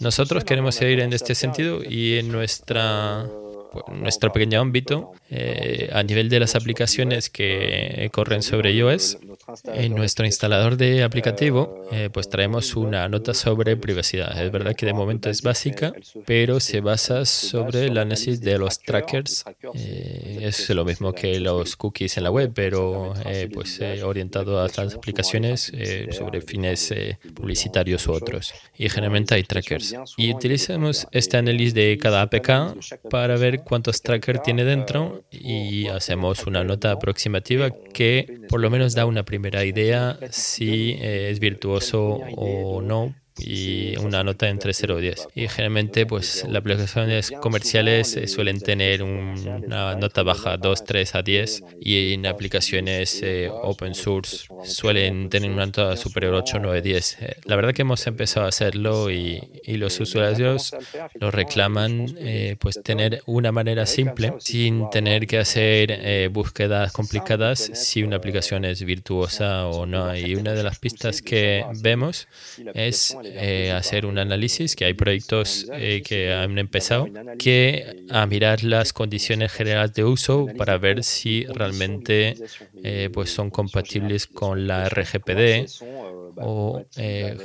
Nosotros 0.00 0.44
queremos 0.44 0.80
ir 0.82 1.00
en 1.00 1.12
este 1.12 1.34
sentido 1.34 1.80
y 1.82 2.18
en 2.18 2.32
nuestra 2.32 3.26
nuestro 3.92 4.32
pequeño 4.32 4.60
ámbito, 4.60 5.12
eh, 5.30 5.90
a 5.92 6.02
nivel 6.02 6.28
de 6.28 6.40
las 6.40 6.54
aplicaciones 6.54 7.30
que 7.30 8.08
corren 8.12 8.42
sobre 8.42 8.72
iOS, 8.72 9.18
en 9.64 9.94
nuestro 9.94 10.26
instalador 10.26 10.76
de 10.76 11.02
aplicativo, 11.02 11.86
eh, 11.92 12.10
pues 12.12 12.28
traemos 12.28 12.76
una 12.76 13.08
nota 13.08 13.34
sobre 13.34 13.76
privacidad. 13.76 14.40
Es 14.42 14.50
verdad 14.50 14.74
que 14.74 14.86
de 14.86 14.92
momento 14.92 15.30
es 15.30 15.42
básica, 15.42 15.92
pero 16.26 16.60
se 16.60 16.80
basa 16.80 17.24
sobre 17.24 17.86
el 17.86 17.98
análisis 17.98 18.40
de 18.40 18.58
los 18.58 18.80
trackers. 18.80 19.44
Eh, 19.74 20.40
es 20.42 20.68
lo 20.70 20.84
mismo 20.84 21.12
que 21.12 21.40
los 21.40 21.76
cookies 21.76 22.16
en 22.16 22.24
la 22.24 22.30
web, 22.30 22.52
pero 22.54 23.14
pues 23.52 23.80
orientado 24.02 24.60
a 24.60 24.68
las 24.76 24.94
aplicaciones 24.94 25.72
sobre 26.10 26.40
fines 26.40 26.94
publicitarios 27.34 28.06
u 28.06 28.12
otros. 28.12 28.52
Y 28.76 28.88
generalmente 28.88 29.34
hay 29.34 29.42
trackers. 29.44 29.94
Y 30.16 30.32
utilizamos 30.32 31.06
este 31.10 31.36
análisis 31.36 31.74
de 31.74 31.98
cada 32.00 32.22
APK 32.22 32.50
para 33.10 33.36
ver 33.36 33.60
cuántos 33.60 34.02
trackers 34.02 34.42
tiene 34.42 34.64
dentro 34.64 35.24
y 35.30 35.88
hacemos 35.88 36.46
una 36.46 36.64
nota 36.64 36.92
aproximativa 36.92 37.70
que 37.70 38.40
por 38.48 38.60
lo 38.60 38.70
menos 38.70 38.94
da 38.94 39.06
una 39.06 39.24
primera 39.34 39.64
idea 39.64 40.16
si 40.30 40.92
eh, 40.92 41.30
es 41.30 41.40
virtuoso 41.40 42.20
o 42.36 42.80
no 42.80 43.16
y 43.38 43.96
una 43.96 44.22
nota 44.22 44.48
entre 44.48 44.72
0 44.72 44.98
y 44.98 45.02
10. 45.02 45.28
Y 45.34 45.48
generalmente 45.48 46.06
pues 46.06 46.44
las 46.48 46.60
aplicaciones 46.60 47.32
comerciales 47.40 48.16
eh, 48.16 48.28
suelen 48.28 48.60
tener 48.60 49.02
una 49.02 49.94
nota 49.96 50.22
baja 50.22 50.56
2, 50.56 50.84
3 50.84 51.14
a 51.14 51.22
10 51.22 51.64
y 51.80 52.14
en 52.14 52.26
aplicaciones 52.26 53.20
eh, 53.22 53.48
open 53.50 53.94
source 53.94 54.46
suelen 54.64 55.28
tener 55.30 55.50
una 55.50 55.66
nota 55.66 55.96
superior 55.96 56.34
a 56.34 56.38
8, 56.38 56.58
9, 56.60 56.82
10. 56.82 57.18
la 57.44 57.56
verdad 57.56 57.72
que 57.72 57.82
hemos 57.82 58.06
empezado 58.06 58.46
a 58.46 58.48
hacerlo 58.48 59.10
y, 59.10 59.42
y 59.64 59.76
los 59.76 59.98
usuarios 60.00 60.74
lo 61.14 61.30
reclaman 61.30 62.14
eh, 62.18 62.56
pues 62.58 62.80
tener 62.82 63.22
una 63.26 63.52
manera 63.52 63.86
simple 63.86 64.34
sin 64.38 64.88
tener 64.90 65.26
que 65.26 65.38
hacer 65.38 66.30
búsquedas 66.30 66.92
complicadas 66.92 67.70
si 67.74 68.02
una 68.02 68.16
aplicación 68.16 68.64
es 68.64 68.82
virtuosa 68.82 69.66
o 69.66 69.86
no. 69.86 70.16
Y 70.16 70.34
una 70.34 70.52
de 70.52 70.62
las 70.62 70.78
pistas 70.78 71.22
que 71.22 71.64
vemos 71.80 72.28
es 72.74 73.16
eh, 73.24 73.72
hacer 73.72 74.06
un 74.06 74.18
análisis, 74.18 74.76
que 74.76 74.84
hay 74.84 74.94
proyectos 74.94 75.66
eh, 75.72 76.02
que 76.06 76.32
han 76.32 76.58
empezado, 76.58 77.06
que 77.38 78.04
a 78.10 78.26
mirar 78.26 78.62
las 78.64 78.92
condiciones 78.92 79.52
generales 79.52 79.94
de 79.94 80.04
uso 80.04 80.46
para 80.56 80.78
ver 80.78 81.02
si 81.04 81.44
realmente 81.44 82.34
eh, 82.82 83.10
pues 83.12 83.30
son 83.30 83.50
compatibles 83.50 84.26
con 84.26 84.66
la 84.66 84.88
RGPD 84.88 85.66
o 86.36 86.82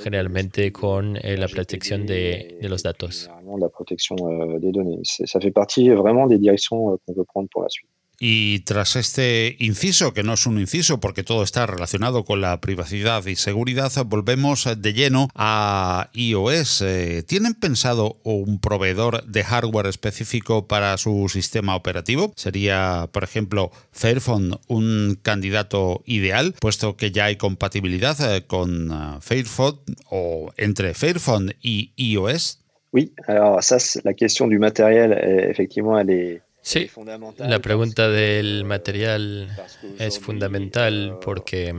generalmente 0.04 0.72
con 0.72 1.14
la 1.14 1.48
protección 1.48 2.06
de, 2.06 2.58
de, 2.62 2.70
los 2.70 2.84
datos. 2.84 3.30
La 3.60 3.70
protección 3.70 4.18
de 4.18 4.72
datos. 4.72 5.22
Ça 5.26 5.40
fait 5.40 5.52
partie 5.52 5.90
vraiment 5.90 6.28
des 6.28 6.38
directions 6.38 6.98
qu'on 7.06 7.14
veut 7.14 7.26
prendre 7.26 7.50
pour 7.50 7.64
la 7.64 7.70
suite. 7.70 7.90
Y 8.22 8.60
tras 8.60 8.98
este 8.98 9.56
inciso, 9.60 10.14
que 10.14 10.24
no 10.24 10.34
es 10.34 10.46
un 10.46 10.60
inciso 10.60 11.00
porque 11.00 11.24
todo 11.24 11.42
está 11.42 11.66
relacionado 11.66 12.26
con 12.26 12.42
la 12.42 12.60
privacidad 12.60 13.26
y 13.26 13.38
seguridad, 13.38 13.92
volvemos 14.06 14.68
de 14.78 14.94
lleno 14.94 15.30
a 15.36 16.10
iOS. 16.12 16.82
Eh, 16.82 17.24
¿Tienen 17.26 17.54
pensado 17.54 18.18
un 18.24 18.60
proveedor 18.60 19.24
de 19.24 19.46
hardware 19.46 19.88
específico 19.88 20.68
para 20.68 20.98
su 20.98 21.30
sistema 21.30 21.78
operativo? 21.78 22.34
¿Sería, 22.36 23.08
por 23.14 23.24
ejemplo, 23.24 23.72
Fairphone 23.94 24.58
un 24.68 25.18
candidato 25.22 26.04
ideal, 26.06 26.56
puesto 26.60 26.98
que 26.98 27.12
ya 27.12 27.26
hay 27.26 27.38
compatibilidad 27.38 28.36
eh, 28.36 28.46
con 28.46 28.92
eh, 28.92 29.18
Fairphone 29.22 29.80
o 30.10 30.52
entre 30.58 30.94
Fairphone 30.94 31.56
y 31.62 31.94
iOS? 31.96 32.60
Oui, 32.92 33.14
la 33.28 34.14
question 34.16 34.50
du 34.50 34.58
matériel, 34.58 35.14
effectivement, 35.14 36.00
elle 36.00 36.42
Sí, 36.62 36.90
la 37.38 37.60
pregunta 37.60 38.10
del 38.10 38.66
material 38.66 39.50
es 39.98 40.20
fundamental 40.20 41.18
porque, 41.22 41.74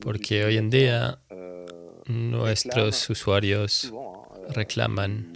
porque 0.00 0.44
hoy 0.44 0.56
en 0.56 0.70
día 0.70 1.18
nuestros 2.06 3.10
usuarios 3.10 3.92
reclaman 4.48 5.32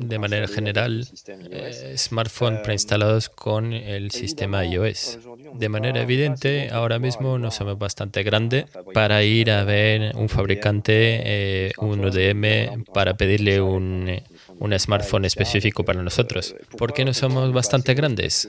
de 0.00 0.18
manera 0.18 0.48
general 0.48 1.06
eh, 1.50 1.94
smartphones 1.96 2.60
preinstalados 2.60 3.28
con 3.28 3.72
el 3.72 4.10
sistema 4.10 4.64
iOS. 4.64 5.18
De 5.54 5.68
manera 5.68 6.02
evidente, 6.02 6.68
ahora 6.70 6.98
mismo 6.98 7.38
no 7.38 7.50
somos 7.50 7.78
bastante 7.78 8.22
grande 8.22 8.66
para 8.92 9.22
ir 9.22 9.50
a 9.50 9.64
ver 9.64 10.14
un 10.16 10.28
fabricante, 10.28 11.22
eh, 11.24 11.72
un 11.78 12.04
UDM, 12.04 12.84
para 12.92 13.16
pedirle 13.16 13.60
un 13.60 14.20
un 14.60 14.78
smartphone 14.78 15.24
específico 15.24 15.84
para 15.84 16.02
nosotros. 16.02 16.54
¿Por 16.76 16.92
qué 16.92 17.04
no 17.04 17.14
somos 17.14 17.52
bastante 17.52 17.94
grandes? 17.94 18.48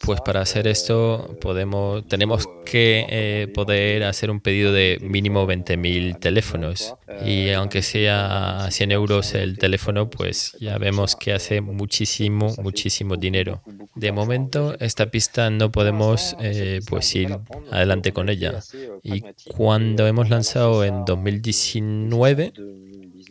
Pues 0.00 0.20
para 0.20 0.40
hacer 0.40 0.66
esto 0.66 1.36
podemos, 1.40 2.06
tenemos 2.08 2.48
que 2.64 3.06
eh, 3.08 3.48
poder 3.54 4.04
hacer 4.04 4.30
un 4.30 4.40
pedido 4.40 4.72
de 4.72 4.98
mínimo 5.00 5.46
20.000 5.46 6.18
teléfonos. 6.18 6.94
Y 7.24 7.50
aunque 7.50 7.82
sea 7.82 8.68
100 8.70 8.92
euros 8.92 9.34
el 9.34 9.58
teléfono, 9.58 10.08
pues 10.10 10.56
ya 10.60 10.78
vemos 10.78 11.16
que 11.16 11.32
hace 11.32 11.60
muchísimo, 11.60 12.54
muchísimo 12.62 13.16
dinero. 13.16 13.62
De 13.94 14.12
momento, 14.12 14.76
esta 14.80 15.10
pista 15.10 15.50
no 15.50 15.70
podemos 15.70 16.36
eh, 16.40 16.80
pues 16.88 17.14
ir 17.14 17.38
adelante 17.70 18.12
con 18.12 18.28
ella. 18.28 18.60
Y 19.02 19.22
cuando 19.54 20.06
hemos 20.06 20.30
lanzado 20.30 20.84
en 20.84 21.04
2019, 21.04 22.52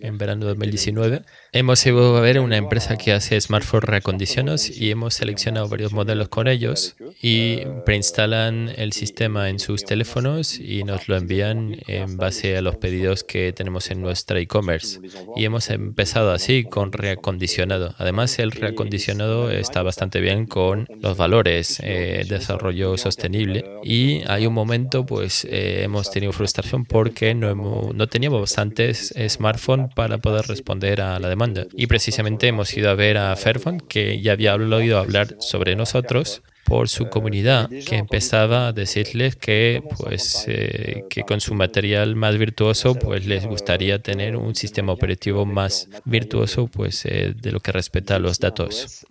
en 0.01 0.17
verano 0.17 0.45
de 0.45 0.49
2019. 0.49 1.21
Hemos 1.53 1.85
ido 1.85 2.15
a 2.15 2.21
ver 2.21 2.39
una 2.39 2.55
empresa 2.55 2.95
que 2.95 3.11
hace 3.11 3.39
smartphone 3.41 3.81
reacondicionados 3.81 4.69
y 4.69 4.89
hemos 4.89 5.15
seleccionado 5.15 5.67
varios 5.67 5.91
modelos 5.91 6.29
con 6.29 6.47
ellos 6.47 6.95
y 7.21 7.57
preinstalan 7.85 8.71
el 8.77 8.93
sistema 8.93 9.49
en 9.49 9.59
sus 9.59 9.83
teléfonos 9.83 10.57
y 10.57 10.85
nos 10.85 11.09
lo 11.09 11.17
envían 11.17 11.75
en 11.87 12.15
base 12.15 12.55
a 12.55 12.61
los 12.61 12.77
pedidos 12.77 13.25
que 13.25 13.51
tenemos 13.51 13.91
en 13.91 13.99
nuestra 14.01 14.39
e-commerce. 14.39 15.01
Y 15.35 15.43
hemos 15.43 15.69
empezado 15.69 16.31
así 16.31 16.63
con 16.63 16.93
reacondicionado. 16.93 17.95
Además, 17.97 18.39
el 18.39 18.51
reacondicionado 18.51 19.51
está 19.51 19.83
bastante 19.83 20.21
bien 20.21 20.45
con 20.45 20.87
los 21.01 21.17
valores 21.17 21.81
eh, 21.83 22.23
desarrollo 22.29 22.95
sostenible 22.95 23.65
y 23.83 24.21
hay 24.27 24.47
un 24.47 24.53
momento 24.53 25.05
pues 25.05 25.43
eh, 25.43 25.83
hemos 25.83 26.11
tenido 26.11 26.31
frustración 26.31 26.85
porque 26.85 27.33
no, 27.33 27.91
no 27.93 28.07
teníamos 28.07 28.39
bastantes 28.39 29.13
smartphones 29.27 29.93
para 29.93 30.19
poder 30.19 30.47
responder 30.47 31.01
a 31.01 31.19
la 31.19 31.27
demanda. 31.27 31.40
Y 31.75 31.87
precisamente 31.87 32.47
hemos 32.47 32.75
ido 32.75 32.89
a 32.89 32.95
ver 32.95 33.17
a 33.17 33.35
Fairphone, 33.35 33.79
que 33.87 34.21
ya 34.21 34.33
había 34.33 34.55
oído 34.55 34.99
hablar 34.99 35.35
sobre 35.39 35.75
nosotros 35.75 36.43
por 36.71 36.87
su 36.87 37.09
comunidad 37.09 37.69
que 37.69 37.97
empezaba 37.97 38.67
a 38.67 38.71
decirles 38.71 39.35
que 39.35 39.83
pues 39.99 40.45
eh, 40.47 41.03
que 41.09 41.23
con 41.23 41.41
su 41.41 41.53
material 41.53 42.15
más 42.15 42.37
virtuoso 42.37 42.95
pues 42.95 43.25
les 43.25 43.45
gustaría 43.45 43.99
tener 43.99 44.37
un 44.37 44.55
sistema 44.55 44.93
operativo 44.93 45.45
más 45.45 45.89
virtuoso 46.05 46.67
pues 46.67 47.05
eh, 47.05 47.33
de 47.35 47.51
lo 47.51 47.59
que 47.59 47.73
respecta 47.73 48.15
a 48.15 48.19
los 48.19 48.39
datos. 48.39 49.05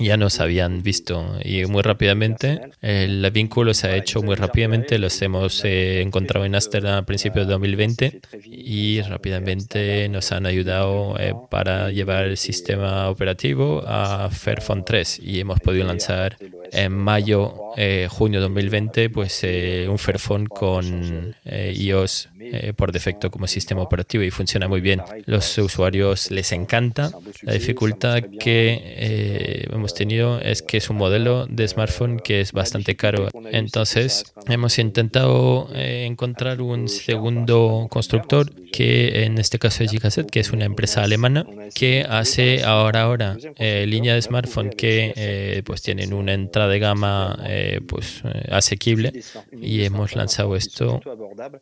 ya 0.00 0.16
nos 0.16 0.40
habían 0.40 0.82
visto 0.82 1.36
y 1.44 1.66
muy 1.66 1.82
rápidamente 1.82 2.62
el 2.80 3.30
vínculo 3.30 3.74
se 3.74 3.88
ha 3.88 3.96
hecho 3.96 4.22
muy 4.22 4.34
rápidamente 4.34 4.98
los 4.98 5.20
hemos 5.20 5.66
eh, 5.66 6.00
encontrado 6.00 6.46
en 6.46 6.54
Amsterdam 6.54 6.96
a 6.96 7.04
principios 7.04 7.46
de 7.46 7.52
2020 7.52 8.20
y 8.46 9.02
rápidamente 9.02 10.08
nos 10.08 10.32
han 10.32 10.46
ayudado 10.46 11.14
para 11.50 11.90
llevar 11.90 12.24
el 12.24 12.38
sistema 12.38 13.10
operativo 13.10 13.82
a 13.86 14.30
Fairphone 14.30 14.82
3 14.82 15.20
y 15.22 15.40
hemos 15.40 15.60
podido 15.60 15.86
lanzar 15.86 16.38
en 16.72 16.92
mayo, 16.92 17.54
eh, 17.76 18.08
junio 18.10 18.40
de 18.40 18.44
2020, 18.44 19.10
pues 19.10 19.40
eh, 19.44 19.86
un 19.88 19.98
Fairphone 19.98 20.46
con 20.46 21.36
eh, 21.44 21.74
iOS 21.76 22.30
por 22.76 22.92
defecto 22.92 23.30
como 23.30 23.46
sistema 23.46 23.80
operativo 23.82 24.24
y 24.24 24.30
funciona 24.30 24.68
muy 24.68 24.80
bien. 24.80 25.00
Los 25.26 25.56
usuarios 25.58 26.30
les 26.30 26.52
encanta. 26.52 27.10
La 27.42 27.52
dificultad 27.52 28.20
que 28.40 29.68
hemos 29.72 29.94
tenido 29.94 30.38
es 30.40 30.60
que 30.60 30.76
es 30.78 30.90
un 30.90 30.96
modelo 30.96 31.46
de 31.46 31.66
smartphone 31.68 32.18
que 32.18 32.40
es 32.40 32.52
bastante 32.52 32.96
caro. 32.96 33.28
Entonces, 33.52 34.34
hemos 34.48 34.78
intentado 34.78 35.70
encontrar 35.74 36.60
un 36.60 36.88
segundo 36.88 37.86
constructor 37.88 38.50
que 38.72 39.24
en 39.24 39.38
este 39.38 39.58
caso 39.58 39.84
es 39.84 39.90
Gigaset, 39.90 40.30
que 40.30 40.40
es 40.40 40.50
una 40.50 40.64
empresa 40.64 41.02
alemana 41.02 41.46
que 41.74 42.04
hace 42.08 42.64
ahora 42.64 43.02
ahora 43.02 43.36
línea 43.58 44.14
de 44.14 44.22
smartphone 44.22 44.70
que 44.70 45.62
pues 45.64 45.82
tienen 45.82 46.12
una 46.12 46.32
entrada 46.32 46.68
de 46.68 46.78
gama 46.78 47.38
eh, 47.44 47.80
pues, 47.86 48.22
eh, 48.24 48.48
asequible 48.50 49.12
y 49.52 49.84
hemos 49.84 50.16
lanzado 50.16 50.56
esto 50.56 51.00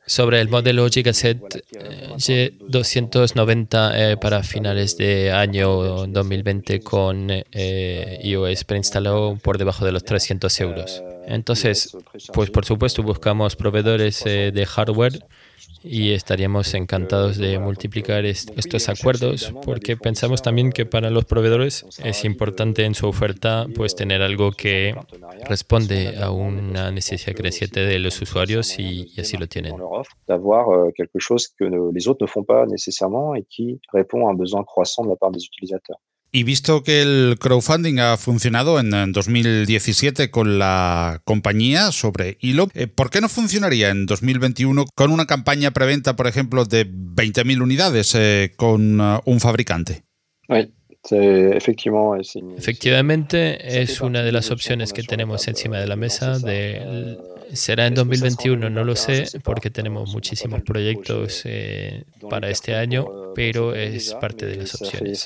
sobre 0.06 0.40
el 0.40 0.48
modelo 0.48 0.88
Gigaset 0.88 1.40
G290 2.16 3.92
eh, 3.94 4.16
para 4.16 4.42
finales 4.42 4.96
de 4.96 5.32
año 5.32 6.06
2020 6.06 6.80
con 6.80 7.28
iOS 8.22 8.64
preinstalado 8.64 9.36
por 9.42 9.58
debajo 9.58 9.84
de 9.84 9.92
los 9.92 10.04
300 10.04 10.60
euros. 10.60 11.02
Entonces, 11.26 11.96
pues 12.32 12.50
por 12.50 12.64
supuesto 12.64 13.02
buscamos 13.02 13.56
proveedores 13.56 14.24
de 14.24 14.66
hardware 14.66 15.24
y 15.82 16.12
estaríamos 16.12 16.74
encantados 16.74 17.38
de 17.38 17.58
multiplicar 17.58 18.24
estos 18.24 18.88
acuerdos 18.88 19.52
porque 19.64 19.96
pensamos 19.96 20.42
también 20.42 20.72
que 20.72 20.86
para 20.86 21.10
los 21.10 21.24
proveedores 21.24 21.86
es 22.04 22.24
importante 22.24 22.84
en 22.84 22.94
su 22.94 23.06
oferta 23.06 23.66
pues 23.74 23.94
tener 23.94 24.22
algo 24.22 24.52
que 24.52 24.94
responde 25.48 26.18
a 26.20 26.30
una 26.30 26.90
necesidad 26.90 27.34
creciente 27.34 27.80
de 27.80 27.98
los 27.98 28.20
usuarios 28.20 28.78
y, 28.78 29.10
y 29.14 29.20
así 29.20 29.36
lo 29.36 29.46
tienen. 29.46 29.74
D'avoir 30.26 30.68
euh, 30.68 30.92
quelque 30.94 31.18
chose 31.18 31.48
que 31.58 31.64
les 31.64 32.08
autres 32.08 32.22
ne 32.22 32.26
font 32.26 32.44
pas 32.44 32.66
nécessairement 32.66 33.34
et 33.34 33.44
qui 33.44 33.80
répond 33.92 34.28
à 34.28 34.30
un 34.30 34.34
besoin 34.34 34.64
croissant 34.64 35.04
de 35.04 35.10
la 35.10 35.16
part 35.16 35.30
des 35.30 35.44
utilisateurs. 35.44 35.98
Y 36.32 36.44
visto 36.44 36.84
que 36.84 37.02
el 37.02 37.38
crowdfunding 37.40 37.98
ha 37.98 38.16
funcionado 38.16 38.78
en 38.78 39.12
2017 39.12 40.30
con 40.30 40.60
la 40.60 41.22
compañía 41.24 41.90
sobre 41.90 42.38
Hilo, 42.40 42.68
eh, 42.74 42.86
¿por 42.86 43.10
qué 43.10 43.20
no 43.20 43.28
funcionaría 43.28 43.90
en 43.90 44.06
2021 44.06 44.84
con 44.94 45.10
una 45.10 45.26
campaña 45.26 45.72
preventa, 45.72 46.14
por 46.14 46.28
ejemplo, 46.28 46.64
de 46.64 46.86
20.000 46.86 47.60
unidades 47.60 48.14
eh, 48.14 48.52
con 48.56 49.00
uh, 49.00 49.20
un 49.24 49.40
fabricante? 49.40 50.04
Efectivamente, 52.56 53.82
es 53.82 54.00
una 54.00 54.22
de 54.22 54.30
las 54.30 54.52
opciones 54.52 54.92
que 54.92 55.02
tenemos 55.02 55.48
encima 55.48 55.78
de 55.78 55.86
la 55.86 55.96
mesa 55.96 56.38
de 56.38 57.18
Será 57.52 57.86
en 57.86 57.94
2021, 57.94 58.70
no 58.70 58.84
lo 58.84 58.96
sé, 58.96 59.26
porque 59.42 59.70
tenemos 59.70 60.12
muchísimos 60.12 60.62
proyectos 60.62 61.42
eh, 61.44 62.04
para 62.28 62.50
este 62.50 62.74
año, 62.74 63.32
pero 63.34 63.74
es 63.74 64.14
parte 64.14 64.46
de 64.46 64.56
las 64.56 64.74
opciones. 64.80 65.24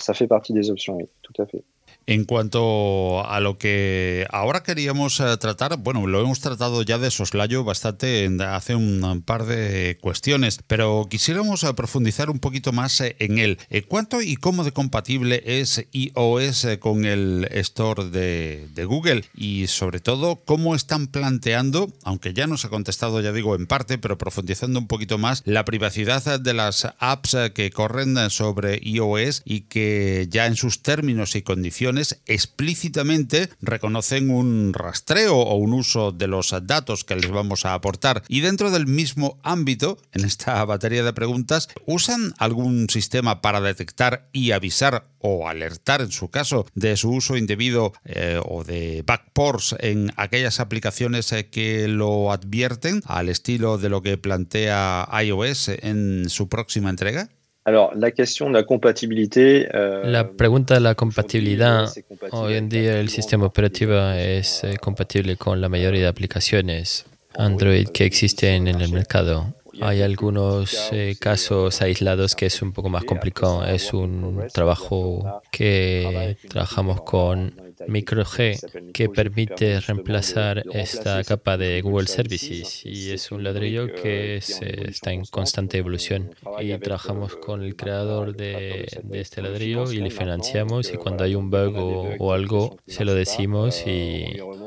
En 2.07 2.25
cuanto 2.25 3.27
a 3.27 3.41
lo 3.41 3.57
que 3.57 4.27
ahora 4.31 4.63
queríamos 4.63 5.21
eh, 5.21 5.37
tratar, 5.39 5.79
bueno, 5.79 6.07
lo 6.07 6.21
hemos 6.21 6.41
tratado 6.41 6.83
ya 6.83 6.99
de 6.99 7.11
soslayo 7.11 7.65
bastante 7.65 8.29
hace 8.47 8.75
un 8.75 9.23
par 9.25 9.47
de 9.47 9.97
cuestiones, 10.03 10.61
pero 10.67 11.07
quisiéramos 11.09 11.65
eh, 11.65 11.73
profundizar 11.73 12.29
un 12.29 12.41
poquito 12.41 12.73
más 12.73 13.01
eh, 13.01 13.17
en 13.21 13.39
él. 13.39 13.59
¿Cuánto 13.89 14.21
y 14.21 14.37
cómo 14.37 14.65
de 14.65 14.73
compatible 14.73 15.43
es 15.47 15.87
iOS 15.93 16.67
con 16.79 17.07
el 17.07 17.49
Store 17.53 18.11
de, 18.11 18.69
de 18.75 18.85
Google? 18.85 19.25
Y 19.35 19.67
sobre 19.69 20.01
todo, 20.01 20.43
¿cómo 20.45 20.75
están 20.75 21.07
planteando, 21.07 21.91
aunque 22.05 22.35
ya 22.35 22.47
nos 22.47 22.67
ha 22.67 22.69
contestado, 22.69 23.23
ya 23.23 23.33
digo, 23.33 23.55
en 23.55 23.67
parte, 23.67 23.97
pero 23.97 24.19
profundizando 24.19 24.79
un 24.79 24.89
poquito 24.89 25.17
más, 25.17 25.43
la 25.47 25.65
privacidad 25.65 26.39
de 26.39 26.55
las 26.55 26.87
apps 26.99 27.37
que 27.55 27.71
corren 27.71 28.31
sobre 28.31 28.79
iOS 28.83 29.43
y 29.45 29.63
que 29.63 30.27
ya 30.31 30.47
en 30.47 30.57
sus 30.57 30.83
términos 30.83 31.35
y 31.35 31.43
condiciones 31.43 31.94
explícitamente 32.27 33.49
reconocen 33.61 34.31
un 34.31 34.73
rastreo 34.73 35.37
o 35.37 35.57
un 35.57 35.73
uso 35.73 36.13
de 36.13 36.27
los 36.27 36.55
datos 36.63 37.05
que 37.05 37.17
les 37.17 37.31
vamos 37.31 37.65
a 37.65 37.75
aportar. 37.75 38.23
Y 38.29 38.41
dentro 38.41 38.71
del 38.71 38.87
mismo 38.87 39.39
ámbito, 39.43 39.99
en 40.13 40.25
esta 40.25 40.65
batería 40.65 41.03
de 41.03 41.13
preguntas, 41.13 41.69
¿usan 41.87 42.35
algún 42.39 42.89
sistema 42.91 43.41
para 43.41 43.61
detectar 43.61 44.29
y 44.33 44.53
avisar 44.53 45.09
o 45.19 45.49
alertar, 45.49 46.03
en 46.03 46.11
su 46.11 46.29
caso, 46.29 46.67
de 46.75 46.97
su 46.99 47.11
uso 47.11 47.37
indebido 47.37 47.95
eh, 48.05 48.39
o 48.45 48.63
de 48.63 49.03
backports 49.07 49.75
en 49.79 50.13
aquellas 50.17 50.61
aplicaciones 50.61 51.33
eh, 51.33 51.49
que 51.49 51.89
lo 51.89 52.31
advierten 52.31 53.01
al 53.07 53.31
estilo 53.31 53.79
de 53.79 53.89
lo 53.89 54.03
que 54.03 54.19
plantea 54.19 55.09
iOS 55.23 55.69
en 55.69 56.29
su 56.29 56.49
próxima 56.51 56.91
entrega? 56.91 57.31
La 57.67 58.11
question 58.11 58.49
de 58.49 58.55
la 58.55 58.63
compatibilité. 58.63 59.69
Euh, 59.75 60.03
la 60.05 60.25
pregunta 60.25 60.75
de 60.75 60.81
la 60.81 60.95
compatibilidad. 60.95 61.91
Hoy 62.31 62.55
en 62.55 62.69
día 62.69 63.01
el 63.01 63.09
sistema 63.09 63.47
operativo 63.47 63.95
es 64.11 64.65
eh, 64.65 64.77
compatible 64.81 65.37
con 65.37 65.61
la 65.61 65.69
mayoría 65.69 66.03
de 66.03 66.09
aplicaciones 66.09 67.07
Android 67.37 67.89
que 67.89 68.05
existen 68.05 68.69
en 68.69 68.81
el 68.81 68.93
mercado. 68.93 69.55
Hay 69.81 70.03
algunos 70.03 70.91
eh, 70.93 71.17
casos 71.19 71.83
aislados 71.83 72.37
que 72.37 72.47
es 72.47 72.63
un 72.63 72.73
poco 72.73 72.89
más 72.89 73.05
complicado. 73.05 73.67
Es 73.67 73.93
un 73.93 74.47
trabajo 74.53 75.43
que 75.51 76.37
trabajamos 76.49 77.03
con 77.03 77.64
MicroG 77.87 78.93
que 78.93 79.09
permite 79.09 79.81
reemplazar 79.81 80.65
esta 80.73 81.23
capa 81.25 81.57
de 81.57 81.81
Google 81.83 82.07
Services 82.07 82.85
y 82.85 83.11
es 83.11 83.31
un 83.33 83.45
ladrillo 83.45 83.87
que 83.87 84.37
está 84.37 85.13
en 85.13 85.25
constante 85.25 85.79
evolución. 85.79 86.35
y 86.61 86.77
trabajamos 86.79 87.37
con 87.37 87.63
el 87.63 87.77
creador 87.77 88.37
de, 88.37 88.87
este 89.13 89.43
ladrillo 89.43 89.91
y 89.93 89.99
le 89.99 90.11
financiamos 90.11 90.93
y 90.93 90.97
cuando 90.97 91.25
hay 91.25 91.35
un 91.35 91.51
bug 91.51 92.17
o 92.19 92.33
algo 92.33 92.77
se 92.87 93.05
lo 93.05 93.15
decimos 93.15 93.85
y 93.87 94.25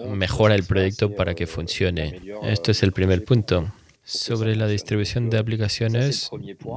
mejora 0.09 0.55
el 0.55 0.63
proyecto 0.63 1.15
para 1.15 1.35
que 1.35 1.47
funcione. 1.47 2.21
Esto 2.43 2.71
es 2.71 2.83
el 2.83 2.91
primer 2.91 3.23
punto. 3.23 3.71
Sobre 4.07 4.55
la 4.55 4.67
distribución 4.67 5.29
de 5.29 5.37
aplicaciones, 5.37 6.31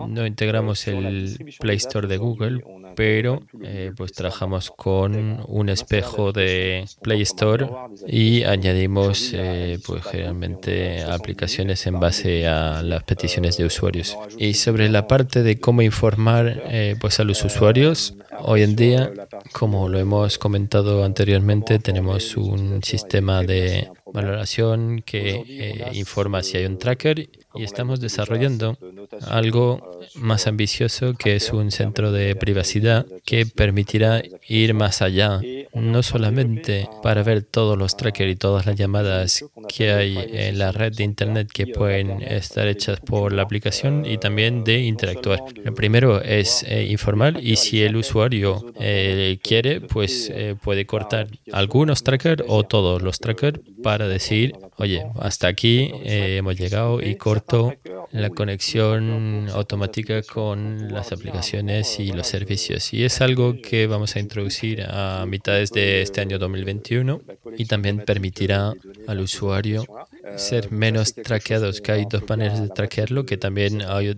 no 0.09 0.27
integramos 0.27 0.89
el 0.89 1.55
Play 1.61 1.77
Store 1.77 2.09
de 2.09 2.17
Google, 2.17 2.61
pero 2.97 3.43
eh, 3.63 3.93
pues 3.97 4.11
trabajamos 4.11 4.73
con 4.73 5.41
un 5.47 5.69
espejo 5.69 6.33
de 6.33 6.87
Play 7.03 7.23
Store 7.23 7.69
y 8.09 8.43
añadimos 8.43 9.31
eh, 9.33 9.79
pues 9.87 10.03
generalmente 10.07 11.05
aplicaciones 11.05 11.87
en 11.87 12.01
base 12.01 12.49
a 12.49 12.83
las 12.83 13.05
peticiones 13.05 13.57
de 13.57 13.65
usuarios. 13.65 14.19
Y 14.37 14.55
sobre 14.55 14.89
la 14.89 15.07
parte 15.07 15.45
de 15.45 15.61
cómo 15.61 15.83
informar 15.83 16.65
eh, 16.67 16.97
pues 17.01 17.21
a 17.21 17.25
los 17.25 17.45
usuarios, 17.45 18.17
hoy 18.41 18.63
en 18.63 18.75
día, 18.75 19.13
como 19.53 19.89
lo 19.89 20.01
hemos 20.01 20.37
comentado 20.37 21.05
anteriormente, 21.05 21.79
tenemos 21.79 22.37
un 22.37 22.83
sistema 22.83 23.45
de 23.45 23.89
valoración 24.13 25.03
que 25.05 25.91
informa 25.93 26.43
si 26.43 26.59
hay 26.59 26.67
un 26.67 26.79
tracker 26.79 27.29
y 27.55 27.65
estamos 27.65 28.01
desarrollando 28.01 28.77
algo 29.29 30.01
más 30.15 30.47
ambicioso 30.47 31.15
que 31.15 31.37
es 31.37 31.53
un 31.53 31.71
centro 31.71 32.13
de 32.13 32.37
privacidad 32.37 33.07
que 33.25 33.47
permitirá 33.47 34.23
ir 34.49 34.75
más 34.75 35.03
allá, 35.03 35.41
no 35.75 36.03
solamente 36.03 36.89
para 37.03 37.23
ver 37.23 37.43
todos 37.43 37.77
los 37.77 37.97
trackers 37.97 38.33
y 38.33 38.37
todas 38.37 38.67
las 38.67 38.77
llamadas 38.77 39.45
que 39.69 39.93
hay 39.93 40.17
en 40.33 40.59
la 40.59 40.73
red 40.73 40.93
de 40.95 41.05
Internet 41.05 41.51
que 41.53 41.67
pueden 41.67 42.23
estar 42.23 42.67
hechas 42.69 43.01
por 43.01 43.33
la 43.33 43.43
aplicación 43.43 44.05
y 44.07 44.19
también 44.19 44.65
de 44.65 44.81
interactuar. 44.81 45.41
Lo 45.65 45.75
primero 45.75 46.23
es 46.23 46.65
eh, 46.67 46.87
informar 46.87 47.39
y 47.43 47.57
si 47.57 47.83
el 47.83 47.97
usuario 47.97 48.73
eh, 48.79 49.39
quiere, 49.43 49.81
pues 49.81 50.31
eh, 50.33 50.57
puede 50.61 50.87
cortar 50.87 51.29
algunos 51.53 52.03
trackers 52.03 52.43
o 52.47 52.65
todos 52.65 53.03
los 53.03 53.19
trackers 53.19 53.61
para 53.83 54.09
decir, 54.09 54.55
oye, 54.77 55.05
hasta 55.21 55.49
aquí 55.49 55.91
hemos 56.05 56.57
llegado 56.57 57.01
y 57.01 57.17
corto 57.41 57.75
la 58.13 58.31
conexión 58.31 59.49
automática 59.53 60.23
con 60.23 60.93
las 60.93 61.13
aplicaciones 61.13 61.99
y 62.01 62.13
los 62.13 62.27
servicios. 62.27 62.93
Y 62.93 63.05
es 63.05 63.21
algo 63.21 63.55
que 63.61 63.87
vamos 63.87 64.17
a 64.17 64.21
introducir 64.21 64.83
a 64.83 65.25
mitades 65.27 65.71
de 65.71 66.03
este 66.03 66.21
año 66.21 66.39
2021 66.39 67.21
y 67.57 67.65
también 67.67 67.99
permitirá 67.99 68.73
al 69.07 69.21
usuario 69.21 69.85
ser 70.37 70.71
menos 70.71 71.15
traqueados, 71.15 71.81
que 71.81 71.93
hay 71.93 72.07
dos 72.09 72.23
maneras 72.29 72.61
de 72.61 72.69
traquearlo, 72.69 73.27
que 73.27 73.37
también 73.37 73.83
hay 73.83 74.15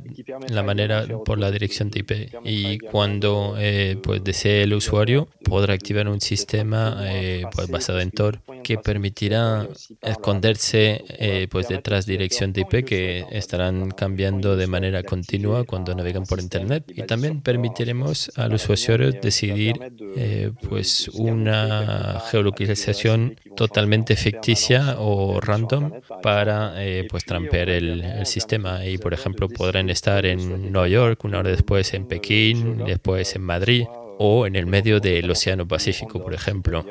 la 0.48 0.62
manera 0.62 1.06
por 1.24 1.38
la 1.38 1.50
dirección 1.50 1.90
de 1.90 2.00
IP. 2.00 2.12
Y 2.44 2.78
cuando 2.78 3.54
eh, 3.58 3.96
pues 4.02 4.22
desee 4.22 4.62
el 4.62 4.74
usuario, 4.74 5.28
podrá 5.44 5.74
activar 5.74 6.08
un 6.08 6.20
sistema 6.20 6.98
eh, 7.02 7.44
pues 7.54 7.68
basado 7.70 8.00
en 8.00 8.10
Tor 8.10 8.40
que 8.62 8.78
permitirá 8.78 9.68
esconderse 10.00 11.04
eh, 11.08 11.48
pues 11.50 11.68
detrás 11.68 12.06
de 12.06 12.12
dirección 12.12 12.52
de 12.52 12.62
IP 12.62 12.84
que 12.84 13.24
estarán 13.30 13.90
cambiando 13.90 14.56
de 14.56 14.66
manera 14.66 15.02
continua 15.02 15.64
cuando 15.64 15.94
navegan 15.94 16.24
por 16.24 16.40
Internet. 16.40 16.84
Y 16.88 17.02
también 17.02 17.40
permitiremos 17.40 18.30
al 18.36 18.54
usuario 18.54 19.12
decidir 19.12 19.74
pues 20.68 21.08
una 21.08 22.22
geolocalización 22.30 23.36
totalmente 23.56 24.16
ficticia 24.16 24.96
o 24.98 25.40
random 25.40 25.92
para 26.22 26.82
eh, 26.84 27.06
pues 27.08 27.24
trampear 27.24 27.68
el, 27.70 28.26
sistema 28.26 28.86
y 28.86 28.98
por 28.98 29.14
ejemplo 29.14 29.48
podrán 29.48 29.90
estar 29.90 30.24
en 30.26 30.70
Nueva 30.72 30.88
York, 30.88 31.24
una 31.24 31.40
hora 31.40 31.50
después 31.50 31.92
en 31.94 32.06
Pekín, 32.06 32.84
después 32.84 33.34
en 33.34 33.42
Madrid 33.42 33.84
o 34.18 34.46
en 34.46 34.56
el 34.56 34.66
medio 34.66 35.00
del 35.00 35.30
Océano 35.30 35.66
Pacífico, 35.66 36.22
por 36.22 36.34
ejemplo. 36.34 36.84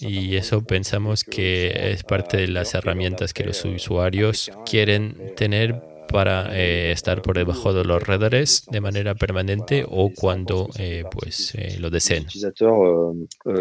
Y 0.00 0.36
eso 0.36 0.62
pensamos 0.62 1.24
que 1.24 1.92
es 1.92 2.02
parte 2.02 2.38
de 2.38 2.48
las 2.48 2.74
herramientas 2.74 3.34
que 3.34 3.44
los 3.44 3.64
usuarios 3.64 4.50
quieren 4.64 5.34
tener 5.36 5.82
para 6.10 6.56
eh, 6.56 6.90
estar 6.92 7.20
por 7.20 7.36
debajo 7.36 7.74
de 7.74 7.84
los 7.84 8.02
radares 8.02 8.64
de 8.70 8.80
manera 8.80 9.14
permanente 9.14 9.84
o 9.86 10.10
cuando 10.14 10.68
eh, 10.78 11.04
pues 11.10 11.54
lo 11.78 11.90
deseen. 11.90 12.22
El 12.22 12.28
utilisateur 12.28 13.14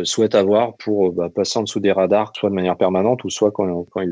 souhaite 0.03 0.35
avoir 0.35 0.75
pour 0.77 1.13
passer 1.33 1.59
en 1.59 1.63
dessous 1.63 1.81
des 1.81 1.91
radars, 1.91 2.31
soit 2.33 2.49
de 2.49 2.55
manière 2.55 2.77
permanente 2.77 3.21
quand, 3.53 3.85
quand 3.91 4.01
il 4.01 4.09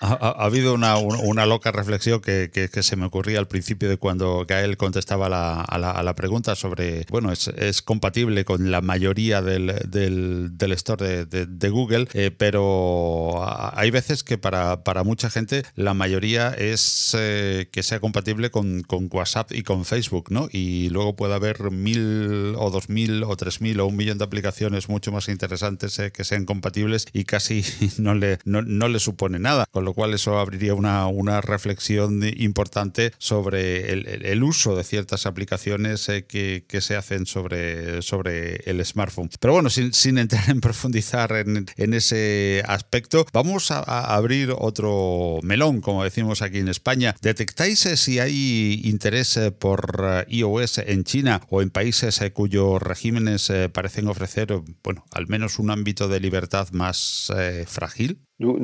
Ha, 0.00 0.44
habido 0.44 0.74
una, 0.74 0.96
una, 0.96 1.44
loca 1.44 1.72
reflexión 1.72 2.20
que, 2.20 2.50
que, 2.52 2.82
se 2.82 2.94
me 2.94 3.06
ocurría 3.06 3.40
al 3.40 3.48
principio 3.48 3.88
de 3.88 3.96
cuando 3.96 4.44
Gael 4.46 4.76
contestaba 4.76 5.28
la, 5.28 5.60
a, 5.60 6.02
la, 6.02 6.14
pregunta 6.14 6.54
sobre, 6.54 7.04
bueno, 7.10 7.32
es, 7.32 7.48
es 7.48 7.82
compatible 7.82 8.44
con 8.44 8.70
la 8.70 8.80
mayoría 8.80 9.42
del, 9.42 9.74
del, 9.88 10.50
del 10.52 10.72
store 10.72 11.26
de, 11.26 11.46
de, 11.46 11.70
Google, 11.70 12.06
eh, 12.12 12.30
pero 12.30 13.42
hay 13.76 13.90
veces 13.90 14.22
que 14.22 14.38
para, 14.38 14.84
para, 14.84 15.02
mucha 15.02 15.30
gente 15.30 15.64
la 15.74 15.94
mayoría 15.94 16.50
es 16.50 17.16
eh, 17.18 17.68
que 17.72 17.82
sea 17.82 17.98
compatible 17.98 18.50
con, 18.50 18.82
con, 18.82 19.08
WhatsApp 19.10 19.50
y 19.52 19.62
con 19.64 19.84
Facebook, 19.84 20.30
¿no? 20.30 20.48
Y 20.52 20.90
luego 20.90 21.16
puede 21.16 21.34
haber 21.34 21.72
mil 21.72 22.54
o 22.56 22.70
dos 22.70 22.88
mil 22.88 23.24
o 23.24 23.36
tres 23.36 23.60
mil 23.60 23.80
o 23.80 23.86
un 23.86 23.96
millón 23.96 24.18
de 24.18 24.24
aplicaciones 24.24 24.88
mucho 24.88 25.10
más 25.10 25.28
interesantes 25.28 25.98
eh, 25.98 26.12
que 26.12 26.22
sean 26.22 26.44
compatibles 26.44 27.06
y 27.12 27.24
casi 27.24 27.64
no 27.98 28.14
le, 28.14 28.38
no, 28.44 28.62
no 28.62 28.86
le 28.86 29.00
supone 29.00 29.40
nada 29.40 29.66
lo 29.88 29.94
cual 29.94 30.12
eso 30.12 30.38
abriría 30.38 30.74
una, 30.74 31.06
una 31.06 31.40
reflexión 31.40 32.22
importante 32.36 33.12
sobre 33.16 33.90
el, 33.90 34.42
uso 34.42 34.76
de 34.76 34.84
ciertas 34.84 35.24
aplicaciones 35.24 36.10
eh, 36.10 36.26
que, 36.26 36.66
que, 36.68 36.82
se 36.82 36.94
hacen 36.94 37.24
sobre, 37.24 38.02
sobre 38.02 38.56
el 38.70 38.84
smartphone. 38.84 39.30
Pero 39.40 39.54
bueno, 39.54 39.70
sin, 39.70 39.94
sin 39.94 40.18
entrar 40.18 40.50
en 40.50 40.60
profundizar 40.60 41.32
en, 41.32 41.64
en 41.74 41.94
ese 41.94 42.62
aspecto, 42.66 43.24
vamos 43.32 43.70
a, 43.70 43.78
a, 43.78 44.14
abrir 44.14 44.52
otro 44.58 45.38
melón, 45.42 45.80
como 45.80 46.04
decimos 46.04 46.42
aquí 46.42 46.58
en 46.58 46.68
España. 46.68 47.16
¿Detectáis 47.22 47.86
eh, 47.86 47.96
si 47.96 48.18
hay 48.18 48.82
interés 48.84 49.38
eh, 49.38 49.52
por 49.52 50.26
iOS 50.28 50.78
en 50.78 51.04
China 51.04 51.40
o 51.48 51.62
en 51.62 51.70
países 51.70 52.20
cuyos 52.34 52.82
regímenes 52.82 53.50
parecen 53.72 54.06
ofrecer, 54.08 54.48
bueno, 54.84 55.06
al 55.12 55.28
menos 55.28 55.58
un 55.58 55.70
ámbito 55.70 56.08
de 56.08 56.20
libertad 56.20 56.68
más 56.72 57.32
frágil? 57.66 58.27
Euh, 58.40 58.54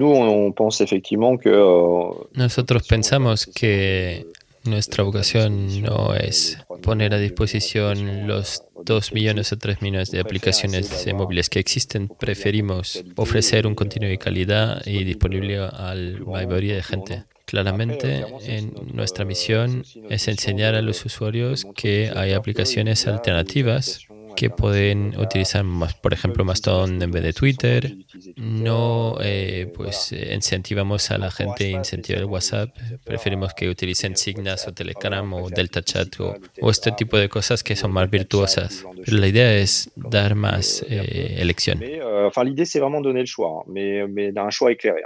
Nosotros 2.32 2.86
pensamos 2.86 3.46
que 3.46 4.26
nuestra 4.64 5.04
vocación 5.04 5.82
no 5.82 6.14
es 6.14 6.58
poner 6.82 7.12
a 7.12 7.18
disposición 7.18 8.26
los 8.26 8.62
dos 8.84 9.12
millones 9.12 9.52
o 9.52 9.58
tres 9.58 9.82
millones 9.82 10.10
de 10.10 10.20
aplicaciones 10.20 11.06
móviles 11.12 11.50
que 11.50 11.58
existen. 11.58 12.08
Preferimos 12.08 13.04
ofrecer 13.16 13.66
un 13.66 13.74
contenido 13.74 14.10
de 14.10 14.18
calidad 14.18 14.80
y 14.86 15.04
disponible 15.04 15.58
a 15.58 15.94
la 15.94 16.20
mayoría 16.24 16.76
de 16.76 16.82
gente. 16.82 17.24
Claramente, 17.44 18.24
en 18.46 18.72
nuestra 18.94 19.24
misión 19.24 19.84
es 20.08 20.28
enseñar 20.28 20.74
a 20.74 20.82
los 20.82 21.04
usuarios 21.04 21.66
que 21.74 22.10
hay 22.14 22.32
aplicaciones 22.32 23.06
alternativas 23.06 24.06
que 24.36 24.50
pueden 24.50 25.18
utilizar, 25.18 25.64
más, 25.64 25.94
por 25.94 26.12
ejemplo, 26.12 26.44
Mastodon 26.44 27.02
en 27.02 27.10
vez 27.10 27.22
de 27.22 27.32
Twitter. 27.32 27.94
No 28.36 29.16
eh, 29.20 29.72
pues 29.74 30.12
incentivamos 30.12 31.10
a 31.10 31.18
la 31.18 31.30
gente 31.30 31.66
a 31.66 31.78
incentivar 31.78 32.22
el 32.22 32.26
WhatsApp. 32.26 32.70
Preferimos 33.04 33.54
que 33.54 33.68
utilicen 33.68 34.16
Signas 34.16 34.66
o 34.68 34.72
Telegram 34.72 35.32
o 35.32 35.48
Delta 35.48 35.82
Chat 35.82 36.20
o, 36.20 36.36
este 36.70 36.92
tipo 36.92 37.16
de 37.16 37.28
cosas 37.28 37.62
que 37.62 37.76
son 37.76 37.92
más 37.92 38.10
virtuosas. 38.10 38.84
Pero 39.04 39.16
la 39.18 39.28
idea 39.28 39.56
es 39.56 39.90
dar 39.96 40.34
más 40.34 40.84
eh, 40.88 41.36
elección. 41.38 41.80
Euh, 41.82 42.30
l'idée, 42.44 42.66
c'est 42.66 42.80
vraiment 42.80 43.00
donner 43.00 43.20
le 43.20 43.26
choix, 43.26 43.64
mais, 43.66 44.06
mais 44.08 44.32
d'un 44.32 44.50
choix 44.50 44.72
éclairé. 44.72 45.02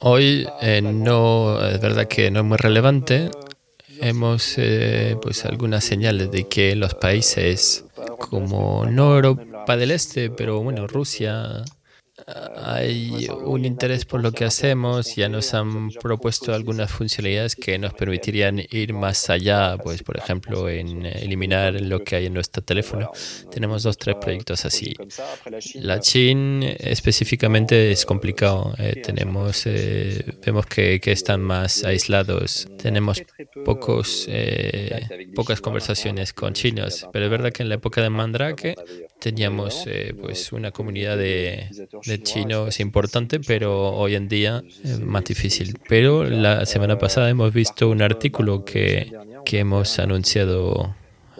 Hoy 0.00 0.46
eh, 0.62 0.80
no 0.80 1.60
es 1.60 1.80
verdad 1.80 2.06
que 2.06 2.30
no 2.30 2.40
es 2.40 2.46
muy 2.46 2.56
relevante 2.56 3.30
hemos 4.00 4.54
eh, 4.56 5.16
pues 5.22 5.44
algunas 5.44 5.84
señales 5.84 6.30
de 6.30 6.48
que 6.48 6.76
los 6.76 6.94
países 6.94 7.84
como 8.18 8.86
no 8.86 9.14
Europa 9.14 9.76
del 9.76 9.90
Este, 9.90 10.30
pero 10.30 10.62
bueno, 10.62 10.86
Rusia, 10.86 11.64
hay 12.56 13.28
un 13.28 13.64
interés 13.64 14.04
por 14.04 14.22
lo 14.22 14.32
que 14.32 14.44
hacemos, 14.44 15.14
ya 15.16 15.28
nos 15.28 15.54
han 15.54 15.90
propuesto 15.90 16.52
algunas 16.52 16.90
funcionalidades 16.90 17.56
que 17.56 17.78
nos 17.78 17.94
permitirían 17.94 18.60
ir 18.70 18.92
más 18.92 19.30
allá, 19.30 19.76
pues 19.78 20.02
por 20.02 20.18
ejemplo 20.18 20.68
en 20.68 21.06
eliminar 21.06 21.80
lo 21.80 22.04
que 22.04 22.16
hay 22.16 22.26
en 22.26 22.34
nuestro 22.34 22.62
teléfono. 22.62 23.10
Tenemos 23.50 23.82
dos, 23.82 23.96
tres 23.96 24.16
proyectos 24.20 24.64
así. 24.64 24.94
La 25.74 26.00
Chin 26.00 26.62
específicamente 26.78 27.90
es 27.90 28.04
complicado, 28.04 28.74
eh, 28.78 29.00
tenemos, 29.02 29.66
eh, 29.66 30.24
vemos 30.44 30.66
que, 30.66 31.00
que, 31.00 31.12
están 31.12 31.40
más 31.40 31.84
aislados, 31.84 32.68
tenemos 32.80 33.22
pocos, 33.64 34.26
eh, 34.28 35.28
pocas 35.34 35.60
conversaciones 35.60 36.32
con 36.32 36.52
chinos, 36.52 37.06
pero 37.12 37.24
es 37.24 37.30
verdad 37.30 37.52
que 37.52 37.62
en 37.62 37.68
la 37.68 37.76
época 37.76 38.02
de 38.02 38.10
Mandrake 38.10 38.74
teníamos 39.20 39.84
pues 40.20 40.52
una 40.52 40.70
comunidad 40.70 41.16
de 41.16 41.68
chino 42.22 42.68
es 42.68 42.80
importante, 42.80 43.40
pero 43.40 43.90
hoy 43.90 44.14
en 44.14 44.28
día 44.28 44.62
es 44.84 45.00
más 45.00 45.24
difícil. 45.24 45.78
Pero 45.88 46.24
la 46.24 46.66
semana 46.66 46.98
pasada 46.98 47.28
hemos 47.30 47.52
visto 47.52 47.88
un 47.88 48.02
artículo 48.02 48.64
que, 48.64 49.12
que 49.44 49.60
hemos 49.60 49.98
anunciado 49.98 50.94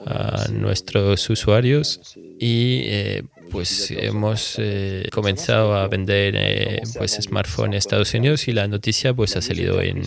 a 0.06 0.46
nuestros 0.50 1.28
usuarios 1.28 2.16
y 2.38 2.82
eh, 2.84 3.22
pues 3.50 3.90
hemos 3.90 4.54
eh, 4.58 5.08
comenzado 5.12 5.74
a 5.74 5.88
vender 5.88 6.34
eh, 6.36 6.82
pues 6.96 7.18
smartphone 7.20 7.72
en 7.72 7.78
Estados 7.78 8.14
Unidos 8.14 8.48
y 8.48 8.52
la 8.52 8.68
noticia 8.68 9.14
pues 9.14 9.36
ha 9.36 9.42
salido 9.42 9.80
en, 9.80 10.02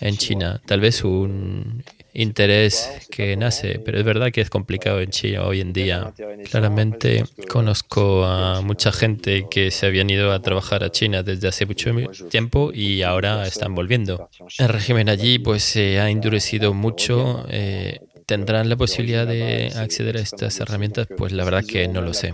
en 0.00 0.16
China. 0.16 0.60
Tal 0.66 0.80
vez 0.80 1.04
un 1.04 1.84
interés 2.14 3.08
que 3.10 3.36
nace, 3.36 3.80
pero 3.84 3.98
es 3.98 4.04
verdad 4.04 4.30
que 4.32 4.40
es 4.40 4.48
complicado 4.48 5.00
en 5.00 5.10
China 5.10 5.44
hoy 5.44 5.60
en 5.60 5.72
día. 5.72 6.14
Claramente 6.50 7.24
conozco 7.48 8.24
a 8.24 8.60
mucha 8.62 8.92
gente 8.92 9.46
que 9.50 9.70
se 9.70 9.86
habían 9.86 10.08
ido 10.08 10.32
a 10.32 10.40
trabajar 10.40 10.84
a 10.84 10.90
China 10.90 11.22
desde 11.22 11.48
hace 11.48 11.66
mucho 11.66 11.90
tiempo 12.30 12.70
y 12.72 13.02
ahora 13.02 13.46
están 13.46 13.74
volviendo. 13.74 14.28
El 14.58 14.68
régimen 14.68 15.08
allí 15.08 15.38
pues 15.38 15.62
se 15.64 16.00
ha 16.00 16.08
endurecido 16.08 16.72
mucho. 16.72 17.44
Eh, 17.50 18.00
¿Tendrán 18.26 18.70
la 18.70 18.76
posibilidad 18.76 19.26
de 19.26 19.70
acceder 19.76 20.16
a 20.16 20.20
estas 20.20 20.58
herramientas? 20.58 21.06
Pues 21.14 21.32
la 21.32 21.44
verdad 21.44 21.62
que 21.66 21.88
no 21.88 22.00
lo 22.00 22.14
sé. 22.14 22.30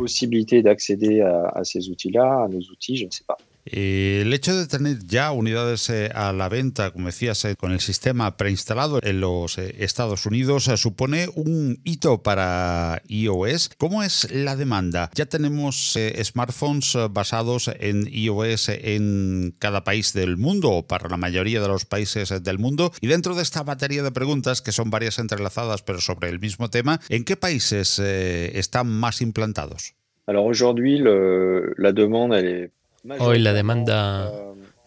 Eh, 3.67 4.21
el 4.23 4.33
hecho 4.33 4.57
de 4.57 4.67
tener 4.67 5.05
ya 5.07 5.33
unidades 5.33 5.89
eh, 5.91 6.11
a 6.15 6.33
la 6.33 6.49
venta, 6.49 6.91
como 6.91 7.07
decías, 7.07 7.45
eh, 7.45 7.57
con 7.57 7.73
el 7.73 7.81
sistema 7.81 8.37
preinstalado 8.37 9.01
en 9.03 9.21
los 9.21 9.59
Estados 9.59 10.27
Unidos, 10.27 10.71
supone 10.77 11.29
un 11.35 11.81
hito 11.85 12.23
para 12.23 13.03
iOS. 13.09 13.71
¿Cómo 13.79 14.03
es 14.03 14.31
la 14.31 14.57
demanda? 14.57 15.11
Ya 15.15 15.27
tenemos 15.27 15.97
smartphones 16.23 16.97
basados 17.11 17.71
en 17.79 18.09
iOS 18.11 18.71
en 18.71 19.55
cada 19.59 19.85
país 19.85 20.13
del 20.13 20.37
mundo 20.37 20.71
o 20.71 20.87
para 20.87 21.09
la 21.09 21.17
mayoría 21.17 21.61
de 21.61 21.69
los 21.69 21.85
países 21.85 22.43
del 22.43 22.59
mundo. 22.59 22.93
Y 23.01 23.07
dentro 23.07 23.35
de 23.35 23.43
esta 23.43 23.63
batería 23.63 24.03
de 24.03 24.13
preguntas, 24.13 24.63
que 24.63 24.73
son 24.73 24.91
varias 24.91 25.19
entrelazadas 25.19 25.83
pero 25.83 26.01
sobre 26.01 26.29
el 26.29 26.41
mismo 26.41 26.71
tema, 26.71 27.01
¿en 27.09 27.25
qué 27.25 27.37
países 27.37 27.99
están 27.99 28.89
más 28.89 29.21
implantados? 29.21 29.95
Alors 30.27 30.47
aujourd'hui, 30.47 31.01
la 31.01 31.93
demande 31.93 32.39
elle 32.39 32.71
Hoy 33.19 33.39
la 33.39 33.55
demanda 33.55 34.31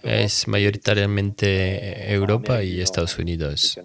es 0.03 0.47
mayoritariamente 0.47 2.13
Europa 2.13 2.61
y 2.61 2.79
Estados 2.79 3.17
Unidos. 3.17 3.79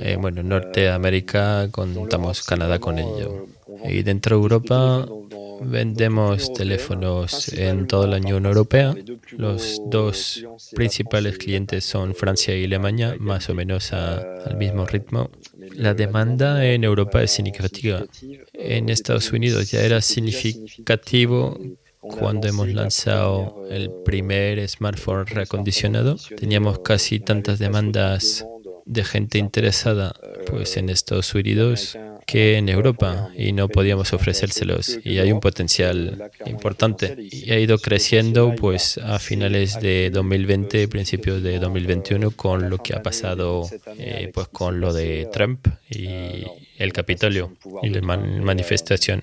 Eh, 0.00 0.16
bueno, 0.18 0.42
Norteamérica 0.42 1.68
contamos 1.70 2.42
Canadá 2.42 2.78
con 2.78 2.98
ello. 2.98 3.46
Y 3.84 4.02
dentro 4.02 4.36
de 4.36 4.42
Europa 4.42 5.06
vendemos 5.60 6.52
teléfonos 6.54 7.48
en 7.52 7.86
toda 7.86 8.06
la 8.06 8.16
Unión 8.16 8.46
Europea. 8.46 8.94
Los 9.36 9.82
dos 9.86 10.42
principales 10.74 11.36
clientes 11.36 11.84
son 11.84 12.14
Francia 12.14 12.56
y 12.56 12.64
Alemania, 12.64 13.16
más 13.18 13.50
o 13.50 13.54
menos 13.54 13.92
al 13.92 14.56
mismo 14.56 14.86
ritmo. 14.86 15.30
La 15.74 15.92
demanda 15.92 16.64
en 16.64 16.84
Europa 16.84 17.22
es 17.22 17.32
significativa. 17.32 18.04
En 18.54 18.88
Estados 18.88 19.32
Unidos 19.32 19.70
ya 19.70 19.82
era 19.82 20.00
significativo 20.00 21.58
cuando 22.08 22.48
hemos 22.48 22.68
lanzado 22.68 23.66
el 23.70 23.90
primer 24.04 24.66
smartphone 24.68 25.26
reacondicionado, 25.26 26.16
teníamos 26.36 26.80
casi 26.80 27.20
tantas 27.20 27.58
demandas 27.58 28.46
de 28.84 29.04
gente 29.04 29.38
interesada 29.38 30.14
pues 30.46 30.76
en 30.76 30.88
Estados 30.88 31.34
Unidos 31.34 31.98
que 32.26 32.56
en 32.56 32.68
Europa 32.68 33.30
y 33.36 33.52
no 33.52 33.68
podíamos 33.68 34.12
ofrecérselos 34.12 34.98
y 35.04 35.18
hay 35.18 35.30
un 35.30 35.40
potencial 35.40 36.30
importante 36.44 37.16
y 37.18 37.50
ha 37.52 37.58
ido 37.58 37.78
creciendo 37.78 38.54
pues 38.56 38.98
a 38.98 39.18
finales 39.20 39.80
de 39.80 40.10
2020 40.10 40.88
principios 40.88 41.42
de 41.42 41.58
2021 41.60 42.32
con 42.32 42.68
lo 42.68 42.78
que 42.78 42.94
ha 42.94 43.02
pasado 43.02 43.68
eh, 43.98 44.30
pues 44.34 44.48
con 44.48 44.80
lo 44.80 44.92
de 44.92 45.28
Trump 45.32 45.68
y 45.88 46.44
el 46.78 46.92
Capitolio 46.92 47.56
y 47.82 47.90
la 47.90 48.02
manifestación 48.02 49.22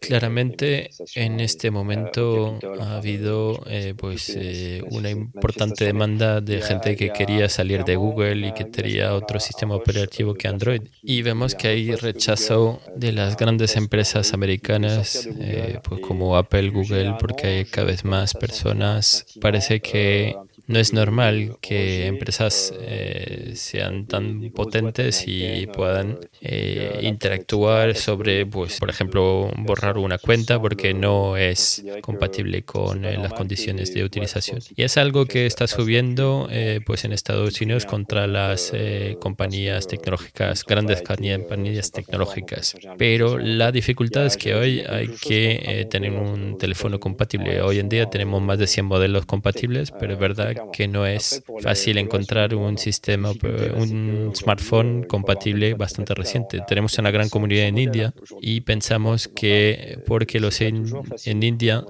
Claramente 0.00 0.90
en 1.14 1.40
este 1.40 1.70
momento 1.70 2.58
ha 2.80 2.96
habido 2.96 3.62
eh, 3.66 3.94
pues 3.96 4.30
eh, 4.34 4.82
una 4.90 5.10
importante 5.10 5.84
demanda 5.84 6.40
de 6.40 6.62
gente 6.62 6.96
que 6.96 7.10
quería 7.10 7.48
salir 7.48 7.84
de 7.84 7.96
Google 7.96 8.48
y 8.48 8.52
que 8.52 8.70
quería 8.70 9.14
otro 9.14 9.40
sistema 9.40 9.74
operativo 9.74 10.34
que 10.34 10.48
Android. 10.48 10.82
Y 11.02 11.22
vemos 11.22 11.54
que 11.54 11.68
hay 11.68 11.94
rechazo 11.94 12.80
de 12.96 13.12
las 13.12 13.36
grandes 13.36 13.76
empresas 13.76 14.32
americanas 14.32 15.28
eh, 15.40 15.80
pues 15.82 16.00
como 16.00 16.36
Apple, 16.36 16.70
Google, 16.70 17.16
porque 17.18 17.46
hay 17.46 17.64
cada 17.64 17.88
vez 17.88 18.04
más 18.04 18.34
personas. 18.34 19.26
Parece 19.40 19.80
que 19.80 20.36
no 20.68 20.78
es 20.78 20.92
normal 20.92 21.56
que 21.62 22.06
empresas 22.06 22.74
eh, 22.78 23.52
sean 23.54 24.06
tan 24.06 24.50
potentes 24.50 25.24
y 25.26 25.66
puedan 25.66 26.18
eh, 26.42 27.00
interactuar 27.02 27.96
sobre, 27.96 28.44
pues, 28.44 28.78
por 28.78 28.90
ejemplo, 28.90 29.50
borrar 29.56 29.96
una 29.96 30.18
cuenta 30.18 30.60
porque 30.60 30.92
no 30.92 31.38
es 31.38 31.82
compatible 32.02 32.64
con 32.64 33.06
eh, 33.06 33.16
las 33.16 33.32
condiciones 33.32 33.94
de 33.94 34.04
utilización. 34.04 34.60
Y 34.76 34.82
es 34.82 34.98
algo 34.98 35.24
que 35.24 35.46
está 35.46 35.66
subiendo 35.66 36.48
pues 36.84 37.04
en 37.04 37.12
Estados 37.12 37.60
Unidos 37.60 37.86
contra 37.86 38.26
las 38.26 38.72
compañías 39.20 39.86
tecnológicas, 39.86 40.64
grandes 40.64 41.02
compañías 41.02 41.90
tecnológicas. 41.90 42.76
Pero 42.98 43.38
la 43.38 43.72
dificultad 43.72 44.26
es 44.26 44.36
que 44.36 44.54
hoy 44.54 44.80
hay 44.80 45.08
que 45.08 45.86
tener 45.90 46.12
un 46.12 46.58
teléfono 46.58 47.00
compatible. 47.00 47.62
Hoy 47.62 47.78
en 47.78 47.88
día 47.88 48.10
tenemos 48.10 48.42
más 48.42 48.58
de 48.58 48.66
100 48.66 48.84
modelos 48.86 49.24
compatibles, 49.24 49.92
pero 49.98 50.12
es 50.12 50.18
verdad 50.18 50.57
que 50.72 50.88
no 50.88 51.06
es 51.06 51.42
fácil 51.60 51.98
encontrar 51.98 52.54
un 52.54 52.78
sistema, 52.78 53.32
un 53.76 54.32
smartphone 54.34 55.04
compatible 55.04 55.74
bastante 55.74 56.14
reciente. 56.14 56.60
Tenemos 56.66 56.98
una 56.98 57.10
gran 57.10 57.28
comunidad 57.28 57.66
en 57.66 57.78
India 57.78 58.14
y 58.40 58.60
pensamos 58.62 59.28
que 59.28 59.98
porque 60.06 60.40
los 60.40 60.60
en, 60.60 60.86
en 61.24 61.42
India 61.42 61.84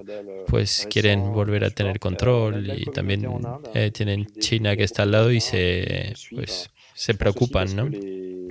pues 0.46 0.86
quieren 0.90 1.32
volver 1.32 1.64
a 1.64 1.70
tener 1.70 1.98
control 1.98 2.70
y 2.78 2.84
también 2.86 3.26
eh, 3.74 3.90
tienen 3.90 4.26
China 4.38 4.76
que 4.76 4.84
está 4.84 5.02
al 5.02 5.10
lado 5.10 5.30
y 5.30 5.40
se 5.40 6.14
pues 6.34 6.70
se 6.98 7.14
preocupan, 7.14 7.76
¿no? 7.76 7.88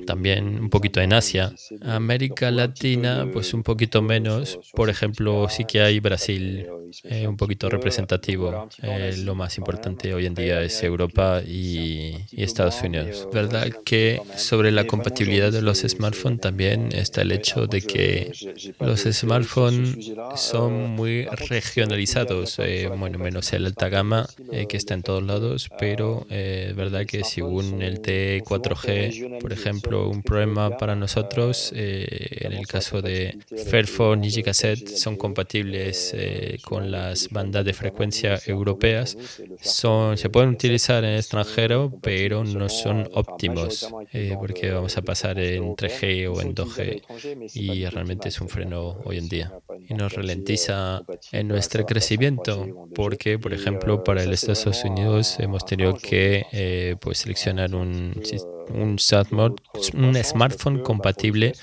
También 0.06 0.58
un 0.58 0.70
poquito 0.70 1.02
en 1.02 1.12
Asia. 1.12 1.54
América 1.82 2.50
Latina, 2.50 3.28
pues 3.34 3.54
un 3.54 3.62
poquito 3.62 4.02
menos. 4.02 4.58
Por 4.74 4.90
ejemplo, 4.90 5.50
sí 5.50 5.66
que 5.66 5.82
hay 5.82 6.00
Brasil 6.00 6.66
eh, 7.04 7.28
un 7.28 7.36
poquito 7.36 7.70
representativo. 7.70 8.70
Eh, 8.82 9.16
lo 9.26 9.36
más 9.36 9.58
importante 9.58 10.14
hoy 10.14 10.26
en 10.26 10.34
día 10.34 10.62
es 10.62 10.82
Europa 10.82 11.42
y, 11.46 12.16
Estados 12.32 12.82
Unidos. 12.82 13.28
¿Verdad 13.34 13.68
que 13.84 14.22
sobre 14.38 14.72
la 14.72 14.88
compatibilidad 14.88 15.52
de 15.52 15.62
los 15.62 15.80
smartphones 15.80 16.40
también 16.40 16.90
está 16.94 17.24
el 17.24 17.34
hecho 17.34 17.68
de 17.68 17.82
que 17.82 18.32
los 18.80 19.02
smartphones 19.02 20.14
son 20.38 20.92
muy 20.92 21.26
regionalizados, 21.26 22.60
eh, 22.60 22.90
bueno, 22.96 23.20
menos 23.20 23.52
el 23.52 23.66
alta 23.66 23.90
gama 23.90 24.28
que 24.70 24.78
está 24.78 24.94
en 24.94 25.04
todos 25.04 25.24
lados, 25.24 25.70
pero 25.78 26.26
es 26.30 26.76
verdad 26.76 27.06
que 27.06 27.26
según 27.26 27.82
el 27.82 28.00
T 28.38 28.44
4G, 28.44 29.40
por 29.40 29.52
ejemplo, 29.52 30.10
un 30.10 30.22
problema 30.22 30.78
para 30.78 30.96
nosotros, 30.96 31.72
eh, 31.76 32.06
en 32.42 32.54
el 32.54 32.68
caso 32.68 33.02
de 33.02 33.38
Fairphone 33.70 34.26
y 34.26 34.30
Gigaset, 34.30 34.88
son 34.88 35.16
compatibles 35.16 36.14
eh, 36.16 36.58
con 36.64 36.92
las 36.92 37.30
bandas 37.30 37.66
de 37.66 37.74
frecuencia 37.74 38.40
europeas. 38.46 39.18
Son, 39.62 40.18
se 40.18 40.30
pueden 40.30 40.50
utilizar 40.50 41.04
en 41.04 41.16
extranjero, 41.16 41.92
pero 42.02 42.44
no 42.44 42.70
son 42.70 43.10
óptimos, 43.14 43.90
eh, 44.14 44.36
porque 44.40 44.72
vamos 44.72 44.96
a 44.98 45.02
pasar 45.02 45.40
en 45.40 45.76
3G 45.76 46.32
o 46.32 46.42
en 46.42 46.54
2G 46.54 47.02
y 47.54 47.86
realmente 47.86 48.30
es 48.30 48.40
un 48.40 48.50
freno 48.50 49.00
hoy 49.04 49.18
en 49.18 49.30
día. 49.30 49.52
Y 49.90 49.94
nos 49.94 50.14
ralentiza 50.14 51.02
en 51.32 51.48
nuestro 51.48 51.86
crecimiento, 51.86 52.88
porque, 52.94 53.40
por 53.40 53.54
ejemplo, 53.54 54.04
para 54.04 54.24
el 54.24 54.34
Estados 54.34 54.84
Unidos 54.84 55.38
hemos 55.40 55.66
tenido 55.66 55.96
que 55.96 56.98
pues, 57.02 57.20
seleccionar 57.20 57.74
un 57.74 58.14
un, 58.74 58.98
smartphone 60.24 60.80
compatible 60.82 61.54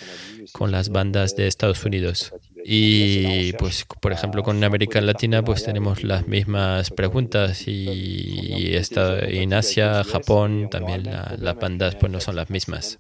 con 0.53 0.71
las 0.71 0.89
bandas 0.91 1.37
de 1.37 1.47
Estados 1.47 1.85
Unidos. 1.85 2.33
Y 2.67 3.53
pues, 3.55 3.85
por 4.01 4.13
ejemplo, 4.13 4.43
con 4.43 4.63
América 4.65 5.01
Latina, 5.01 5.43
pues 5.43 5.65
tenemos 5.65 6.03
las 6.03 6.27
mismas 6.27 6.91
preguntas 6.91 7.69
y, 7.69 8.75
en 8.75 9.53
Asia, 9.53 10.03
Japón, 10.05 10.69
también 10.71 11.05
las 11.05 11.57
bandas 11.57 11.97
pues 11.97 12.11
no 12.11 12.21
son 12.21 12.37
las 12.37 12.49
mismas. 12.49 12.99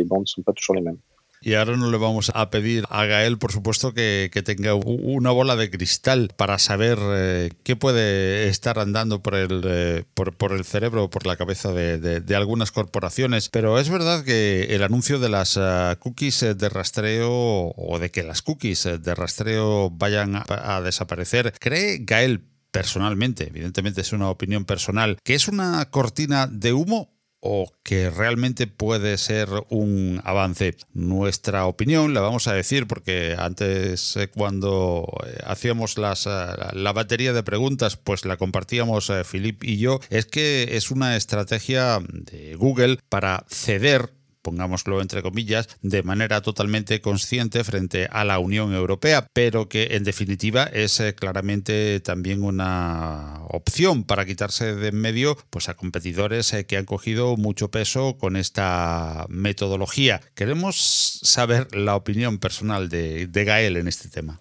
las 0.00 0.08
bandas 0.08 0.62
son 0.66 0.76
les 0.76 0.84
mêmes. 0.84 1.11
Y 1.42 1.54
ahora 1.54 1.76
no 1.76 1.90
le 1.90 1.98
vamos 1.98 2.30
a 2.34 2.50
pedir 2.50 2.84
a 2.88 3.04
Gael, 3.04 3.36
por 3.36 3.52
supuesto, 3.52 3.92
que, 3.92 4.30
tenga 4.44 4.74
una 4.74 5.30
bola 5.30 5.56
de 5.56 5.70
cristal 5.70 6.32
para 6.36 6.58
saber 6.58 6.98
eh, 7.00 7.50
qué 7.64 7.76
puede 7.76 8.48
estar 8.48 8.78
andando 8.78 9.22
por 9.22 9.34
el, 9.34 9.62
eh, 9.64 10.04
por, 10.14 10.52
el 10.52 10.64
cerebro 10.64 11.04
o 11.04 11.10
por 11.10 11.26
la 11.26 11.36
cabeza 11.36 11.72
de, 11.72 12.36
algunas 12.36 12.70
corporaciones. 12.70 13.48
Pero 13.48 13.78
es 13.78 13.88
verdad 13.88 14.24
que 14.24 14.74
el 14.74 14.82
anuncio 14.82 15.18
de 15.18 15.28
las 15.28 15.58
eh, 15.60 15.96
cookies 15.98 16.40
de 16.40 16.68
rastreo 16.68 17.30
o 17.30 17.98
de 18.00 18.10
que 18.10 18.22
las 18.22 18.42
cookies 18.42 18.88
de 19.00 19.14
rastreo 19.14 19.90
vayan 19.90 20.36
a, 20.36 20.44
a 20.48 20.80
desaparecer, 20.80 21.52
¿cree 21.58 21.98
Gael 22.00 22.44
personalmente, 22.72 23.48
evidentemente 23.48 24.00
es 24.00 24.12
una 24.12 24.30
opinión 24.30 24.64
personal, 24.64 25.18
que 25.22 25.34
es 25.34 25.46
una 25.46 25.84
cortina 25.90 26.46
de 26.46 26.72
humo 26.72 27.11
o 27.44 27.66
que 27.82 28.08
realmente 28.08 28.68
puede 28.68 29.18
ser 29.18 29.48
un 29.68 30.22
avance. 30.24 30.76
Nuestra 30.94 31.66
opinión 31.66 32.14
la 32.14 32.20
vamos 32.20 32.46
a 32.46 32.54
decir 32.54 32.86
porque 32.86 33.34
antes 33.36 34.16
eh, 34.16 34.28
cuando 34.28 35.12
eh, 35.26 35.38
hacíamos 35.44 35.96
eh, 35.98 36.34
la 36.72 36.92
batería 36.92 37.32
de 37.32 37.42
preguntas 37.42 37.96
pues 37.96 38.24
la 38.24 38.36
compartíamos 38.36 39.10
Filip 39.24 39.64
y 39.64 39.78
yo, 39.78 39.98
es 40.08 40.26
que 40.26 40.76
es 40.76 40.92
una 40.92 41.16
estrategia 41.16 41.98
de 42.08 42.54
Google 42.54 43.00
para 43.08 43.44
ceder 43.48 44.10
pongámoslo 44.42 45.00
entre 45.00 45.22
comillas, 45.22 45.68
de 45.82 46.02
manera 46.02 46.42
totalmente 46.42 47.00
consciente 47.00 47.64
frente 47.64 48.08
a 48.10 48.24
la 48.24 48.38
Unión 48.38 48.74
Europea, 48.74 49.26
pero 49.32 49.68
que 49.68 49.88
en 49.92 50.04
definitiva 50.04 50.64
es 50.64 51.00
eh, 51.00 51.14
claramente 51.14 52.00
también 52.00 52.42
una 52.42 53.40
opción 53.48 54.04
para 54.04 54.26
quitarse 54.26 54.74
de 54.74 54.92
en 54.92 55.00
medio 55.00 55.36
pues, 55.50 55.68
a 55.68 55.74
competidores 55.74 56.52
eh, 56.52 56.66
que 56.66 56.76
han 56.76 56.84
cogido 56.84 57.36
mucho 57.36 57.70
peso 57.70 58.16
con 58.18 58.36
esta 58.36 59.26
metodología. 59.28 60.20
Queremos 60.34 60.76
saber 61.22 61.74
la 61.74 61.96
opinión 61.96 62.38
personal 62.38 62.88
de, 62.88 63.26
de 63.26 63.44
Gael 63.44 63.76
en 63.76 63.88
este 63.88 64.08
tema. 64.08 64.38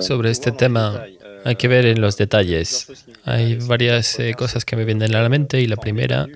Sobre 0.00 0.30
este 0.30 0.52
tema 0.52 1.04
hay 1.44 1.56
que 1.56 1.68
ver 1.68 1.86
en 1.86 2.00
los 2.00 2.16
detalles. 2.16 3.04
Hay 3.24 3.56
varias 3.56 4.20
eh, 4.20 4.34
cosas 4.34 4.64
que 4.64 4.76
me 4.76 4.84
vienen 4.84 5.14
a 5.14 5.22
la 5.22 5.28
mente 5.28 5.60
y 5.60 5.66
la 5.66 5.76
primera 5.76 6.28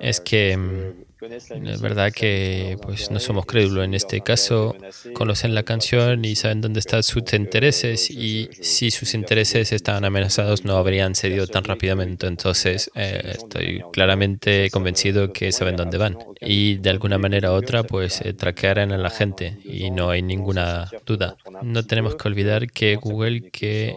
es 0.00 0.20
que 0.20 0.56
mm, 0.56 1.08
es 1.20 1.80
verdad 1.80 2.12
que 2.12 2.78
pues, 2.82 3.10
no 3.10 3.18
somos 3.18 3.44
crédulos 3.44 3.84
en 3.84 3.94
este 3.94 4.20
caso. 4.20 4.76
Conocen 5.14 5.54
la 5.54 5.64
canción 5.64 6.24
y 6.24 6.36
saben 6.36 6.60
dónde 6.60 6.78
están 6.78 7.02
sus 7.02 7.32
intereses 7.32 8.10
y 8.10 8.48
si 8.60 8.90
sus 8.90 9.14
intereses 9.14 9.72
estaban 9.72 10.04
amenazados 10.04 10.64
no 10.64 10.76
habrían 10.76 11.14
cedido 11.16 11.46
tan 11.48 11.64
rápidamente. 11.64 12.26
Entonces 12.26 12.90
eh, 12.94 13.32
estoy 13.34 13.82
claramente 13.92 14.70
convencido 14.70 15.32
que 15.32 15.50
saben 15.50 15.76
dónde 15.76 15.98
van 15.98 16.18
y 16.40 16.76
de 16.76 16.90
alguna 16.90 17.18
manera 17.18 17.52
u 17.52 17.54
otra 17.54 17.82
pues 17.82 18.20
eh, 18.20 18.32
traquearán 18.32 18.92
a 18.92 18.98
la 18.98 19.10
gente 19.10 19.58
y 19.64 19.90
no 19.90 20.10
hay 20.10 20.22
ninguna 20.22 20.88
duda. 21.04 21.36
No 21.62 21.84
tenemos 21.84 22.14
que 22.14 22.28
olvidar 22.28 22.70
que 22.70 22.94
Google 22.94 23.50
que 23.50 23.96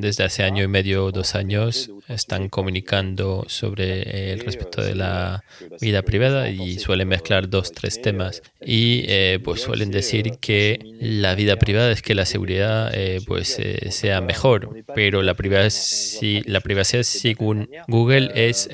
desde 0.00 0.24
hace 0.24 0.42
año 0.42 0.62
y 0.62 0.68
medio 0.68 1.06
o 1.06 1.12
dos 1.12 1.34
años 1.34 1.90
están 2.08 2.48
comunicando 2.48 3.44
sobre 3.48 4.32
el 4.32 4.40
respecto 4.40 4.82
de 4.82 4.94
la 4.94 5.44
vida 5.80 6.02
privada 6.02 6.48
y 6.50 6.78
suelen 6.78 7.08
mezclar 7.08 7.48
dos, 7.48 7.72
tres 7.72 8.00
temas. 8.00 8.42
Y 8.64 9.04
eh, 9.08 9.38
pues 9.42 9.62
suelen 9.62 9.90
decir 9.90 10.38
que 10.40 10.78
la 11.00 11.34
vida 11.34 11.56
privada 11.56 11.90
es 11.90 12.02
que 12.02 12.14
la 12.14 12.26
seguridad 12.26 12.90
eh, 12.94 13.20
pues 13.26 13.58
eh, 13.58 13.90
sea 13.90 14.20
mejor, 14.20 14.84
pero 14.94 15.22
la 15.22 15.34
privacidad, 15.34 16.42
la 16.46 16.60
privacidad 16.60 17.02
según 17.02 17.68
Google 17.88 18.30
es 18.34 18.68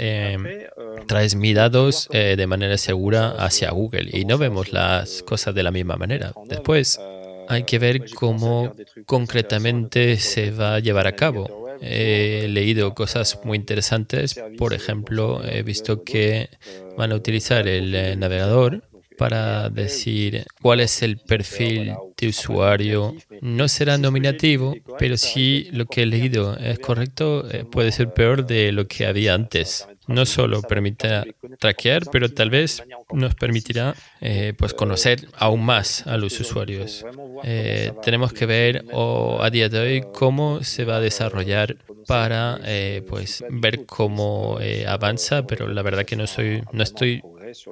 traes 1.06 1.34
mis 1.34 1.54
datos 1.54 2.08
de 2.10 2.46
manera 2.46 2.78
segura 2.78 3.30
hacia 3.30 3.70
Google 3.70 4.08
y 4.12 4.24
no 4.24 4.38
vemos 4.38 4.72
las 4.72 5.22
cosas 5.22 5.54
de 5.54 5.62
la 5.62 5.70
misma 5.70 5.96
manera. 5.96 6.32
Después, 6.46 6.98
hay 7.48 7.64
que 7.64 7.78
ver 7.78 8.10
cómo 8.14 8.74
concretamente 9.06 10.16
se 10.18 10.50
va 10.50 10.76
a 10.76 10.78
llevar 10.80 11.06
a 11.06 11.16
cabo. 11.16 11.76
He 11.80 12.46
leído 12.48 12.94
cosas 12.94 13.40
muy 13.44 13.56
interesantes. 13.56 14.40
Por 14.56 14.74
ejemplo, 14.74 15.42
he 15.44 15.62
visto 15.62 16.04
que 16.04 16.48
van 16.96 17.12
a 17.12 17.16
utilizar 17.16 17.66
el 17.66 17.94
eh, 17.94 18.16
navegador 18.16 18.82
para 19.18 19.68
decir 19.68 20.44
cuál 20.60 20.80
es 20.80 21.02
el 21.02 21.18
perfil 21.18 21.94
de 22.16 22.28
usuario. 22.28 23.14
No 23.40 23.68
será 23.68 23.98
nominativo, 23.98 24.74
pero 24.98 25.16
si 25.16 25.68
lo 25.72 25.86
que 25.86 26.02
he 26.02 26.06
leído 26.06 26.56
es 26.56 26.78
correcto, 26.78 27.48
eh, 27.50 27.64
puede 27.64 27.92
ser 27.92 28.12
peor 28.12 28.46
de 28.46 28.72
lo 28.72 28.86
que 28.86 29.06
había 29.06 29.34
antes 29.34 29.86
no 30.06 30.26
solo 30.26 30.62
permitirá 30.62 31.24
traquear, 31.58 32.02
pero 32.10 32.28
tal 32.28 32.50
vez 32.50 32.82
nos 33.12 33.34
permitirá 33.34 33.94
eh, 34.20 34.52
pues 34.56 34.74
conocer 34.74 35.28
aún 35.36 35.64
más 35.64 36.06
a 36.06 36.16
los 36.16 36.38
usuarios. 36.40 37.04
Eh, 37.44 37.92
tenemos 38.02 38.32
que 38.32 38.46
ver 38.46 38.84
a 38.92 39.50
día 39.50 39.68
de 39.68 39.78
hoy 39.78 40.04
cómo 40.12 40.62
se 40.62 40.84
va 40.84 40.96
a 40.96 41.00
desarrollar 41.00 41.76
para 42.06 42.58
eh, 42.64 43.02
pues 43.08 43.44
ver 43.50 43.86
cómo 43.86 44.58
avanza, 44.86 45.46
pero 45.46 45.68
la 45.68 45.82
verdad 45.82 46.04
que 46.04 46.16
no 46.16 46.26
soy 46.26 46.62
no 46.72 46.82
estoy 46.82 47.22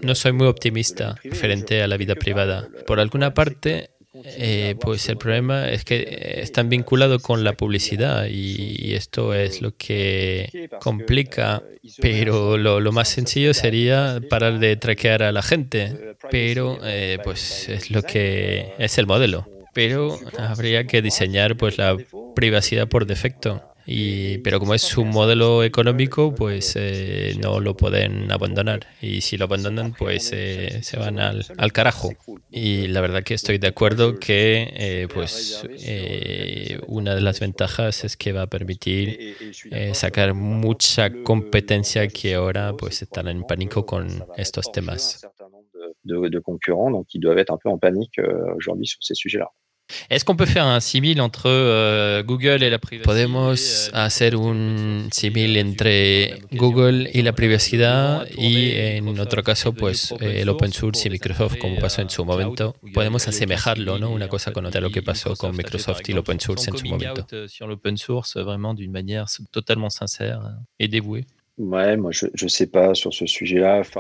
no 0.02 0.14
soy 0.14 0.32
muy 0.32 0.46
optimista 0.46 1.16
frente 1.32 1.82
a 1.82 1.88
la 1.88 1.96
vida 1.96 2.14
privada. 2.14 2.68
Por 2.86 3.00
alguna 3.00 3.32
parte, 3.34 3.90
eh, 4.24 4.76
pues 4.80 5.08
el 5.08 5.16
problema 5.16 5.68
es 5.68 5.84
que 5.84 6.38
están 6.42 6.68
vinculados 6.68 7.22
con 7.22 7.44
la 7.44 7.54
publicidad 7.54 8.26
y 8.26 8.94
esto 8.94 9.34
es 9.34 9.62
lo 9.62 9.76
que 9.76 10.68
complica, 10.80 11.62
pero 12.00 12.56
lo, 12.58 12.92
más 12.92 13.08
sencillo 13.08 13.54
sería 13.54 14.20
parar 14.28 14.58
de 14.58 14.76
traquear 14.76 15.22
a 15.22 15.32
la 15.32 15.42
gente, 15.42 16.16
pero 16.30 16.78
eh, 16.84 17.18
pues 17.22 17.68
es 17.68 17.90
lo 17.90 18.02
que 18.02 18.72
es 18.78 18.98
el 18.98 19.06
modelo. 19.06 19.46
Pero 19.72 20.18
habría 20.38 20.84
que 20.84 21.00
diseñar 21.00 21.56
pues 21.56 21.78
la 21.78 21.96
privacidad 22.34 22.88
por 22.88 23.06
defecto. 23.06 23.69
Y, 23.92 24.38
pero 24.38 24.60
como 24.60 24.72
es 24.74 24.96
un 24.96 25.08
modelo 25.08 25.64
económico, 25.64 26.32
pues 26.32 26.74
eh, 26.76 27.34
no 27.42 27.58
lo 27.58 27.76
pueden 27.76 28.30
abandonar. 28.30 28.86
Y 29.02 29.20
si 29.20 29.36
lo 29.36 29.46
abandonan, 29.46 29.94
pues 29.94 30.30
eh, 30.32 30.80
se 30.82 30.96
van 30.96 31.18
al, 31.18 31.44
al, 31.58 31.72
carajo. 31.72 32.10
Y 32.52 32.86
la 32.86 33.00
verdad 33.00 33.24
que 33.24 33.34
estoy 33.34 33.58
de 33.58 33.66
acuerdo 33.66 34.20
que 34.20 34.72
eh, 34.76 35.08
pues 35.12 35.64
una 36.86 37.16
de 37.16 37.20
las 37.20 37.40
ventajas 37.40 38.04
es 38.04 38.16
que 38.16 38.32
va 38.32 38.42
a 38.42 38.46
permitir 38.46 39.36
sacar 39.92 40.34
mucha 40.34 41.10
competencia 41.24 42.06
que 42.06 42.36
ahora 42.36 42.74
pues 42.76 43.02
están 43.02 43.26
en 43.26 43.42
pánico 43.42 43.84
con 43.86 44.24
estos 44.36 44.70
temas. 44.70 45.26
De, 46.02 46.30
de 46.30 46.40
concurrents 46.40 46.92
donc 46.92 47.12
ils 47.12 47.20
doivent 47.20 47.38
être 47.38 47.52
un 47.52 47.58
peu 47.58 47.68
en 47.68 47.78
panique 47.78 48.18
euh, 48.18 48.54
aujourd'hui 48.56 48.86
sur 48.86 49.02
ces 49.02 49.14
sujets-là. 49.14 49.50
Est-ce 50.08 50.24
qu'on 50.24 50.36
peut 50.36 50.46
faire 50.46 50.66
un 50.66 50.80
simil 50.80 51.20
entre 51.20 51.46
euh, 51.46 52.22
Google 52.22 52.62
et 52.62 52.70
la 52.70 52.78
privacidad? 52.78 53.12
Podemos 53.12 53.54
euh, 53.54 53.90
hacer 53.92 54.34
un 54.34 55.08
símil 55.12 55.58
entre 55.58 56.38
Google 56.52 57.08
y 57.12 57.22
la 57.22 57.32
privacidad 57.32 58.26
y 58.36 58.72
en 58.74 59.18
otro 59.18 59.42
caso 59.42 59.72
pues 59.72 60.14
el 60.20 60.48
open 60.48 60.72
source 60.72 61.08
y 61.08 61.10
Microsoft 61.10 61.58
como 61.58 61.76
pasó 61.76 62.02
en 62.02 62.10
su 62.10 62.24
momento. 62.24 62.76
Podemos 62.94 63.26
asemejarlo, 63.28 63.98
¿no? 63.98 64.10
Una 64.10 64.28
cosa 64.28 64.52
con 64.52 64.66
otra 64.66 64.80
lo 64.80 64.90
que 64.90 65.02
pasó 65.02 65.36
con 65.36 65.56
Microsoft 65.56 66.00
y 66.08 66.12
el 66.12 66.18
open 66.18 66.40
source 66.40 66.70
en 66.70 66.76
su 66.76 66.86
momento. 66.86 67.26
Sur 67.48 67.68
l'open 67.68 67.96
source 67.96 68.36
vraiment 68.36 68.74
d'une 68.74 68.92
manière 68.92 69.26
totalement 69.50 69.90
sincère 69.90 70.40
et 70.78 70.88
dévouée. 70.88 71.26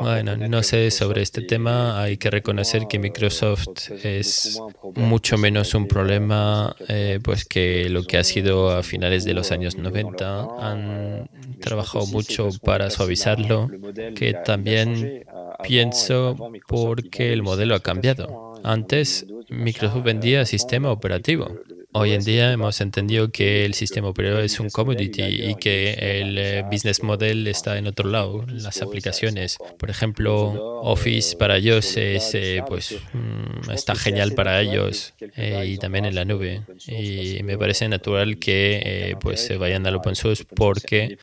Bueno, 0.00 0.36
no 0.36 0.62
sé 0.62 0.90
sobre 0.90 1.20
este 1.20 1.42
tema. 1.42 2.00
Hay 2.00 2.16
que 2.16 2.30
reconocer 2.30 2.86
que 2.88 2.98
Microsoft 2.98 3.90
es 4.02 4.60
mucho 4.94 5.36
menos 5.36 5.74
un 5.74 5.86
problema 5.86 6.74
eh, 6.88 7.20
pues 7.22 7.44
que 7.44 7.90
lo 7.90 8.04
que 8.04 8.16
ha 8.16 8.24
sido 8.24 8.70
a 8.70 8.82
finales 8.82 9.24
de 9.24 9.34
los 9.34 9.52
años 9.52 9.76
90. 9.76 10.48
Han 10.58 11.28
trabajado 11.60 12.06
mucho 12.06 12.48
para 12.64 12.88
suavizarlo, 12.88 13.68
que 14.16 14.34
también 14.44 15.24
pienso 15.62 16.36
porque 16.66 17.32
el 17.34 17.42
modelo 17.42 17.74
ha 17.74 17.80
cambiado. 17.80 18.54
Antes 18.64 19.26
Microsoft 19.50 20.04
vendía 20.04 20.46
sistema 20.46 20.90
operativo 20.90 21.58
Hoy 21.92 22.12
en 22.12 22.22
día 22.22 22.52
hemos 22.52 22.80
entendido 22.80 23.32
que 23.32 23.64
el 23.64 23.74
sistema 23.74 24.08
operativo 24.08 24.40
es 24.40 24.60
un 24.60 24.70
commodity 24.70 25.22
y 25.22 25.54
que 25.56 26.20
el 26.20 26.38
eh, 26.38 26.64
business 26.70 27.02
model 27.02 27.48
está 27.48 27.78
en 27.78 27.88
otro 27.88 28.08
lado, 28.08 28.44
las 28.46 28.80
aplicaciones. 28.80 29.58
Por 29.76 29.90
ejemplo, 29.90 30.80
Office 30.82 31.36
para 31.36 31.56
ellos 31.56 31.96
es, 31.96 32.32
eh, 32.34 32.62
pues, 32.68 32.96
mm, 33.12 33.72
está 33.72 33.96
genial 33.96 34.34
para 34.34 34.60
ellos 34.60 35.14
eh, 35.36 35.64
y 35.66 35.78
también 35.78 36.04
en 36.04 36.14
la 36.14 36.24
nube. 36.24 36.62
Y 36.86 37.42
me 37.42 37.58
parece 37.58 37.88
natural 37.88 38.38
que 38.38 39.16
pues 39.20 39.40
se 39.40 39.56
vayan 39.56 39.84
al 39.86 39.96
open 39.96 40.14
source 40.14 40.44
porque 40.44 41.18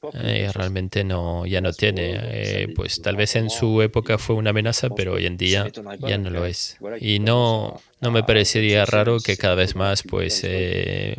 realmente 0.53 1.05
no, 1.05 1.45
ya 1.45 1.61
no 1.61 1.72
tiene. 1.72 2.68
pues 2.76 3.01
tal 3.01 3.15
vez 3.15 3.38
en 3.38 3.49
su 3.49 3.82
época 3.82 4.18
fue 4.18 4.36
una 4.36 4.49
amenaza, 4.49 4.89
pero 4.89 5.13
hoy 5.13 5.28
en 5.28 5.38
día 5.38 5.72
ya 5.99 6.18
no 6.18 6.30
lo 6.30 6.45
es. 6.45 6.78
Y 6.99 7.20
no, 7.20 7.80
no 8.00 8.12
me 8.12 8.24
parecería 8.24 8.86
raro 8.86 9.18
que 9.20 9.38
cada 9.38 9.56
vez 9.56 9.76
más 9.76 10.04
pues 10.04 10.41
eh, 10.43 11.16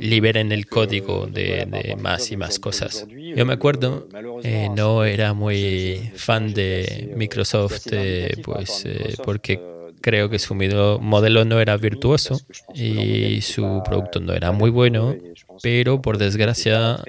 liberen 0.00 0.52
el 0.52 0.66
código 0.66 1.26
de, 1.26 1.96
más 1.98 2.30
y 2.32 2.36
más 2.36 2.58
cosas. 2.58 3.06
Yo 3.08 3.46
me 3.46 3.52
acuerdo, 3.52 4.08
eh, 4.42 4.68
no 4.74 5.04
era 5.04 5.32
muy 5.32 6.10
fan 6.16 6.52
de 6.54 7.12
Microsoft 7.16 7.86
eh, 7.92 8.34
pues 8.42 8.84
porque 9.24 9.60
creo 10.00 10.28
que 10.28 10.38
su 10.38 10.54
modelo 10.54 11.44
no 11.44 11.60
era 11.60 11.76
virtuoso 11.76 12.40
y 12.74 13.40
su 13.42 13.82
producto 13.84 14.20
no 14.20 14.32
era 14.32 14.52
muy 14.52 14.70
bueno, 14.70 15.16
pero 15.62 16.02
por 16.02 16.18
desgracia 16.18 17.02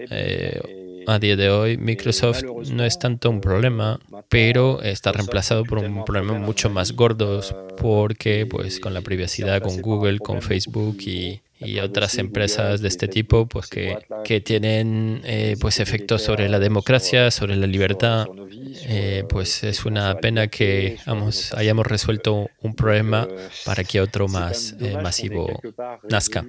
a 1.08 1.20
día 1.20 1.36
de 1.36 1.50
hoy 1.50 1.78
Microsoft 1.78 2.44
no 2.72 2.84
es 2.84 3.00
tanto 3.00 3.30
un 3.30 3.42
problema, 3.42 4.00
pero 4.30 4.82
está 4.82 5.12
reemplazado 5.12 5.64
por 5.66 5.80
un 5.80 6.06
problema 6.06 6.38
mucho 6.38 6.70
más 6.70 6.94
gordo 6.94 7.42
porque 7.78 8.46
pues 8.46 8.80
con 8.80 8.94
la 8.94 9.02
privacidad 9.02 9.62
con 9.62 9.82
Google, 9.82 10.20
con 10.20 10.42
Facebook 10.42 10.98
y, 11.02 11.42
otras 11.84 12.18
empresas 12.20 12.80
de 12.80 12.88
este 12.88 13.10
tipo 13.10 13.46
pues 13.46 13.68
que, 13.68 13.98
que 14.24 14.40
tienen 14.40 15.20
eh, 15.26 15.58
pues 15.60 15.82
efectos 15.82 16.22
sobre 16.22 16.48
la 16.48 16.58
democracia, 16.58 17.32
sobre 17.32 17.58
la 17.58 17.68
libertad. 17.68 18.28
Eh, 18.88 19.26
pues 19.28 19.64
es 19.66 19.86
una 19.86 20.16
pena 20.16 20.48
que 20.48 20.98
hayamos 21.56 21.86
resuelto 21.86 22.48
un 22.62 22.76
problema 22.76 23.28
para 23.66 23.84
que 23.84 24.00
otro 24.00 24.30
más 24.30 24.74
eh, 24.80 24.98
masivo 25.02 25.60
nazca. 26.10 26.46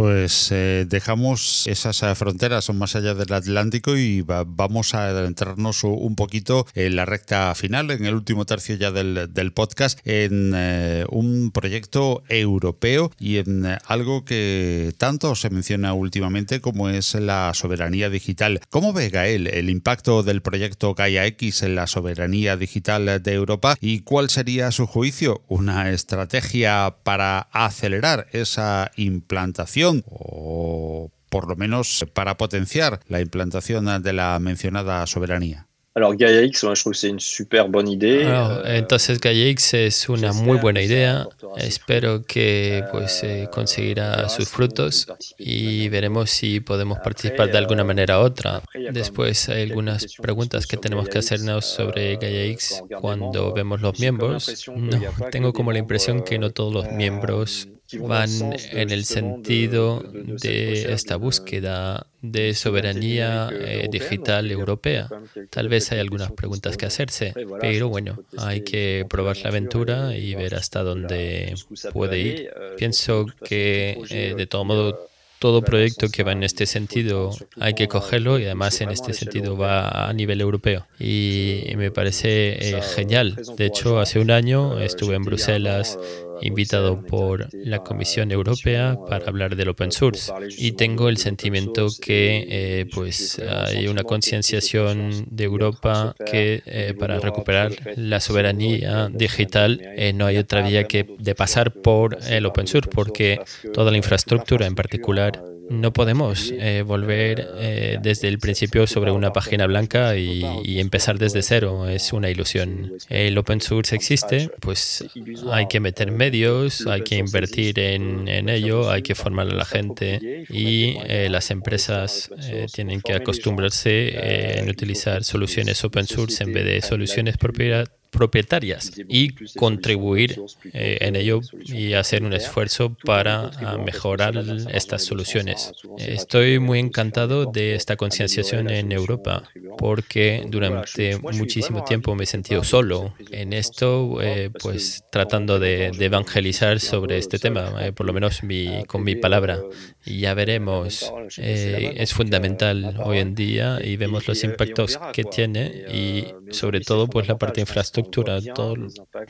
Pues 0.00 0.48
eh, 0.50 0.86
dejamos 0.88 1.66
esas 1.66 2.02
eh, 2.02 2.14
fronteras 2.14 2.72
más 2.72 2.96
allá 2.96 3.12
del 3.12 3.34
Atlántico 3.34 3.98
y 3.98 4.22
vamos 4.22 4.94
a 4.94 5.08
adentrarnos 5.08 5.84
un 5.84 6.16
poquito 6.16 6.66
en 6.72 6.96
la 6.96 7.04
recta 7.04 7.54
final, 7.54 7.90
en 7.90 8.06
el 8.06 8.14
último 8.14 8.46
tercio 8.46 8.76
ya 8.76 8.92
del, 8.92 9.52
podcast, 9.52 9.98
en 10.06 10.54
eh, 10.56 11.04
un 11.10 11.50
proyecto 11.50 12.22
europeo 12.30 13.12
y 13.18 13.36
en 13.36 13.76
algo 13.84 14.24
que 14.24 14.94
tanto 14.96 15.34
se 15.34 15.50
menciona 15.50 15.92
últimamente 15.92 16.62
como 16.62 16.88
es 16.88 17.14
la 17.14 17.52
soberanía 17.52 18.08
digital. 18.08 18.62
¿Cómo 18.70 18.94
ve 18.94 19.10
Gael 19.10 19.48
el 19.48 19.68
impacto 19.68 20.22
del 20.22 20.40
proyecto 20.40 20.94
Gaia 20.94 21.26
X 21.26 21.62
en 21.62 21.74
la 21.74 21.86
soberanía 21.86 22.56
digital 22.56 23.22
de 23.22 23.32
Europa 23.34 23.76
y 23.82 24.00
cuál 24.00 24.30
sería 24.30 24.68
a 24.68 24.72
su 24.72 24.86
juicio 24.86 25.42
una 25.46 25.90
estrategia 25.90 26.96
para 27.04 27.40
acelerar 27.52 28.28
esa 28.32 28.92
implantación? 28.96 29.89
O 30.10 31.10
por 31.28 31.48
lo 31.48 31.56
menos 31.56 32.04
para 32.12 32.36
potenciar 32.36 33.00
la 33.08 33.20
implantación 33.20 34.02
de 34.02 34.12
la 34.12 34.38
mencionada 34.40 35.06
soberanía. 35.06 35.66
Alors 35.92 36.16
Gaia 36.16 36.42
X, 36.42 36.62
moi, 36.62 36.74
je 36.74 36.82
trouve 36.82 36.92
que 36.92 36.98
c'est 36.98 37.08
une 37.08 37.18
super 37.18 37.68
bonne 37.68 37.88
idée. 37.88 38.24
Alors, 38.24 38.62
euh, 38.64 38.76
entonces 38.76 39.18
Gaia 39.18 39.48
X 39.48 39.74
es 39.74 40.08
una 40.08 40.32
muy 40.32 40.56
buena 40.58 40.80
idea. 40.82 41.26
Espero 41.56 42.22
que 42.24 42.84
pues 42.92 43.24
eh, 43.24 43.48
conseguirá 43.52 44.28
sus 44.28 44.48
frutos 44.48 45.08
y 45.36 45.88
veremos 45.88 46.30
si 46.30 46.60
podemos 46.60 47.00
participar 47.00 47.50
de 47.50 47.58
alguna 47.58 47.82
manera 47.82 48.20
u 48.20 48.22
otra. 48.22 48.62
Después 48.92 49.48
hay 49.48 49.62
algunas 49.62 50.14
preguntas 50.14 50.68
que 50.68 50.76
tenemos 50.76 51.08
que 51.08 51.18
hacernos 51.18 51.64
sobre 51.66 52.16
Gaia 52.16 52.44
X 52.44 52.84
cuando 53.00 53.52
vemos 53.52 53.80
los 53.80 53.98
miembros. 53.98 54.68
No, 54.68 55.00
tengo 55.32 55.52
como 55.52 55.72
la 55.72 55.80
impresión 55.80 56.22
que 56.22 56.38
no 56.38 56.50
todos 56.50 56.72
los 56.72 56.92
miembros 56.92 57.68
van 57.98 58.30
en 58.72 58.90
el 58.90 59.04
sentido 59.04 60.02
de 60.12 60.92
esta 60.92 61.16
búsqueda 61.16 62.06
de 62.22 62.54
soberanía 62.54 63.48
eh, 63.52 63.88
digital 63.90 64.50
europea. 64.50 65.08
Tal 65.48 65.68
vez 65.68 65.90
hay 65.92 66.00
algunas 66.00 66.32
preguntas 66.32 66.76
que 66.76 66.86
hacerse, 66.86 67.34
pero 67.60 67.88
bueno, 67.88 68.18
hay 68.36 68.62
que 68.62 69.06
probar 69.08 69.38
la 69.38 69.48
aventura 69.48 70.16
y 70.16 70.34
ver 70.34 70.54
hasta 70.54 70.82
dónde 70.82 71.54
puede 71.92 72.18
ir. 72.18 72.50
Pienso 72.76 73.26
que 73.44 73.98
eh, 74.10 74.34
de 74.36 74.46
todo 74.46 74.64
modo 74.64 75.10
todo 75.40 75.62
proyecto 75.62 76.10
que 76.10 76.22
va 76.22 76.32
en 76.32 76.42
este 76.42 76.66
sentido 76.66 77.30
hay 77.58 77.72
que 77.72 77.88
cogerlo 77.88 78.38
y 78.38 78.44
además 78.44 78.78
en 78.82 78.90
este 78.90 79.14
sentido 79.14 79.56
va 79.56 80.06
a 80.06 80.12
nivel 80.12 80.42
europeo. 80.42 80.86
Y 80.98 81.72
me 81.76 81.90
parece 81.90 82.76
eh, 82.76 82.82
genial. 82.82 83.36
De 83.56 83.64
hecho, 83.64 84.00
hace 84.00 84.20
un 84.20 84.30
año 84.30 84.78
estuve 84.78 85.14
en 85.14 85.24
Bruselas 85.24 85.98
invitado 86.42 87.02
por 87.02 87.48
la 87.52 87.80
Comisión 87.80 88.30
Europea 88.32 88.98
para 89.08 89.26
hablar 89.26 89.56
del 89.56 89.68
open 89.68 89.92
source. 89.92 90.32
y 90.56 90.72
tengo 90.72 91.08
el 91.08 91.16
sentimiento 91.16 91.88
que 92.00 92.46
eh, 92.48 92.86
pues 92.92 93.38
hay 93.38 93.88
una 93.88 94.04
concienciación 94.04 95.26
de 95.30 95.44
Europa 95.44 96.14
que 96.30 96.62
eh, 96.66 96.94
para 96.98 97.18
recuperar 97.20 97.72
la 97.96 98.20
soberanía 98.20 99.08
digital 99.12 99.80
eh, 99.96 100.12
no 100.12 100.26
hay 100.26 100.38
otra 100.38 100.66
vía 100.66 100.84
que 100.84 101.06
de 101.18 101.34
pasar 101.34 101.72
por 101.72 102.18
el 102.28 102.46
open 102.46 102.66
source 102.66 102.90
porque 102.92 103.40
toda 103.72 103.90
la 103.90 103.96
infraestructura 103.96 104.66
en 104.66 104.74
particular 104.74 105.42
no 105.70 105.92
podemos 105.92 106.52
eh, 106.52 106.82
volver 106.82 107.48
eh, 107.56 107.98
desde 108.02 108.26
el 108.26 108.40
principio 108.40 108.88
sobre 108.88 109.12
una 109.12 109.32
página 109.32 109.66
blanca 109.66 110.16
y, 110.16 110.40
empezar 110.80 111.18
desde 111.18 111.42
cero. 111.42 111.88
Es 111.88 112.12
una 112.12 112.28
ilusión. 112.28 112.92
El 113.08 113.38
open 113.38 113.60
source 113.60 113.94
existe, 113.94 114.50
pues 114.60 115.04
hay 115.52 115.68
que 115.68 115.78
meter 115.78 116.10
medios, 116.10 116.86
hay 116.86 117.02
que 117.02 117.16
invertir 117.16 117.78
en, 117.78 118.48
ello, 118.48 118.90
hay 118.90 119.02
que 119.02 119.14
formar 119.14 119.48
a 119.48 119.54
la 119.54 119.64
gente 119.64 120.44
y 120.48 120.96
eh, 121.06 121.28
las 121.30 121.50
empresas 121.50 122.30
tienen 122.72 123.00
que 123.00 123.14
acostumbrarse 123.14 124.58
en 124.58 124.68
utilizar 124.68 125.22
soluciones 125.22 125.84
open 125.84 126.06
source 126.06 126.42
en 126.42 126.52
vez 126.52 126.64
de 126.64 126.80
soluciones 126.82 127.36
propietarias 127.36 127.99
propietarias 128.10 128.92
y 129.08 129.30
contribuir 129.56 130.40
eh, 130.72 130.98
en 131.00 131.16
ello 131.16 131.40
y 131.64 131.94
hacer 131.94 132.22
un 132.24 132.32
esfuerzo 132.32 132.94
para 133.04 133.50
ah, 133.58 133.78
mejorar 133.78 134.34
estas 134.72 135.04
soluciones. 135.04 135.72
Estoy 135.98 136.58
muy 136.58 136.80
encantado 136.80 137.46
de 137.46 137.74
esta 137.74 137.96
concienciación 137.96 138.68
en 138.68 138.92
Europa 138.92 139.44
porque 139.78 140.44
durante 140.48 141.18
muchísimo 141.18 141.84
tiempo 141.84 142.14
me 142.14 142.24
he 142.24 142.26
sentido 142.26 142.64
solo 142.64 143.14
en 143.30 143.52
esto, 143.52 144.18
eh, 144.20 144.50
pues 144.60 145.04
tratando 145.10 145.58
de, 145.58 145.92
evangelizar 146.00 146.80
sobre 146.80 147.18
este 147.18 147.38
tema, 147.38 147.74
eh, 147.80 147.92
por 147.92 148.06
lo 148.06 148.12
menos 148.12 148.40
con 148.86 149.04
mi 149.04 149.16
palabra. 149.16 149.60
Y 150.04 150.20
ya 150.20 150.34
veremos, 150.34 151.12
es 151.36 152.12
fundamental 152.12 152.96
hoy 153.04 153.18
en 153.18 153.34
día 153.34 153.78
y 153.82 153.96
vemos 153.96 154.26
los 154.26 154.42
impactos 154.42 154.98
que 155.12 155.24
tiene 155.24 155.84
y 155.92 156.24
sobre 156.52 156.80
todo 156.80 157.06
pues 157.06 157.28
la 157.28 157.38
parte 157.38 157.60
infraestructura 158.00 158.40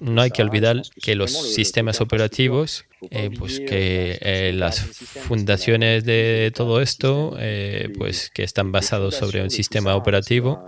no 0.00 0.22
hay 0.22 0.30
que 0.30 0.42
olvidar 0.42 0.82
que 1.02 1.14
los 1.14 1.32
sistemas 1.32 2.00
operativos, 2.00 2.84
eh, 3.10 3.30
pues 3.38 3.60
que 3.60 4.18
eh, 4.20 4.52
las 4.54 4.80
fundaciones 4.80 6.04
de 6.04 6.52
todo 6.54 6.80
esto, 6.80 7.34
eh, 7.38 7.90
pues 7.96 8.30
que 8.30 8.42
están 8.42 8.72
basados 8.72 9.14
sobre 9.14 9.42
un 9.42 9.50
sistema 9.50 9.96
operativo, 9.96 10.62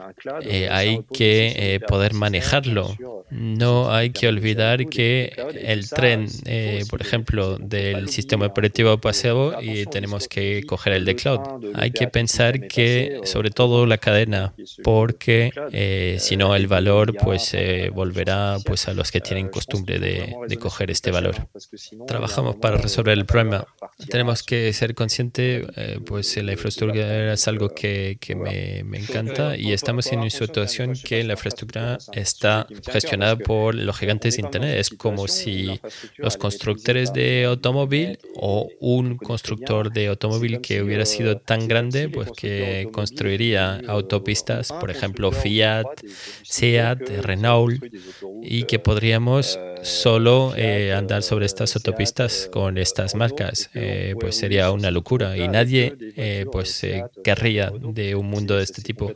hay 0.70 1.05
que 1.12 1.80
poder 1.87 2.14
manejarlo. 2.14 2.97
No 3.30 3.91
hay 3.91 4.11
que 4.11 4.28
olvidar 4.28 4.87
que 4.89 5.33
el 5.55 5.89
tren, 5.89 6.26
por 6.91 7.01
ejemplo, 7.01 7.57
del 7.59 8.09
sistema 8.09 8.47
operativo 8.47 8.99
paseo 8.99 9.61
y 9.61 9.87
tenemos 9.87 10.28
que 10.28 10.62
coger 10.66 10.95
el 10.95 11.05
de 11.05 11.16
cloud. 11.16 11.41
Hay 11.74 11.93
que 11.93 12.09
pensar 12.09 12.66
que, 12.68 13.20
sobre 13.24 13.51
todo 13.51 13.87
la 13.87 13.99
cadena, 13.99 14.55
porque 14.83 15.51
si 16.18 16.37
no 16.37 16.55
el 16.55 16.66
valor, 16.66 17.14
pues 17.16 17.55
volverá 17.93 18.59
pues 18.64 18.89
a 18.89 18.95
los 18.95 19.11
que 19.11 19.20
tienen 19.20 19.49
costumbre 19.49 19.99
de, 19.99 20.35
de 20.47 20.57
coger 20.57 20.91
este 20.91 21.11
valor. 21.11 21.49
Trabajamos 22.23 22.55
para 22.55 22.77
resolver 22.77 23.18
el 23.18 23.27
problema. 23.27 23.66
Tenemos 24.09 24.45
que 24.45 24.73
ser 24.73 24.95
conscientes, 24.95 25.66
eh, 25.75 25.99
pues 26.07 26.37
la 26.37 26.53
infraestructura 26.53 27.33
es 27.33 27.49
algo 27.49 27.68
que, 27.70 28.16
que 28.20 28.37
me, 28.37 28.85
me, 28.85 28.99
encanta 28.99 29.57
y 29.57 29.73
estamos 29.73 30.07
en 30.12 30.20
una 30.20 30.31
situación 30.31 30.93
que 30.95 31.25
la 31.25 31.33
infraestructura 31.33 31.99
está 32.12 32.68
gestionada 32.93 33.35
por 33.35 33.75
los 33.75 33.99
gigantes 33.99 34.37
de 34.37 34.43
Internet. 34.43 34.79
Es 34.79 34.91
como 34.91 35.27
si 35.27 35.81
los 36.16 36.37
constructores 36.37 37.12
de 37.12 37.45
automóvil 37.47 38.16
o 38.37 38.68
un 38.79 39.16
constructor 39.16 39.93
de 39.93 40.07
automóvil 40.07 40.61
que 40.61 40.81
hubiera 40.81 41.07
sido 41.07 41.39
tan 41.39 41.66
grande, 41.66 42.09
pues 42.09 42.31
que 42.37 42.89
construiría 42.93 43.81
autopistas, 43.89 44.68
por 44.68 44.93
ejemplo, 44.93 45.33
Fiat, 45.33 45.87
Seat, 46.45 47.01
Renault, 47.23 47.83
y 48.45 48.62
que 48.62 48.79
podríamos 48.79 49.59
solo 49.83 50.55
eh, 50.57 50.93
andar 50.93 51.25
sobre 51.25 51.47
estas 51.47 51.75
autopistas 51.75 52.12
con 52.51 52.79
estas 52.79 53.15
marcas, 53.15 53.71
eh, 53.75 54.15
pues 54.19 54.37
sería 54.37 54.71
una 54.71 54.91
locura. 54.91 55.37
Y 55.37 55.49
nadie 55.49 55.97
eh, 56.17 56.47
pues 56.51 56.87
querría 57.25 57.71
de 57.71 58.15
un 58.15 58.27
mundo 58.27 58.57
de 58.57 58.65
este 58.65 58.83
tipo. 58.83 59.13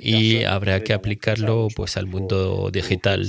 Y 0.00 0.44
habrá 0.44 0.82
que 0.82 0.92
aplicarlo 0.92 1.68
pues 1.74 1.96
al 1.96 2.06
mundo 2.06 2.70
digital. 2.70 3.26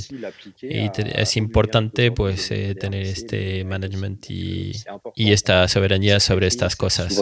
Y 0.61 0.89
es 1.15 1.37
importante 1.37 2.11
pues 2.11 2.47
tener 2.47 3.03
este 3.03 3.63
management 3.63 4.29
y 4.29 4.73
esta 5.15 5.67
soberanía 5.67 6.19
sobre 6.19 6.47
estas 6.47 6.75
cosas. 6.75 7.19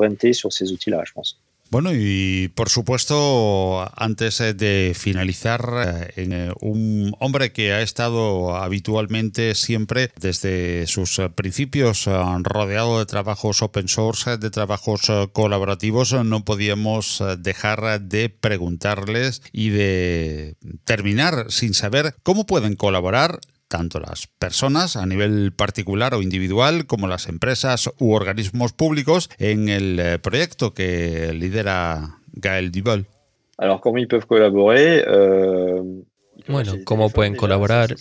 Bueno, 1.69 1.91
y 1.93 2.47
por 2.55 2.69
supuesto, 2.69 3.91
antes 3.97 4.39
eh, 4.39 4.53
de 4.53 4.93
finalizar, 4.95 5.69
eh, 5.85 6.13
eh, 6.15 6.51
un 6.61 7.13
hombre 7.19 7.51
que 7.51 7.73
ha 7.73 7.81
estado 7.81 8.55
habitualmente 8.55 9.53
siempre 9.53 10.11
desde 10.17 10.87
sus 10.87 11.19
principios 11.35 12.05
rodeado 12.05 12.99
de 12.99 13.05
trabajos 13.05 13.61
open 13.61 13.89
source, 13.89 14.37
de 14.37 14.49
trabajos 14.49 15.11
colaborativos, 15.33 16.13
no 16.13 16.45
podíamos 16.45 17.21
dejar 17.39 17.99
de 18.01 18.29
preguntarles 18.29 19.41
y 19.51 19.69
de 19.69 20.55
terminar 20.85 21.47
sin 21.49 21.73
saber 21.73 22.15
cómo 22.23 22.45
pueden 22.45 22.77
colaborar 22.77 23.41
tanto 23.67 23.99
las 23.99 24.27
personas 24.27 24.95
a 24.95 25.05
nivel 25.05 25.51
particular 25.51 26.13
o 26.13 26.21
individual 26.21 26.85
como 26.85 27.07
las 27.07 27.27
empresas 27.27 27.89
u 27.99 28.13
organismos 28.13 28.73
públicos 28.73 29.29
en 29.37 29.69
el 29.69 29.99
eh, 29.99 30.19
proyecto 30.19 30.73
que 30.73 31.33
lidera 31.33 32.19
Gaël 32.33 32.71
Duval. 32.71 33.05
Alors, 33.57 33.81
comment 33.81 33.99
ils 33.99 34.07
Bueno, 36.47 36.75
¿cómo 36.85 37.09
pueden 37.09 37.35
colaborar? 37.35 37.95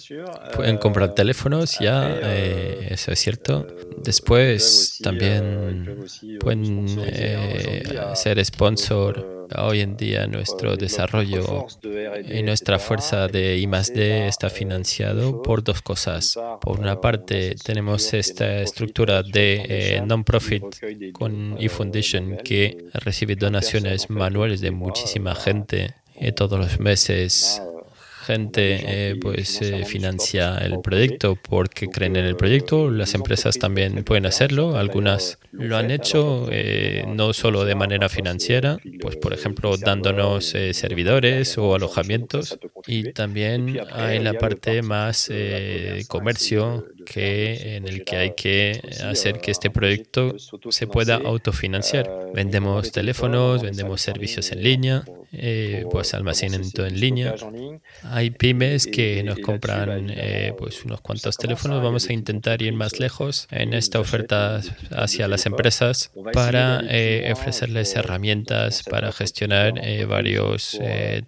Pueden 0.55 0.79
comprar 0.79 1.15
teléfonos, 1.15 1.79
ya, 1.81 2.19
eh, 2.23 2.89
eso 2.91 3.13
es 3.13 3.19
cierto. 3.19 3.67
Después 4.03 4.99
también 5.03 6.05
pueden 6.41 6.87
eh, 7.07 7.83
ser 8.15 8.45
sponsor. 8.45 9.35
Hoy 9.57 9.81
en 9.81 9.97
día 9.97 10.27
nuestro 10.27 10.77
desarrollo 10.77 11.67
y 12.29 12.43
nuestra 12.43 12.81
fuerza 12.81 13.29
de 13.29 13.57
I+D 13.59 14.27
está 14.27 14.51
financiado 14.51 15.41
por 15.41 15.63
dos 15.63 15.83
cosas. 15.83 16.37
Por 16.61 16.81
una 16.81 17.01
parte, 17.01 17.55
tenemos 17.65 18.13
esta 18.13 18.61
estructura 18.61 19.23
de 19.23 19.65
eh, 19.69 20.03
non-profit 20.05 21.13
con 21.13 21.57
eFoundation 21.61 22.39
que 22.39 22.87
recibe 22.95 23.37
donaciones 23.37 24.11
manuales 24.11 24.61
de 24.61 24.73
muchísima 24.73 25.35
gente 25.37 25.95
todos 26.35 26.59
los 26.59 26.81
meses 26.81 27.63
gente 28.27 29.11
eh, 29.11 29.17
pues 29.21 29.63
eh, 29.63 29.85
financia 29.85 30.59
el 30.59 30.81
proyecto 30.81 31.37
porque 31.37 31.87
creen 31.87 32.17
en 32.17 32.25
el 32.25 32.37
proyecto. 32.37 32.91
Las 32.91 33.15
empresas 33.15 33.59
también 33.59 34.03
pueden 34.05 34.27
hacerlo. 34.27 34.77
Algunas 34.77 35.39
lo 35.53 35.77
han 35.77 35.91
hecho 35.91 36.49
eh, 36.51 37.05
no 37.09 37.33
solo 37.33 37.65
de 37.65 37.77
manera 37.77 38.09
financiera, 38.09 38.79
pues 39.01 39.17
por 39.17 39.33
ejemplo 39.33 39.77
dándonos 39.77 40.47
servidores 40.73 41.57
o 41.57 41.75
alojamientos. 41.75 42.59
Y 42.87 43.13
también 43.13 43.79
hay 43.93 44.19
la 44.19 44.35
parte 44.35 44.83
más 44.83 45.31
comercio 46.09 46.85
que 47.07 47.77
en 47.77 47.89
el 47.89 48.05
que 48.05 48.17
hay 48.17 48.35
que 48.35 48.83
hacer 49.03 49.41
que 49.41 49.51
este 49.51 49.71
proyecto 49.71 50.37
se 50.71 50.87
pueda 50.87 51.17
autofinanciar. 51.17 52.11
Vendemos 52.35 52.93
teléfonos, 52.93 53.63
vendemos 53.63 54.03
servicios 54.03 54.53
en 54.53 54.63
línea, 54.63 55.05
pues 55.91 56.13
almacenamiento 56.15 56.85
en 56.87 57.01
línea. 57.01 57.35
Hay 58.03 58.31
pymes 58.31 58.87
que 58.87 59.23
nos 59.23 59.39
compran 59.39 60.11
eh, 60.11 60.53
pues 60.59 60.85
unos 60.85 61.01
cuantos 61.01 61.37
teléfonos. 61.37 61.83
Vamos 61.83 62.09
a 62.09 62.13
intentar 62.13 62.63
ir 62.63 62.73
más 62.73 62.99
lejos 62.99 63.47
en 63.51 63.75
esta 63.75 64.01
oferta 64.01 64.61
hacia 64.91 65.29
las 65.29 65.47
empresas 65.47 66.11
para 66.33 66.83
eh, 66.89 67.31
ofrecerles 67.33 67.95
herramientas 67.97 68.83
para 68.83 69.13
gestionar 69.13 69.75
eh, 69.83 70.05
varios 70.05 70.79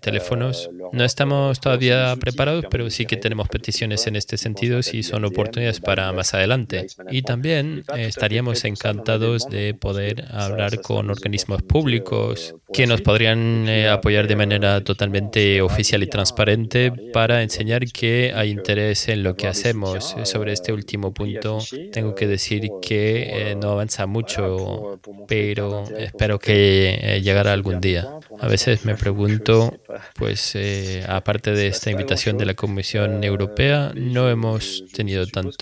teléfonos. 0.01 0.71
No 0.93 1.05
estamos 1.05 1.61
todavía 1.61 2.17
preparados, 2.19 2.65
pero 2.71 2.91
sí 2.91 3.07
que 3.07 3.17
tenemos 3.17 3.49
peticiones 3.49 4.07
en 4.07 4.17
este 4.17 4.37
sentido 4.37 4.83
si 4.83 5.03
son 5.03 5.25
oportunidades 5.25 5.68
para 5.81 6.13
más 6.13 6.35
adelante. 6.35 6.87
Y 7.11 7.23
también 7.23 7.85
estaríamos 7.97 8.65
encantados 8.65 9.49
de 9.49 9.75
poder 9.75 10.27
hablar 10.33 10.81
con 10.81 11.11
organismos 11.11 11.63
públicos 11.63 12.55
que 12.73 12.87
nos 12.87 13.01
podrían 13.01 13.69
apoyar 13.91 14.27
de 14.29 14.37
manera 14.37 14.83
totalmente 14.83 15.63
oficial 15.63 16.03
y 16.03 16.07
transparente 16.07 16.93
para 17.13 17.43
enseñar 17.43 17.87
que 17.87 18.33
hay 18.35 18.51
interés 18.51 19.09
en 19.09 19.23
lo 19.23 19.37
que 19.37 19.47
hacemos. 19.47 20.15
Sobre 20.25 20.53
este 20.53 20.73
último 20.73 21.13
punto, 21.13 21.59
tengo 21.93 22.15
que 22.15 22.27
decir 22.27 22.69
que 22.81 23.51
eh, 23.51 23.55
no 23.55 23.73
avanza 23.73 24.07
mucho, 24.07 25.01
pero 25.27 25.85
espero 25.97 26.39
que 26.39 26.99
eh, 27.01 27.21
llegará 27.23 27.53
algún 27.53 27.81
día. 27.81 28.09
A 28.41 28.49
veces 28.49 28.85
me 28.85 28.95
pregunto, 29.05 29.79
pues 30.15 30.55
eh, 30.55 31.05
aparte 31.09 31.53
de 31.53 31.69
esta 31.69 31.91
invitación 31.91 32.39
de 32.39 32.47
la 32.47 32.55
Comisión 32.55 33.25
Europea, 33.25 33.93
no 33.95 34.29
hemos 34.29 34.85
tenido 34.93 35.27
tanto 35.27 35.58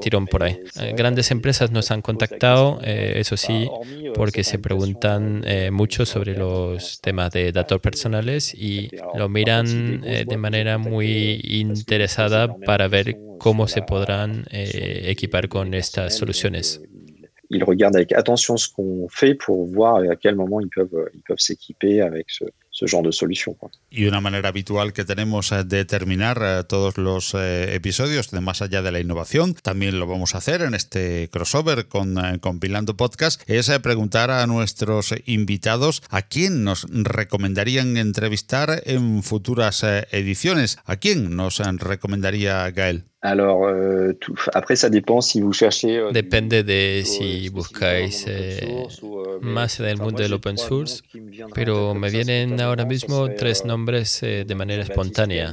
tirón 0.00 0.26
por 0.26 0.42
ahí. 0.42 0.58
Grandes 0.96 1.30
empresas 1.30 1.70
nos 1.70 1.90
han 1.90 2.02
contactado, 2.02 2.80
eso 2.82 3.36
sí, 3.36 3.68
porque 4.14 4.44
se 4.44 4.58
preguntan 4.58 5.44
mucho 5.70 6.06
sobre 6.06 6.36
los 6.36 7.00
temas 7.00 7.30
de 7.32 7.52
datos 7.52 7.80
personales 7.80 8.54
y 8.54 8.90
lo 9.14 9.28
miran 9.28 10.00
de 10.02 10.36
manera 10.36 10.78
muy 10.78 11.40
interesada 11.44 12.54
para 12.66 12.88
ver 12.88 13.16
cómo 13.42 13.66
se 13.66 13.82
podrán 13.82 14.44
eh, 14.50 15.02
equipar 15.06 15.48
con 15.48 15.74
estas 15.74 16.16
soluciones. 16.16 16.80
Ils 17.50 17.64
regardent 17.64 17.96
avec 17.96 18.12
attention 18.12 18.56
ce 18.56 18.68
qu'on 18.72 19.08
fait 19.10 19.34
pour 19.34 19.66
voir 19.66 19.96
à 20.10 20.16
quel 20.16 20.36
moment 20.36 20.60
ils 20.60 20.70
peuvent, 20.70 21.10
ils 21.12 21.20
peuvent 21.20 21.40
s'équiper 21.40 22.00
avec 22.00 22.30
ce, 22.30 22.44
genre 22.88 23.12
de. 23.12 23.70
Y 23.90 24.06
una 24.06 24.20
manera 24.20 24.48
habitual 24.48 24.92
que 24.92 25.04
tenemos 25.04 25.52
eh, 25.52 25.64
de 25.64 25.84
terminar 25.84 26.40
eh, 26.42 26.64
todos 26.64 26.98
los 26.98 27.34
eh, 27.34 27.74
episodios 27.74 28.30
de 28.30 28.40
Más 28.40 28.62
allá 28.62 28.82
de 28.82 28.92
la 28.92 29.00
innovación, 29.00 29.54
también 29.54 29.98
lo 29.98 30.06
vamos 30.06 30.34
a 30.34 30.38
hacer 30.38 30.62
en 30.62 30.74
este 30.74 31.28
crossover 31.30 31.86
con 31.86 32.38
Compilando 32.40 32.96
Podcast, 32.96 33.42
es 33.48 33.70
preguntar 33.80 34.30
a 34.30 34.46
nuestros 34.46 35.14
invitados 35.26 36.02
a 36.08 36.22
quién 36.22 36.64
nos 36.64 36.86
recomendarían 36.90 37.96
entrevistar 37.96 38.82
en 38.84 39.22
futuras 39.22 39.82
ediciones. 39.82 40.78
¿A 40.84 40.96
quién 40.96 41.36
nos 41.36 41.58
recomendaría 41.58 42.70
Gael? 42.70 43.11
Alors, 43.24 43.66
euh, 43.66 44.14
tout, 44.14 44.34
après, 44.52 44.74
ça 44.74 44.90
dépend 44.90 45.20
si 45.20 45.40
vous 45.40 45.52
cherchez. 45.52 45.96
Euh, 45.96 46.10
Depende 46.10 46.48
de 46.48 47.02
si 47.04 47.48
buscáis 47.50 48.24
eh, 48.26 48.84
más 49.40 49.78
en 49.78 49.84
el 49.84 49.96
mundo 49.98 50.20
del 50.20 50.32
open 50.32 50.58
source, 50.58 51.02
pero 51.54 51.94
me 51.94 52.10
vienen 52.10 52.60
ahora 52.60 52.84
mismo 52.84 53.28
tres 53.30 53.64
nombres 53.64 54.24
eh, 54.24 54.44
de 54.44 54.54
manera 54.56 54.82
espontánea. 54.82 55.52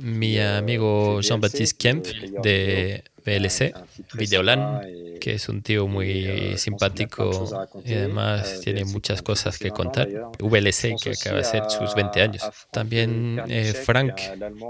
Mi 0.00 0.38
amigo 0.38 1.20
Jean-Baptiste 1.20 1.76
Kempf 1.76 2.12
de 2.44 3.02
VLC, 3.28 3.74
Videolan, 4.14 4.80
que 5.20 5.34
es 5.34 5.48
un 5.48 5.62
tío 5.62 5.86
muy 5.86 6.56
simpático 6.56 7.48
y 7.84 7.94
además 7.94 8.60
tiene 8.62 8.84
muchas 8.84 9.22
cosas 9.22 9.58
que 9.58 9.70
contar. 9.70 10.08
VLC, 10.38 10.96
que 11.02 11.10
acaba 11.10 11.38
de 11.38 11.44
ser 11.44 11.62
sus 11.68 11.94
20 11.94 12.22
años. 12.22 12.42
También 12.70 13.40
eh, 13.48 13.72
Frank 13.72 14.14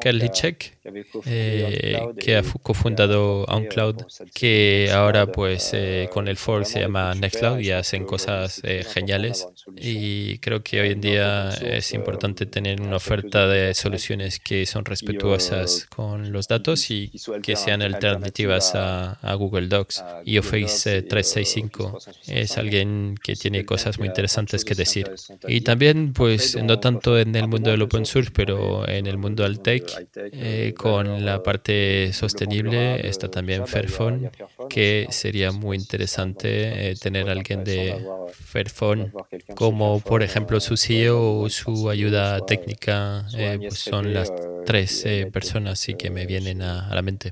Kerlicek, 0.01 0.79
eh, 1.27 2.01
que 2.19 2.37
ha 2.37 2.43
cofundado 2.63 3.45
OnCloud, 3.45 4.03
que 4.35 4.91
ahora 4.93 5.27
pues 5.27 5.71
eh, 5.73 6.09
con 6.13 6.29
el 6.29 6.37
fork 6.37 6.65
se 6.65 6.81
llama 6.81 7.15
Nextcloud 7.15 7.61
y 7.61 7.71
hacen 7.71 8.05
cosas 8.05 8.61
geniales. 8.93 9.47
Y 9.77 10.39
creo 10.39 10.63
que 10.63 10.81
hoy 10.81 10.91
en 10.93 11.01
día 11.01 11.51
es 11.51 11.93
importante 11.93 12.47
tener 12.47 12.81
una 12.81 12.97
oferta 12.97 13.47
de 13.47 13.75
soluciones 13.75 14.41
que 14.41 14.67
son 14.67 14.85
respetuosas 14.85 15.87
con 15.95 16.33
los 16.33 16.49
datos 16.49 16.91
y 16.91 17.13
que 17.43 17.57
sean 17.57 17.83
alternativas 17.83 18.48
a, 18.75 19.13
a 19.13 19.35
Google 19.35 19.69
Docs. 19.69 20.05
Y 20.25 20.39
Face 20.41 21.03
365 21.03 21.99
es 22.27 22.57
alguien 22.59 23.15
que 23.23 23.35
tiene 23.35 23.65
cosas 23.65 23.99
muy 23.99 24.09
interesantes 24.09 24.65
que 24.65 24.75
decir. 24.75 25.11
Y 25.47 25.61
también, 25.61 26.13
pues, 26.13 26.57
no 26.63 26.81
tanto 26.81 27.19
en 27.19 27.35
el 27.37 27.49
mundo 27.49 27.71
del 27.71 27.83
open 27.83 28.07
source, 28.07 28.31
pero 28.33 28.89
en 28.89 29.07
el 29.07 29.19
mundo 29.19 29.43
del 29.43 29.61
tech, 29.61 29.85
eh, 30.33 30.75
con 30.77 31.25
la 31.25 31.43
parte 31.43 32.13
sostenible, 32.13 33.07
está 33.09 33.31
también 33.31 33.67
Fairphone, 33.67 34.31
que 34.69 35.07
sería 35.11 35.53
muy 35.53 35.77
interesante 35.77 36.91
eh, 36.91 36.95
tener 36.97 37.29
alguien 37.29 37.65
de 37.65 38.05
Fairphone, 38.33 39.13
como 39.55 40.01
por 40.01 40.23
ejemplo 40.23 40.61
su 40.61 40.77
CEO 40.77 41.41
o 41.41 41.49
su 41.51 41.91
ayuda 41.91 42.41
técnica, 42.47 43.27
eh, 43.37 43.59
pues 43.61 43.79
son 43.79 44.13
las 44.13 44.33
tres 44.65 45.05
personas 45.33 45.87
que 45.99 46.11
me 46.11 46.27
vienen 46.27 46.63
a, 46.63 46.89
a 46.89 46.95
la 46.95 47.03
mente. 47.03 47.31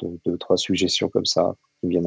Deux, 0.00 0.18
deux, 0.24 0.38
trois 0.38 0.56
suggestions 0.56 1.08
comme 1.08 1.26
ça 1.26 1.54
qui 1.80 1.88
viennent. 1.88 2.06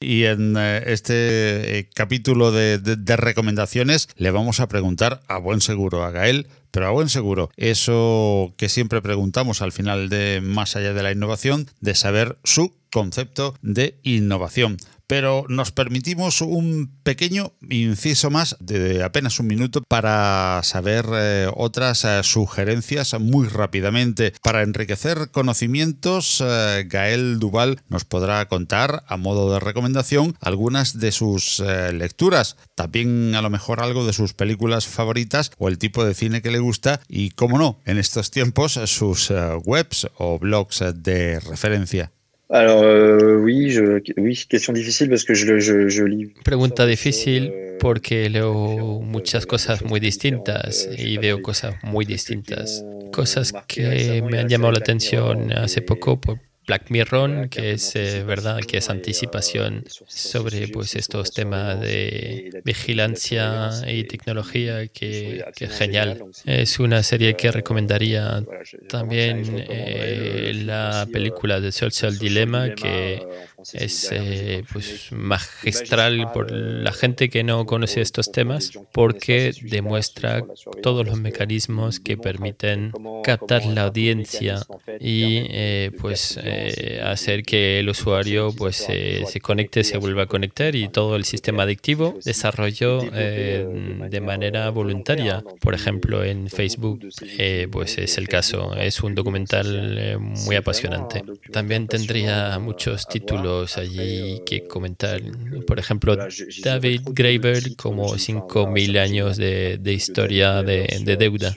Y 0.00 0.26
en 0.26 0.56
eh, 0.56 0.84
este 0.86 1.78
eh, 1.78 1.88
capítulo 1.92 2.52
de, 2.52 3.16
recomendaciones 3.16 4.08
le 4.16 4.30
vamos 4.30 4.60
a 4.60 4.68
preguntar 4.68 5.22
a 5.26 5.38
buen 5.38 5.60
seguro 5.60 6.04
a 6.04 6.12
Gael, 6.12 6.46
pero 6.70 6.86
a 6.86 6.90
buen 6.90 7.08
seguro 7.08 7.50
eso 7.56 8.54
que 8.56 8.68
siempre 8.68 9.02
preguntamos 9.02 9.60
al 9.60 9.72
final 9.72 10.08
de 10.08 10.40
Más 10.40 10.76
allá 10.76 10.92
de 10.92 11.02
la 11.02 11.10
innovación, 11.10 11.66
de 11.80 11.96
saber 11.96 12.38
su 12.44 12.76
concepto 12.92 13.54
de 13.60 13.98
innovación 14.04 14.76
pero 15.08 15.46
nos 15.48 15.72
permitimos 15.72 16.42
un 16.42 16.92
pequeño 17.02 17.54
inciso 17.68 18.30
más 18.30 18.56
de 18.60 19.02
apenas 19.02 19.40
un 19.40 19.48
minuto 19.48 19.82
para 19.88 20.60
saber 20.62 21.06
eh, 21.12 21.50
otras 21.56 22.04
eh, 22.04 22.20
sugerencias 22.22 23.18
muy 23.18 23.48
rápidamente. 23.48 24.34
Para 24.42 24.62
enriquecer 24.62 25.30
conocimientos, 25.32 26.44
eh, 26.46 26.84
Gael 26.86 27.38
Duval 27.40 27.80
nos 27.88 28.04
podrá 28.04 28.46
contar 28.48 29.02
a 29.08 29.16
modo 29.16 29.52
de 29.52 29.60
recomendación 29.60 30.36
algunas 30.40 31.00
de 31.00 31.10
sus 31.10 31.60
lecturas, 31.92 32.56
también 32.74 33.34
a 33.34 33.40
lo 33.40 33.48
mejor 33.48 33.80
algo 33.80 34.04
de 34.04 34.12
sus 34.12 34.34
películas 34.34 34.86
favoritas 34.86 35.50
o 35.56 35.68
el 35.68 35.78
tipo 35.78 36.04
de 36.04 36.14
cine 36.14 36.42
que 36.42 36.50
le 36.50 36.58
gusta 36.58 37.00
y, 37.08 37.30
como 37.30 37.58
no, 37.58 37.80
en 37.86 37.96
estos 37.96 38.30
tiempos 38.30 38.78
sus 38.84 39.32
webs 39.64 40.06
o 40.18 40.38
blogs 40.38 40.84
de 40.94 41.40
referencia. 41.40 42.12
Alors 42.50 42.82
euh, 42.82 43.36
oui, 43.36 43.70
je, 43.70 44.00
oui, 44.16 44.44
question 44.48 44.72
difficile 44.72 45.10
parce 45.10 45.24
que 45.24 45.34
je, 45.34 45.58
je, 45.58 45.88
je 45.88 46.04
lis. 46.04 46.32
Pregunta 46.44 46.86
difícil 46.86 47.52
porque 47.78 48.28
leo 48.30 49.00
muchas 49.00 49.44
cosas 49.44 49.82
muy 49.82 50.00
distintas 50.00 50.88
y 50.96 51.18
veo 51.18 51.42
cosas 51.42 51.74
muy 51.82 52.04
distintas, 52.06 52.84
cosas 53.12 53.52
que 53.66 54.22
me 54.22 54.38
han 54.38 54.48
llamado 54.48 54.72
la 54.72 54.78
atención 54.78 55.52
hace 55.52 55.82
poco. 55.82 56.20
Por, 56.20 56.38
Black 56.68 56.90
Mirror, 56.90 57.48
que 57.48 57.72
es 57.72 57.96
eh, 57.96 58.22
verdad, 58.24 58.60
que 58.60 58.76
es 58.76 58.90
anticipación 58.90 59.84
sobre 60.06 60.68
pues 60.68 60.94
estos 60.96 61.32
temas 61.32 61.80
de 61.80 62.60
vigilancia 62.62 63.70
y 63.86 64.04
tecnología, 64.04 64.86
que, 64.88 65.42
es 65.58 65.70
genial. 65.78 66.22
Es 66.44 66.78
una 66.78 67.02
serie 67.02 67.34
que 67.36 67.50
recomendaría 67.50 68.44
también 68.86 69.64
eh, 69.66 70.52
la 70.66 71.08
película 71.10 71.58
de 71.58 71.72
Social 71.72 72.18
Dilemma, 72.18 72.74
que 72.74 73.26
es 73.72 74.08
eh, 74.12 74.64
pues 74.72 75.10
magistral 75.12 76.30
por 76.32 76.50
la 76.50 76.92
gente 76.92 77.28
que 77.28 77.42
no 77.42 77.66
conoce 77.66 78.00
estos 78.00 78.30
temas, 78.32 78.72
porque 78.92 79.52
demuestra 79.62 80.44
todos 80.82 81.06
los 81.06 81.18
mecanismos 81.20 82.00
que 82.00 82.16
permiten 82.16 82.92
captar 83.24 83.64
la 83.66 83.82
audiencia 83.82 84.60
y 85.00 85.90
pues 85.90 86.38
eh, 86.42 87.00
hacer 87.04 87.42
que 87.42 87.80
el 87.80 87.88
usuario 87.88 88.52
pues 88.56 88.76
se 88.76 89.40
conecte, 89.40 89.84
se 89.84 89.98
vuelva 89.98 90.22
a 90.22 90.26
conectar 90.26 90.74
y 90.74 90.88
todo 90.88 91.16
el 91.16 91.24
sistema 91.24 91.64
adictivo 91.64 92.18
desarrolló 92.24 93.00
eh, 93.14 93.66
de 94.08 94.20
manera 94.20 94.70
voluntaria. 94.70 95.42
Por 95.60 95.74
ejemplo, 95.74 96.24
en 96.24 96.48
Facebook 96.48 97.08
eh, 97.22 97.68
pues 97.70 97.98
es 97.98 98.18
el 98.18 98.28
caso. 98.28 98.74
Es 98.74 99.02
un 99.02 99.14
documental 99.14 100.18
muy 100.18 100.56
apasionante. 100.56 101.24
También 101.52 101.86
tendría 101.86 102.58
muchos 102.58 103.06
títulos 103.06 103.47
allí 103.76 104.40
que 104.44 104.66
comentar. 104.66 105.20
Por 105.66 105.78
ejemplo, 105.78 106.16
David 106.62 107.02
Graeber 107.06 107.76
como 107.76 108.14
5.000 108.14 108.98
años 108.98 109.36
de, 109.36 109.92
historia 109.92 110.62
de, 110.62 111.00
de 111.04 111.16
deuda. 111.16 111.54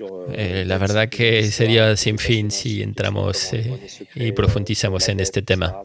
la 0.65 0.77
verdad 0.77 1.09
que 1.09 1.43
sería 1.51 1.95
sin 1.95 2.17
fin 2.17 2.51
si 2.51 2.81
entramos 2.81 3.51
y 4.15 4.31
profundizamos 4.31 5.07
en 5.09 5.19
este 5.19 5.41
tema. 5.41 5.75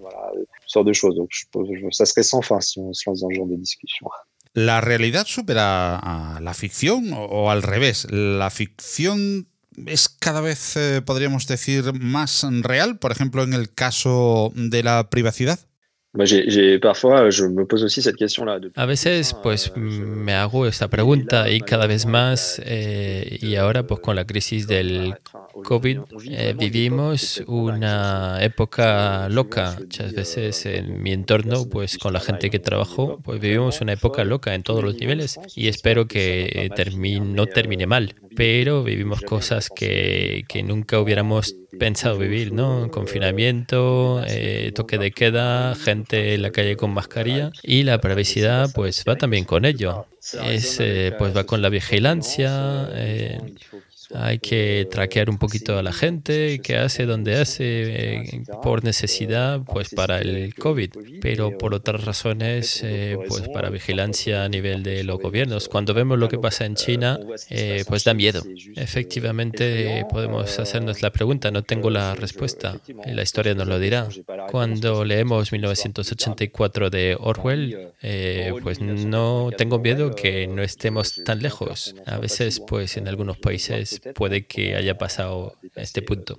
¿La 4.52 4.80
realidad 4.80 5.26
supera 5.26 5.98
a 5.98 6.40
la 6.40 6.54
ficción 6.54 7.10
o 7.12 7.50
al 7.50 7.62
revés? 7.62 8.06
¿La 8.10 8.50
ficción 8.50 9.48
es 9.84 10.08
cada 10.08 10.40
vez, 10.40 10.76
eh, 10.76 11.02
podríamos 11.02 11.46
decir, 11.46 11.92
más 11.92 12.46
real, 12.62 12.98
por 12.98 13.12
ejemplo, 13.12 13.42
en 13.42 13.52
el 13.52 13.72
caso 13.72 14.52
de 14.54 14.82
la 14.82 15.10
privacidad? 15.10 15.60
A 18.74 18.86
veces, 18.86 19.34
pues, 19.42 19.72
me 19.76 20.34
hago 20.34 20.66
esta 20.66 20.88
pregunta 20.88 21.50
y 21.50 21.60
cada 21.60 21.86
vez 21.86 22.06
más, 22.06 22.60
eh, 22.64 23.38
y 23.40 23.56
ahora, 23.56 23.86
pues, 23.86 24.00
con 24.00 24.16
la 24.16 24.24
crisis 24.24 24.66
del 24.66 25.14
COVID, 25.64 25.98
eh, 26.30 26.54
vivimos 26.58 27.42
una 27.46 28.38
época 28.40 29.28
loca. 29.28 29.76
Muchas 29.78 30.12
veces 30.14 30.66
en 30.66 31.02
mi 31.02 31.12
entorno, 31.12 31.68
pues, 31.68 31.98
con 31.98 32.12
la 32.12 32.20
gente 32.20 32.50
que 32.50 32.58
trabajo, 32.58 33.20
pues, 33.22 33.40
vivimos 33.40 33.80
una 33.80 33.92
época 33.92 34.24
loca 34.24 34.54
en 34.54 34.62
todos 34.62 34.82
los 34.82 34.96
niveles 34.96 35.38
y 35.54 35.68
espero 35.68 36.06
que 36.06 36.70
termine, 36.74 37.20
no 37.20 37.46
termine 37.46 37.86
mal, 37.86 38.14
pero 38.34 38.82
vivimos 38.82 39.20
cosas 39.22 39.70
que, 39.74 40.44
que 40.48 40.62
nunca 40.62 41.00
hubiéramos 41.00 41.56
pensado 41.78 42.18
vivir, 42.18 42.52
¿no? 42.52 42.90
Confinamiento, 42.90 44.22
eh, 44.26 44.72
toque 44.74 44.98
de 44.98 45.12
queda, 45.12 45.74
gente 45.74 46.34
en 46.34 46.42
la 46.42 46.50
calle 46.50 46.76
con 46.76 46.92
mascarilla 46.92 47.50
y 47.62 47.82
la 47.82 48.00
privacidad 48.00 48.70
pues 48.74 49.04
va 49.08 49.16
también 49.16 49.44
con 49.44 49.64
ello. 49.64 50.06
Es, 50.44 50.78
eh, 50.80 51.14
pues 51.18 51.36
va 51.36 51.44
con 51.44 51.62
la 51.62 51.68
vigilancia, 51.68 52.88
eh, 52.92 53.38
hay 54.14 54.38
que 54.38 54.86
traquear 54.90 55.30
un 55.30 55.38
poquito 55.38 55.78
a 55.78 55.82
la 55.82 55.92
gente, 55.92 56.60
qué 56.62 56.76
hace, 56.76 57.06
dónde 57.06 57.36
hace, 57.36 57.64
eh, 57.64 58.42
por 58.62 58.84
necesidad, 58.84 59.62
pues 59.64 59.90
para 59.90 60.20
el 60.20 60.54
COVID, 60.54 60.90
pero 61.20 61.56
por 61.58 61.74
otras 61.74 62.04
razones, 62.04 62.80
eh, 62.84 63.16
pues 63.28 63.48
para 63.48 63.70
vigilancia 63.70 64.44
a 64.44 64.48
nivel 64.48 64.82
de 64.82 65.02
los 65.04 65.18
gobiernos. 65.18 65.68
Cuando 65.68 65.94
vemos 65.94 66.18
lo 66.18 66.28
que 66.28 66.38
pasa 66.38 66.64
en 66.66 66.76
China, 66.76 67.18
eh, 67.50 67.84
pues 67.88 68.04
da 68.04 68.14
miedo. 68.14 68.42
Efectivamente, 68.76 70.04
podemos 70.10 70.58
hacernos 70.58 71.02
la 71.02 71.10
pregunta, 71.10 71.50
no 71.50 71.62
tengo 71.64 71.90
la 71.90 72.14
respuesta, 72.14 72.80
la 73.06 73.22
historia 73.22 73.54
nos 73.54 73.66
lo 73.66 73.78
dirá. 73.78 74.08
Cuando 74.50 75.04
leemos 75.04 75.52
1984 75.52 76.90
de 76.90 77.16
Orwell, 77.18 77.92
pues 78.62 78.80
no 78.80 79.50
tengo 79.56 79.78
miedo 79.78 80.14
que 80.14 80.46
no 80.46 80.62
estemos 80.62 81.24
tan 81.24 81.42
lejos. 81.42 81.94
A 82.06 82.18
veces, 82.18 82.60
pues 82.60 82.96
en 82.96 83.08
algunos 83.08 83.38
países 83.38 83.95
puede 84.14 84.46
que 84.46 84.76
haya 84.76 84.98
pasado 84.98 85.54
este 85.76 86.02
punto. 86.02 86.36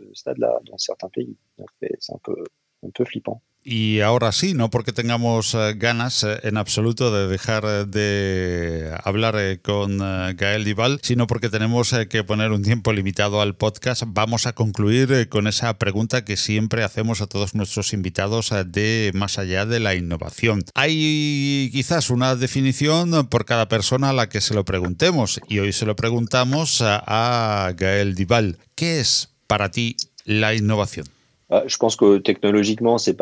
Y 3.69 3.99
ahora 3.99 4.31
sí, 4.31 4.53
no 4.53 4.69
porque 4.69 4.93
tengamos 4.93 5.53
eh, 5.53 5.73
ganas 5.75 6.23
eh, 6.23 6.39
en 6.43 6.55
absoluto 6.55 7.11
de 7.11 7.27
dejar 7.27 7.65
eh, 7.65 7.83
de 7.85 8.97
hablar 9.03 9.35
con 9.61 9.97
Gael 9.97 10.63
Dival, 10.63 11.01
sino 11.03 11.27
porque 11.27 11.49
tenemos 11.49 11.93
que 12.09 12.23
poner 12.23 12.51
un 12.51 12.63
tiempo 12.63 12.93
limitado 12.93 13.41
al 13.41 13.57
podcast, 13.57 14.03
vamos 14.07 14.45
a 14.45 14.53
concluir 14.53 15.27
con 15.27 15.47
esa 15.47 15.77
pregunta 15.77 16.23
que 16.23 16.37
siempre 16.37 16.85
hacemos 16.85 17.19
a 17.19 17.27
todos 17.27 17.55
nuestros 17.55 17.91
invitados 17.91 18.53
de 18.67 19.11
más 19.13 19.37
allá 19.37 19.65
de 19.65 19.81
la 19.81 19.95
innovación. 19.95 20.63
Hay 20.73 21.69
quizás 21.73 22.09
una 22.09 22.37
definición 22.37 23.27
por 23.27 23.43
cada 23.43 23.67
persona 23.67 24.11
a 24.11 24.13
la 24.13 24.29
que 24.29 24.39
se 24.39 24.53
lo 24.53 24.63
preguntemos 24.63 25.41
y 25.49 25.59
hoy 25.59 25.73
se 25.73 25.85
lo 25.85 25.97
preguntamos 25.97 26.81
a 26.81 27.73
Gael 27.75 28.15
Dival. 28.15 28.59
¿Qué 28.75 29.01
es 29.01 29.35
para 29.45 29.71
ti 29.71 29.97
la 30.23 30.55
innovación? 30.55 31.16
Ah, 31.49 31.63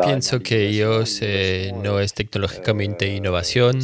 Pienso 0.04 0.40
que 0.40 0.68
ellos 0.68 1.20
eh, 1.22 1.72
no 1.80 2.00
es 2.00 2.12
tecnológicamente 2.12 3.06
euh, 3.06 3.14
innovación. 3.14 3.78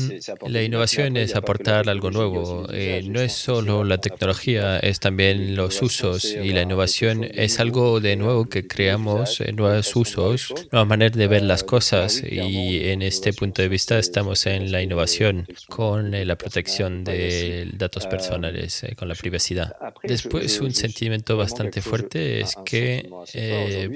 La 0.49 0.65
innovación 0.65 1.17
es 1.17 1.37
aportar 1.37 1.89
algo 1.89 2.11
nuevo. 2.11 2.67
Eh, 2.73 3.05
no 3.07 3.21
es 3.21 3.35
solo 3.35 3.85
la 3.85 3.99
tecnología, 3.99 4.81
es 4.81 4.99
también 4.99 5.55
los 5.55 5.81
usos. 5.81 6.25
Y 6.25 6.53
la 6.53 6.63
innovación 6.63 7.23
es 7.23 7.61
algo 7.61 8.01
de 8.01 8.17
nuevo 8.17 8.47
que 8.47 8.67
creamos, 8.67 9.41
eh, 9.41 9.53
nuevos 9.53 9.95
usos, 9.95 10.53
nuevas 10.73 10.89
maneras 10.89 11.17
de 11.17 11.29
ver 11.29 11.43
las 11.43 11.63
cosas. 11.63 12.21
Y 12.29 12.89
en 12.89 13.03
este 13.03 13.33
punto 13.33 13.63
de 13.63 13.69
vista 13.69 13.97
estamos 13.97 14.47
en 14.47 14.73
la 14.73 14.83
innovación 14.83 15.47
con 15.69 16.11
la 16.11 16.37
protección 16.37 17.05
de 17.05 17.71
datos 17.75 18.09
personales, 18.09 18.85
con 18.97 19.07
la 19.07 19.15
privacidad. 19.15 19.77
Después, 20.03 20.61
un 20.61 20.75
sentimiento 20.75 21.37
bastante 21.37 21.81
fuerte 21.81 22.41
es 22.41 22.57
que 22.65 23.09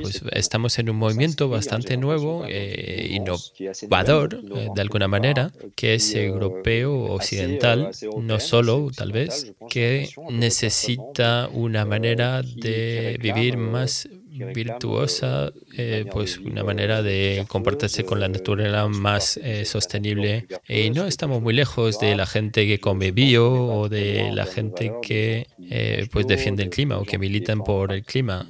pues, 0.00 0.22
estamos 0.36 0.78
en 0.78 0.90
un 0.90 0.96
movimiento 0.96 1.48
bastante 1.48 1.96
nuevo, 1.96 2.44
eh, 2.48 3.08
innovador 3.10 4.34
eh, 4.34 4.68
de 4.74 4.80
alguna 4.80 5.08
manera, 5.08 5.50
que 5.74 5.94
es 5.94 6.14
europeo 6.14 6.94
occidental, 7.12 7.90
no 8.20 8.40
solo 8.40 8.90
tal 8.94 9.12
vez, 9.12 9.52
que 9.68 10.08
necesita 10.30 11.48
una 11.52 11.84
manera 11.84 12.42
de 12.42 13.18
vivir 13.20 13.56
más 13.56 14.08
virtuosa, 14.54 15.52
eh, 15.76 16.04
pues 16.10 16.38
una 16.38 16.62
manera 16.64 17.02
de 17.02 17.44
comportarse 17.48 18.04
con 18.04 18.20
la 18.20 18.28
naturaleza 18.28 18.88
más 18.88 19.36
eh, 19.36 19.64
sostenible. 19.64 20.46
Y 20.68 20.90
no 20.90 21.06
estamos 21.06 21.42
muy 21.42 21.54
lejos 21.54 21.98
de 21.98 22.16
la 22.16 22.26
gente 22.26 22.66
que 22.66 22.78
come 22.78 23.12
bio 23.12 23.50
o 23.52 23.88
de 23.88 24.30
la 24.32 24.46
gente 24.46 24.92
que 25.02 25.46
eh, 25.70 26.06
pues 26.10 26.26
defiende 26.26 26.62
el 26.62 26.70
clima 26.70 26.98
o 26.98 27.04
que 27.04 27.18
militan 27.18 27.60
por 27.60 27.92
el 27.92 28.04
clima. 28.04 28.46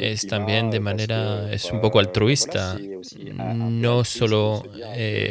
Es 0.00 0.26
también 0.26 0.70
de 0.70 0.80
manera, 0.80 1.52
es 1.52 1.70
un 1.70 1.80
poco 1.80 1.98
altruista. 1.98 2.78
No 3.46 4.04
solo 4.04 4.64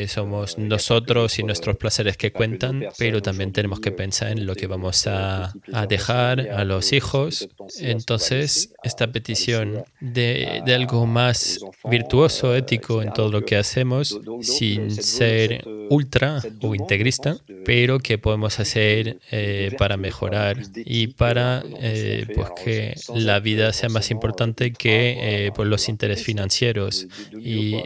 somos 0.08 0.58
nosotros 0.58 1.40
y 1.40 1.44
nuestros 1.44 1.78
placeres 1.78 2.18
que 2.18 2.32
cuentan, 2.32 2.86
pero 2.98 3.22
también 3.22 3.52
tenemos 3.52 3.80
que 3.80 3.92
pensar 3.92 4.32
en 4.32 4.46
lo 4.46 4.56
que 4.56 4.68
vamos 4.68 5.08
a, 5.08 5.54
a 5.74 5.88
dejar 5.88 6.42
a 6.42 6.64
los 6.64 6.94
hijos. 6.94 7.48
Entonces, 7.80 8.74
esta 8.84 9.08
petición 9.12 9.84
de, 10.00 10.64
algo 10.76 11.06
más 11.06 11.60
virtuoso, 11.90 12.56
ético 12.56 13.02
en 13.02 13.14
todo 13.14 13.32
lo 13.32 13.44
que 13.44 13.56
hacemos, 13.58 14.20
sin 14.42 14.92
ser 14.92 15.64
ultra 15.90 16.42
o 16.62 16.76
integrista, 16.76 17.38
pero 17.66 18.00
que 18.00 18.18
podemos 18.18 18.60
hacer 18.60 19.20
eh, 19.32 19.72
para 19.78 19.98
mejorar 19.98 20.58
y 20.76 21.08
para 21.08 21.64
eh, 21.82 22.26
pues 22.36 22.50
que 22.64 22.96
la 23.16 23.40
vida 23.40 23.72
sea 23.74 23.90
más 23.90 24.12
importante 24.12 24.74
que 24.74 25.46
eh, 25.46 25.52
pues 25.56 25.68
los 25.68 25.90
intereses 25.90 26.26
financieros. 26.26 27.08
Y 27.40 27.78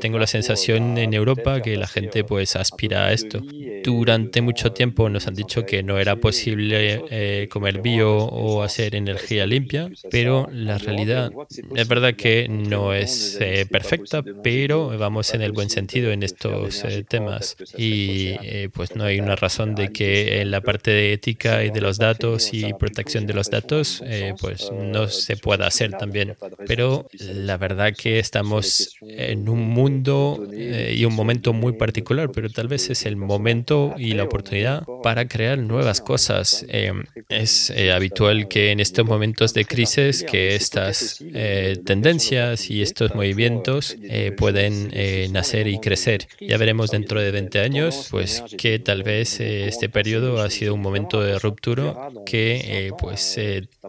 tengo 0.00 0.18
la 0.18 0.26
sensación 0.26 0.98
en 0.98 1.14
Europa 1.14 1.60
que 1.60 1.76
la 1.76 1.86
gente 1.86 2.24
pues 2.24 2.56
aspira 2.56 3.06
a 3.06 3.12
esto. 3.12 3.40
durante 3.84 4.40
mucho 4.40 4.72
tiempo 4.72 5.08
nos 5.08 5.26
han 5.26 5.34
dicho 5.34 5.64
que 5.66 5.82
no 5.82 5.98
era 5.98 6.16
posible 6.16 7.04
eh, 7.10 7.48
comer 7.50 7.80
bio 7.80 8.16
o 8.16 8.62
hacer 8.62 8.94
energía 8.94 9.46
limpia, 9.46 9.90
pero 10.10 10.48
la 10.52 10.78
realidad 10.78 11.30
es 11.74 11.88
verdad 11.88 12.14
que 12.14 12.48
no 12.48 12.94
es 12.94 13.38
eh, 13.40 13.66
perfecta, 13.70 14.22
pero 14.42 14.96
vamos 14.98 15.34
en 15.34 15.42
el 15.42 15.52
buen 15.52 15.70
sentido 15.70 16.10
en 16.12 16.22
estos 16.22 16.84
eh, 16.84 17.04
temas 17.08 17.56
y 17.76 18.68
pues 18.68 18.96
no 18.96 19.04
hay 19.04 19.20
una 19.20 19.36
razón 19.36 19.74
de 19.74 19.92
que 19.92 20.40
en 20.40 20.50
la 20.50 20.60
parte 20.60 20.90
de 20.90 21.12
ética 21.12 21.64
y 21.64 21.70
de 21.70 21.80
los 21.80 21.98
datos 21.98 22.52
y 22.52 22.72
protección 22.74 23.26
de 23.26 23.34
los 23.34 23.50
datos 23.50 24.02
pues 24.40 24.70
no 24.72 25.08
se 25.08 25.36
pueda 25.36 25.66
hacer 25.66 25.92
también. 25.92 26.36
Pero 26.66 27.08
la 27.18 27.56
verdad 27.56 27.94
que 27.96 28.18
estamos 28.18 28.96
en 29.00 29.48
un 29.48 29.60
mundo 29.60 30.46
y 30.52 31.04
un 31.04 31.14
momento 31.14 31.52
muy 31.52 31.72
particular, 31.72 32.30
pero 32.32 32.48
tal 32.50 32.68
vez 32.68 32.90
es 32.90 33.06
el 33.06 33.16
momento 33.16 33.94
y 33.96 34.12
la 34.14 34.24
oportunidad 34.24 34.84
para 35.02 35.26
crear 35.28 35.58
nuevas 35.58 36.00
cosas. 36.00 36.64
Eh, 36.68 36.92
es 37.28 37.70
eh, 37.70 37.92
habitual 37.92 38.48
que 38.48 38.70
en 38.70 38.80
estos 38.80 39.06
momentos 39.06 39.54
de 39.54 39.64
crisis 39.64 40.24
que 40.24 40.54
estas 40.54 41.22
eh, 41.42 41.76
tendencias 41.84 42.70
y 42.70 42.82
estos 42.82 43.14
movimientos 43.14 43.96
pueden 44.36 44.90
nacer 45.32 45.66
y 45.66 45.78
crecer. 45.78 46.26
Ya 46.40 46.56
veremos 46.56 46.90
dentro 46.90 47.20
de 47.20 47.30
20 47.30 47.60
años 47.60 48.08
pues 48.10 48.44
que 48.58 48.78
tal 48.78 49.02
vez 49.02 49.40
este 49.40 49.88
periodo 49.88 50.40
ha 50.40 50.50
sido 50.50 50.74
un 50.74 50.80
momento 50.80 51.20
de 51.22 51.38
ruptura 51.38 52.10
que 52.26 52.90
pues 52.98 53.38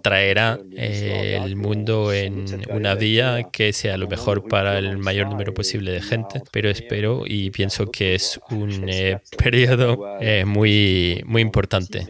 traerá 0.01 0.59
el 0.75 1.55
mundo 1.55 2.13
en 2.13 2.45
una 2.69 2.95
vía 2.95 3.49
que 3.51 3.73
sea 3.73 3.97
lo 3.97 4.07
mejor 4.07 4.47
para 4.47 4.79
el 4.79 4.97
mayor 4.97 5.27
número 5.27 5.53
posible 5.53 5.91
de 5.91 6.01
gente, 6.01 6.41
pero 6.51 6.69
espero 6.69 7.23
y 7.25 7.51
pienso 7.51 7.91
que 7.91 8.15
es 8.15 8.39
un 8.49 8.85
periodo 9.37 10.17
eh, 10.19 10.45
muy, 10.45 11.21
muy 11.25 11.41
importante. 11.41 12.05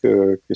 Que, 0.00 0.54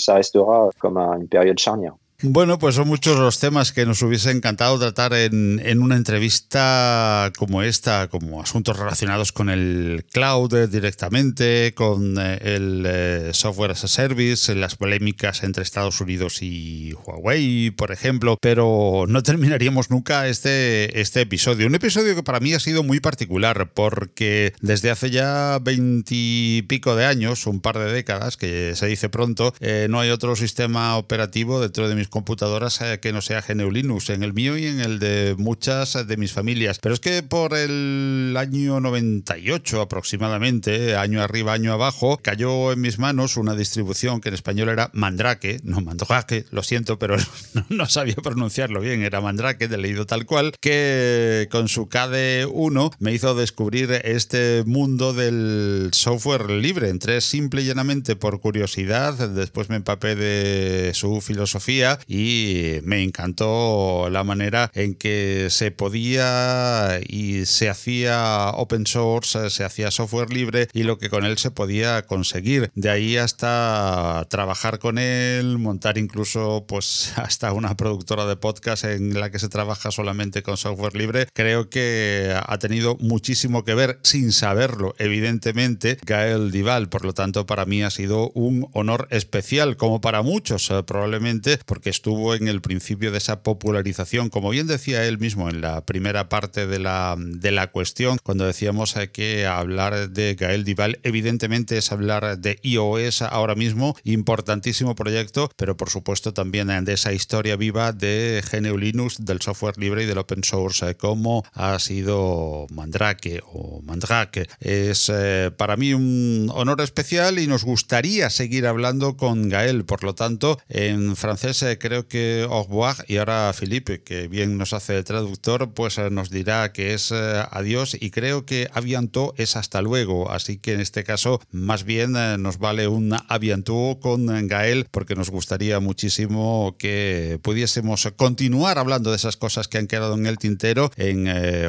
charnière. 1.54 2.01
Bueno, 2.24 2.56
pues 2.60 2.76
son 2.76 2.86
muchos 2.86 3.18
los 3.18 3.40
temas 3.40 3.72
que 3.72 3.84
nos 3.84 4.00
hubiese 4.00 4.30
encantado 4.30 4.78
tratar 4.78 5.12
en, 5.12 5.60
en, 5.64 5.82
una 5.82 5.96
entrevista 5.96 7.32
como 7.36 7.64
esta, 7.64 8.06
como 8.06 8.40
asuntos 8.40 8.78
relacionados 8.78 9.32
con 9.32 9.50
el 9.50 10.04
cloud 10.12 10.68
directamente, 10.68 11.74
con 11.74 12.16
eh, 12.20 12.38
el 12.42 12.84
eh, 12.86 13.30
software 13.32 13.72
as 13.72 13.82
a 13.82 13.88
service, 13.88 14.54
las 14.54 14.76
polémicas 14.76 15.42
entre 15.42 15.64
Estados 15.64 16.00
Unidos 16.00 16.42
y 16.42 16.92
Huawei, 16.92 17.72
por 17.72 17.90
ejemplo, 17.90 18.38
pero 18.40 19.06
no 19.08 19.24
terminaríamos 19.24 19.90
nunca 19.90 20.28
este, 20.28 21.00
este 21.00 21.22
episodio. 21.22 21.66
Un 21.66 21.74
episodio 21.74 22.14
que 22.14 22.22
para 22.22 22.38
mí 22.38 22.54
ha 22.54 22.60
sido 22.60 22.84
muy 22.84 23.00
particular 23.00 23.72
porque 23.74 24.52
desde 24.60 24.92
hace 24.92 25.10
ya 25.10 25.58
veintipico 25.60 26.94
de 26.94 27.04
años, 27.04 27.48
un 27.48 27.60
par 27.60 27.80
de 27.80 27.92
décadas, 27.92 28.36
que 28.36 28.76
se 28.76 28.86
dice 28.86 29.08
pronto, 29.08 29.52
eh, 29.58 29.88
no 29.90 29.98
hay 29.98 30.10
otro 30.10 30.36
sistema 30.36 30.96
operativo 30.96 31.60
dentro 31.60 31.88
de 31.88 31.96
mis 31.96 32.11
computadoras 32.12 32.78
que 33.00 33.12
no 33.12 33.22
sea 33.22 33.42
GNU 33.42 33.70
Linux, 33.70 34.10
en 34.10 34.22
el 34.22 34.34
mío 34.34 34.56
y 34.56 34.66
en 34.66 34.80
el 34.80 34.98
de 34.98 35.34
muchas 35.38 36.06
de 36.06 36.16
mis 36.16 36.32
familias. 36.32 36.78
Pero 36.80 36.94
es 36.94 37.00
que 37.00 37.22
por 37.22 37.56
el 37.56 38.36
año 38.38 38.78
98 38.80 39.80
aproximadamente, 39.80 40.94
año 40.94 41.22
arriba, 41.22 41.54
año 41.54 41.72
abajo, 41.72 42.18
cayó 42.22 42.72
en 42.72 42.80
mis 42.80 42.98
manos 42.98 43.36
una 43.36 43.54
distribución 43.54 44.20
que 44.20 44.28
en 44.28 44.34
español 44.34 44.68
era 44.68 44.90
Mandrake, 44.92 45.60
no 45.64 45.80
Mandrake, 45.80 46.44
lo 46.50 46.62
siento, 46.62 46.98
pero 46.98 47.16
no, 47.70 47.86
sabía 47.86 48.14
pronunciarlo 48.16 48.80
bien, 48.80 49.02
era 49.02 49.20
Mandrake, 49.20 49.66
de 49.66 49.78
leído 49.78 50.04
tal 50.04 50.26
cual, 50.26 50.52
que 50.60 51.48
con 51.50 51.68
su 51.68 51.88
KD1 51.88 52.94
me 52.98 53.14
hizo 53.14 53.34
descubrir 53.34 53.90
este 54.04 54.64
mundo 54.66 55.14
del 55.14 55.90
software 55.92 56.50
libre. 56.50 56.90
Entré 56.90 57.22
simple 57.22 57.62
y 57.62 57.64
llanamente 57.64 58.16
por 58.16 58.40
curiosidad, 58.40 59.30
después 59.30 59.70
me 59.70 59.76
empapé 59.76 60.14
de 60.14 60.92
su 60.94 61.22
filosofía 61.22 61.98
y 62.06 62.78
me 62.84 63.02
encantó 63.02 64.08
la 64.10 64.24
manera 64.24 64.70
en 64.74 64.94
que 64.94 65.48
se 65.50 65.70
podía 65.70 67.00
y 67.06 67.46
se 67.46 67.68
hacía 67.68 68.50
open 68.50 68.86
source, 68.86 69.50
se 69.50 69.64
hacía 69.64 69.90
software 69.90 70.32
libre 70.32 70.68
y 70.72 70.82
lo 70.82 70.98
que 70.98 71.10
con 71.10 71.24
él 71.24 71.38
se 71.38 71.50
podía 71.50 72.02
conseguir. 72.02 72.70
De 72.74 72.90
ahí 72.90 73.16
hasta 73.16 74.26
trabajar 74.28 74.78
con 74.78 74.98
él, 74.98 75.58
montar 75.58 75.98
incluso 75.98 76.64
pues 76.66 77.12
hasta 77.16 77.52
una 77.52 77.76
productora 77.76 78.26
de 78.26 78.36
podcast 78.36 78.84
en 78.84 79.18
la 79.18 79.30
que 79.30 79.38
se 79.38 79.48
trabaja 79.48 79.90
solamente 79.90 80.42
con 80.42 80.56
software 80.56 80.96
libre. 80.96 81.26
Creo 81.32 81.70
que 81.70 82.34
ha 82.34 82.58
tenido 82.58 82.96
muchísimo 83.00 83.64
que 83.64 83.74
ver 83.74 83.98
sin 84.02 84.32
saberlo, 84.32 84.94
evidentemente, 84.98 85.98
Gael 86.04 86.50
Dival. 86.50 86.88
Por 86.88 87.04
lo 87.04 87.14
tanto, 87.14 87.46
para 87.46 87.64
mí 87.64 87.82
ha 87.82 87.90
sido 87.90 88.30
un 88.30 88.68
honor 88.72 89.08
especial, 89.10 89.76
como 89.76 90.00
para 90.00 90.22
muchos 90.22 90.70
eh, 90.70 90.82
probablemente, 90.82 91.58
porque 91.66 91.81
estuvo 91.90 92.34
en 92.34 92.48
el 92.48 92.60
principio 92.60 93.12
de 93.12 93.18
esa 93.18 93.42
popularización, 93.42 94.28
como 94.28 94.50
bien 94.50 94.66
decía 94.66 95.04
él 95.06 95.18
mismo 95.18 95.48
en 95.48 95.60
la 95.60 95.84
primera 95.84 96.28
parte 96.28 96.66
de 96.66 96.78
la, 96.78 97.16
de 97.18 97.52
la 97.52 97.70
cuestión, 97.70 98.18
cuando 98.22 98.46
decíamos 98.46 98.94
que 99.12 99.46
hablar 99.46 100.10
de 100.10 100.34
Gael 100.34 100.64
Dival 100.64 101.00
evidentemente 101.02 101.78
es 101.78 101.92
hablar 101.92 102.38
de 102.38 102.58
iOS 102.62 103.22
ahora 103.22 103.54
mismo, 103.54 103.96
importantísimo 104.04 104.94
proyecto, 104.94 105.50
pero 105.56 105.76
por 105.76 105.90
supuesto 105.90 106.32
también 106.32 106.68
de 106.84 106.92
esa 106.92 107.12
historia 107.12 107.56
viva 107.56 107.92
de 107.92 108.42
GNU 108.50 108.78
Linux, 108.78 109.24
del 109.24 109.40
software 109.40 109.78
libre 109.78 110.04
y 110.04 110.06
del 110.06 110.18
open 110.18 110.44
source, 110.44 110.94
como 110.96 111.44
ha 111.52 111.78
sido 111.78 112.66
Mandrake 112.70 113.40
o 113.52 113.80
Mandrake. 113.82 114.48
Es 114.60 115.10
eh, 115.12 115.50
para 115.56 115.76
mí 115.76 115.94
un 115.94 116.50
honor 116.54 116.80
especial 116.80 117.38
y 117.38 117.46
nos 117.46 117.64
gustaría 117.64 118.30
seguir 118.30 118.66
hablando 118.66 119.16
con 119.16 119.48
Gael, 119.48 119.84
por 119.84 120.04
lo 120.04 120.14
tanto, 120.14 120.58
en 120.68 121.16
francés 121.16 121.62
creo 121.78 122.08
que 122.08 122.46
revoir 122.48 123.04
y 123.08 123.16
ahora 123.16 123.52
Felipe, 123.52 124.02
que 124.02 124.28
bien 124.28 124.58
nos 124.58 124.72
hace 124.72 124.96
el 124.96 125.04
traductor, 125.04 125.72
pues 125.72 125.98
eh, 125.98 126.10
nos 126.10 126.30
dirá 126.30 126.72
que 126.72 126.94
es 126.94 127.10
eh, 127.12 127.44
adiós 127.50 127.96
y 127.98 128.10
creo 128.10 128.44
que 128.46 128.68
aviantó 128.72 129.34
es 129.36 129.56
hasta 129.56 129.82
luego. 129.82 130.30
Así 130.30 130.58
que 130.58 130.74
en 130.74 130.80
este 130.80 131.04
caso, 131.04 131.40
más 131.50 131.84
bien 131.84 132.16
eh, 132.16 132.36
nos 132.38 132.58
vale 132.58 132.88
un 132.88 133.16
aviantó 133.28 133.98
con 134.00 134.26
Gael 134.48 134.86
porque 134.90 135.14
nos 135.14 135.30
gustaría 135.30 135.80
muchísimo 135.80 136.76
que 136.78 137.38
pudiésemos 137.42 138.08
continuar 138.16 138.78
hablando 138.78 139.10
de 139.10 139.16
esas 139.16 139.36
cosas 139.36 139.68
que 139.68 139.78
han 139.78 139.86
quedado 139.86 140.14
en 140.14 140.26
el 140.26 140.38
tintero 140.38 140.90
en 140.96 141.28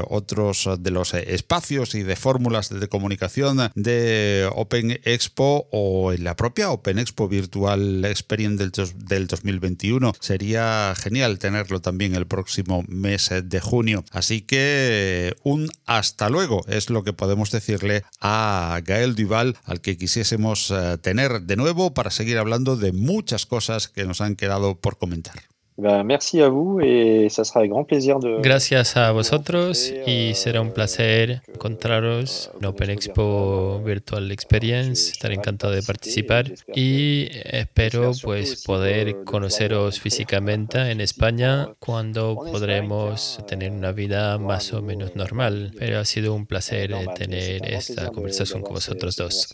otros 0.10 0.70
de 0.80 0.91
los 0.91 1.14
espacios 1.14 1.95
y 1.95 2.04
de 2.04 2.16
fórmulas 2.16 2.70
de 2.70 2.88
comunicación 2.88 3.72
de 3.76 4.49
Open 4.56 4.99
Expo 5.04 5.68
o 5.72 6.14
en 6.14 6.24
la 6.24 6.36
propia 6.36 6.72
Open 6.72 6.99
Expo 6.99 7.28
Virtual 7.28 8.06
Experience 8.06 8.58
del, 8.58 8.72
del 9.06 9.28
2021 9.28 9.92
sería 10.19 10.93
genial 10.95 11.39
tenerlo 11.39 11.81
también 11.81 12.15
el 12.15 12.27
próximo 12.27 12.83
mes 12.87 13.29
de 13.43 13.59
junio. 13.59 14.03
Así 14.11 14.41
que 14.41 15.35
un 15.43 15.69
hasta 15.85 16.29
luego 16.29 16.63
es 16.67 16.89
lo 16.89 17.03
que 17.03 17.13
podemos 17.13 17.51
decirle 17.51 18.03
a 18.19 18.79
Gael 18.83 19.15
Duval, 19.15 19.57
al 19.65 19.81
que 19.81 19.97
quisiésemos 19.97 20.71
eh, 20.71 20.97
tener 21.01 21.41
de 21.41 21.55
nuevo 21.55 21.93
para 21.93 22.11
seguir 22.11 22.37
hablando 22.37 22.75
de 22.75 22.91
muchas 22.91 23.45
cosas 23.45 23.87
que 23.87 24.05
nos 24.05 24.21
han 24.21 24.35
quedado 24.35 24.79
por 24.79 24.97
comentar. 24.97 25.53
Gracias 28.43 28.95
a 28.95 29.11
vosotros 29.11 29.91
y 30.05 30.34
será 30.36 30.61
un 30.61 30.71
placer 30.71 31.41
encontraros 31.47 32.51
en 32.59 32.65
Open 32.65 32.91
Expo 32.91 33.82
Virtual 33.84 34.32
Experience. 34.32 35.11
Estaré 35.11 35.34
encantado 35.34 35.74
de 35.74 35.82
participar 35.82 36.51
y 36.76 37.28
espero 37.32 38.11
pues 38.21 38.63
poder 38.63 39.24
conoceros 39.24 39.99
físicamente 39.99 40.91
en 40.91 41.01
España 41.01 41.69
cuando 41.80 42.36
podremos 42.36 43.43
tener 43.47 43.71
una 43.71 43.91
vida 43.91 44.38
más 44.38 44.74
o 44.74 44.82
menos 44.84 45.15
normal. 45.15 45.74
Pero 45.80 45.99
ha 45.99 46.05
sido 46.05 46.36
un 46.36 46.45
placer 46.45 46.93
tener 47.15 47.65
esta 47.65 48.11
conversación 48.11 48.61
con 48.61 48.74
vosotros 48.74 49.15
dos. 49.15 49.49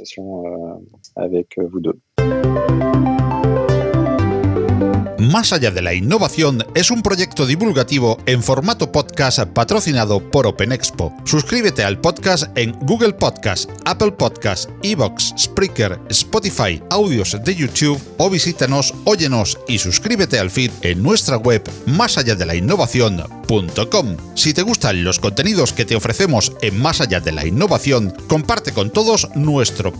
Más 5.20 5.51
allá 5.51 5.70
de 5.70 5.82
la 5.82 5.93
innovación 5.93 6.65
es 6.76 6.91
un 6.91 7.01
proyecto 7.01 7.45
divulgativo 7.45 8.17
en 8.26 8.41
formato 8.41 8.89
podcast 8.89 9.39
patrocinado 9.49 10.22
por 10.32 10.47
Open 10.47 10.72
Expo. 10.72 11.13
Suscríbete 11.26 11.84
al 11.84 11.99
podcast 11.99 12.45
en 12.57 12.72
Google 12.86 13.11
Podcast, 13.11 13.70
Apple 13.84 14.13
Podcast, 14.13 14.70
Evox, 14.82 15.34
Spreaker, 15.38 15.99
Spotify, 16.07 16.82
audios 16.89 17.38
de 17.43 17.53
YouTube 17.53 18.01
o 18.17 18.30
visítanos, 18.30 18.93
óyenos 19.03 19.59
y 19.67 19.80
suscríbete 19.80 20.39
al 20.39 20.49
feed 20.49 20.72
en 20.84 21.03
nuestra 21.03 21.36
web 21.36 21.70
más 21.86 22.17
allá 22.17 22.36
de 22.36 22.45
la 22.45 22.55
innovación.com. 22.55 24.17
Si 24.36 24.53
te 24.53 24.61
gustan 24.61 25.03
los 25.03 25.20
contenidos 25.20 25.74
que 25.74 25.84
te 25.84 25.97
ofrecemos 25.97 26.53
en 26.61 26.80
Más 26.80 27.01
allá 27.01 27.20
de 27.20 27.34
la 27.34 27.45
innovación, 27.45 28.13
comparte 28.28 28.72
con 28.72 28.89
todos 28.89 29.28
nuestro 29.36 29.91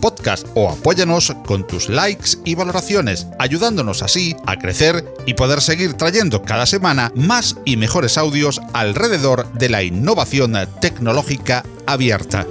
o 0.54 0.70
apóyanos 0.70 1.34
con 1.46 1.66
tus 1.66 1.88
likes 1.88 2.38
y 2.44 2.54
valoraciones, 2.54 3.26
ayudándonos 3.38 4.02
así 4.02 4.36
a 4.46 4.56
crecer 4.56 5.04
y 5.26 5.34
poder 5.34 5.60
seguir 5.60 5.94
trayendo 5.94 6.42
cada 6.42 6.66
semana 6.66 7.12
más 7.14 7.56
y 7.64 7.76
mejores 7.76 8.18
audios 8.18 8.60
alrededor 8.72 9.52
de 9.54 9.68
la 9.68 9.82
innovación 9.82 10.56
tecnológica 10.80 11.64
abierta. 11.86 12.46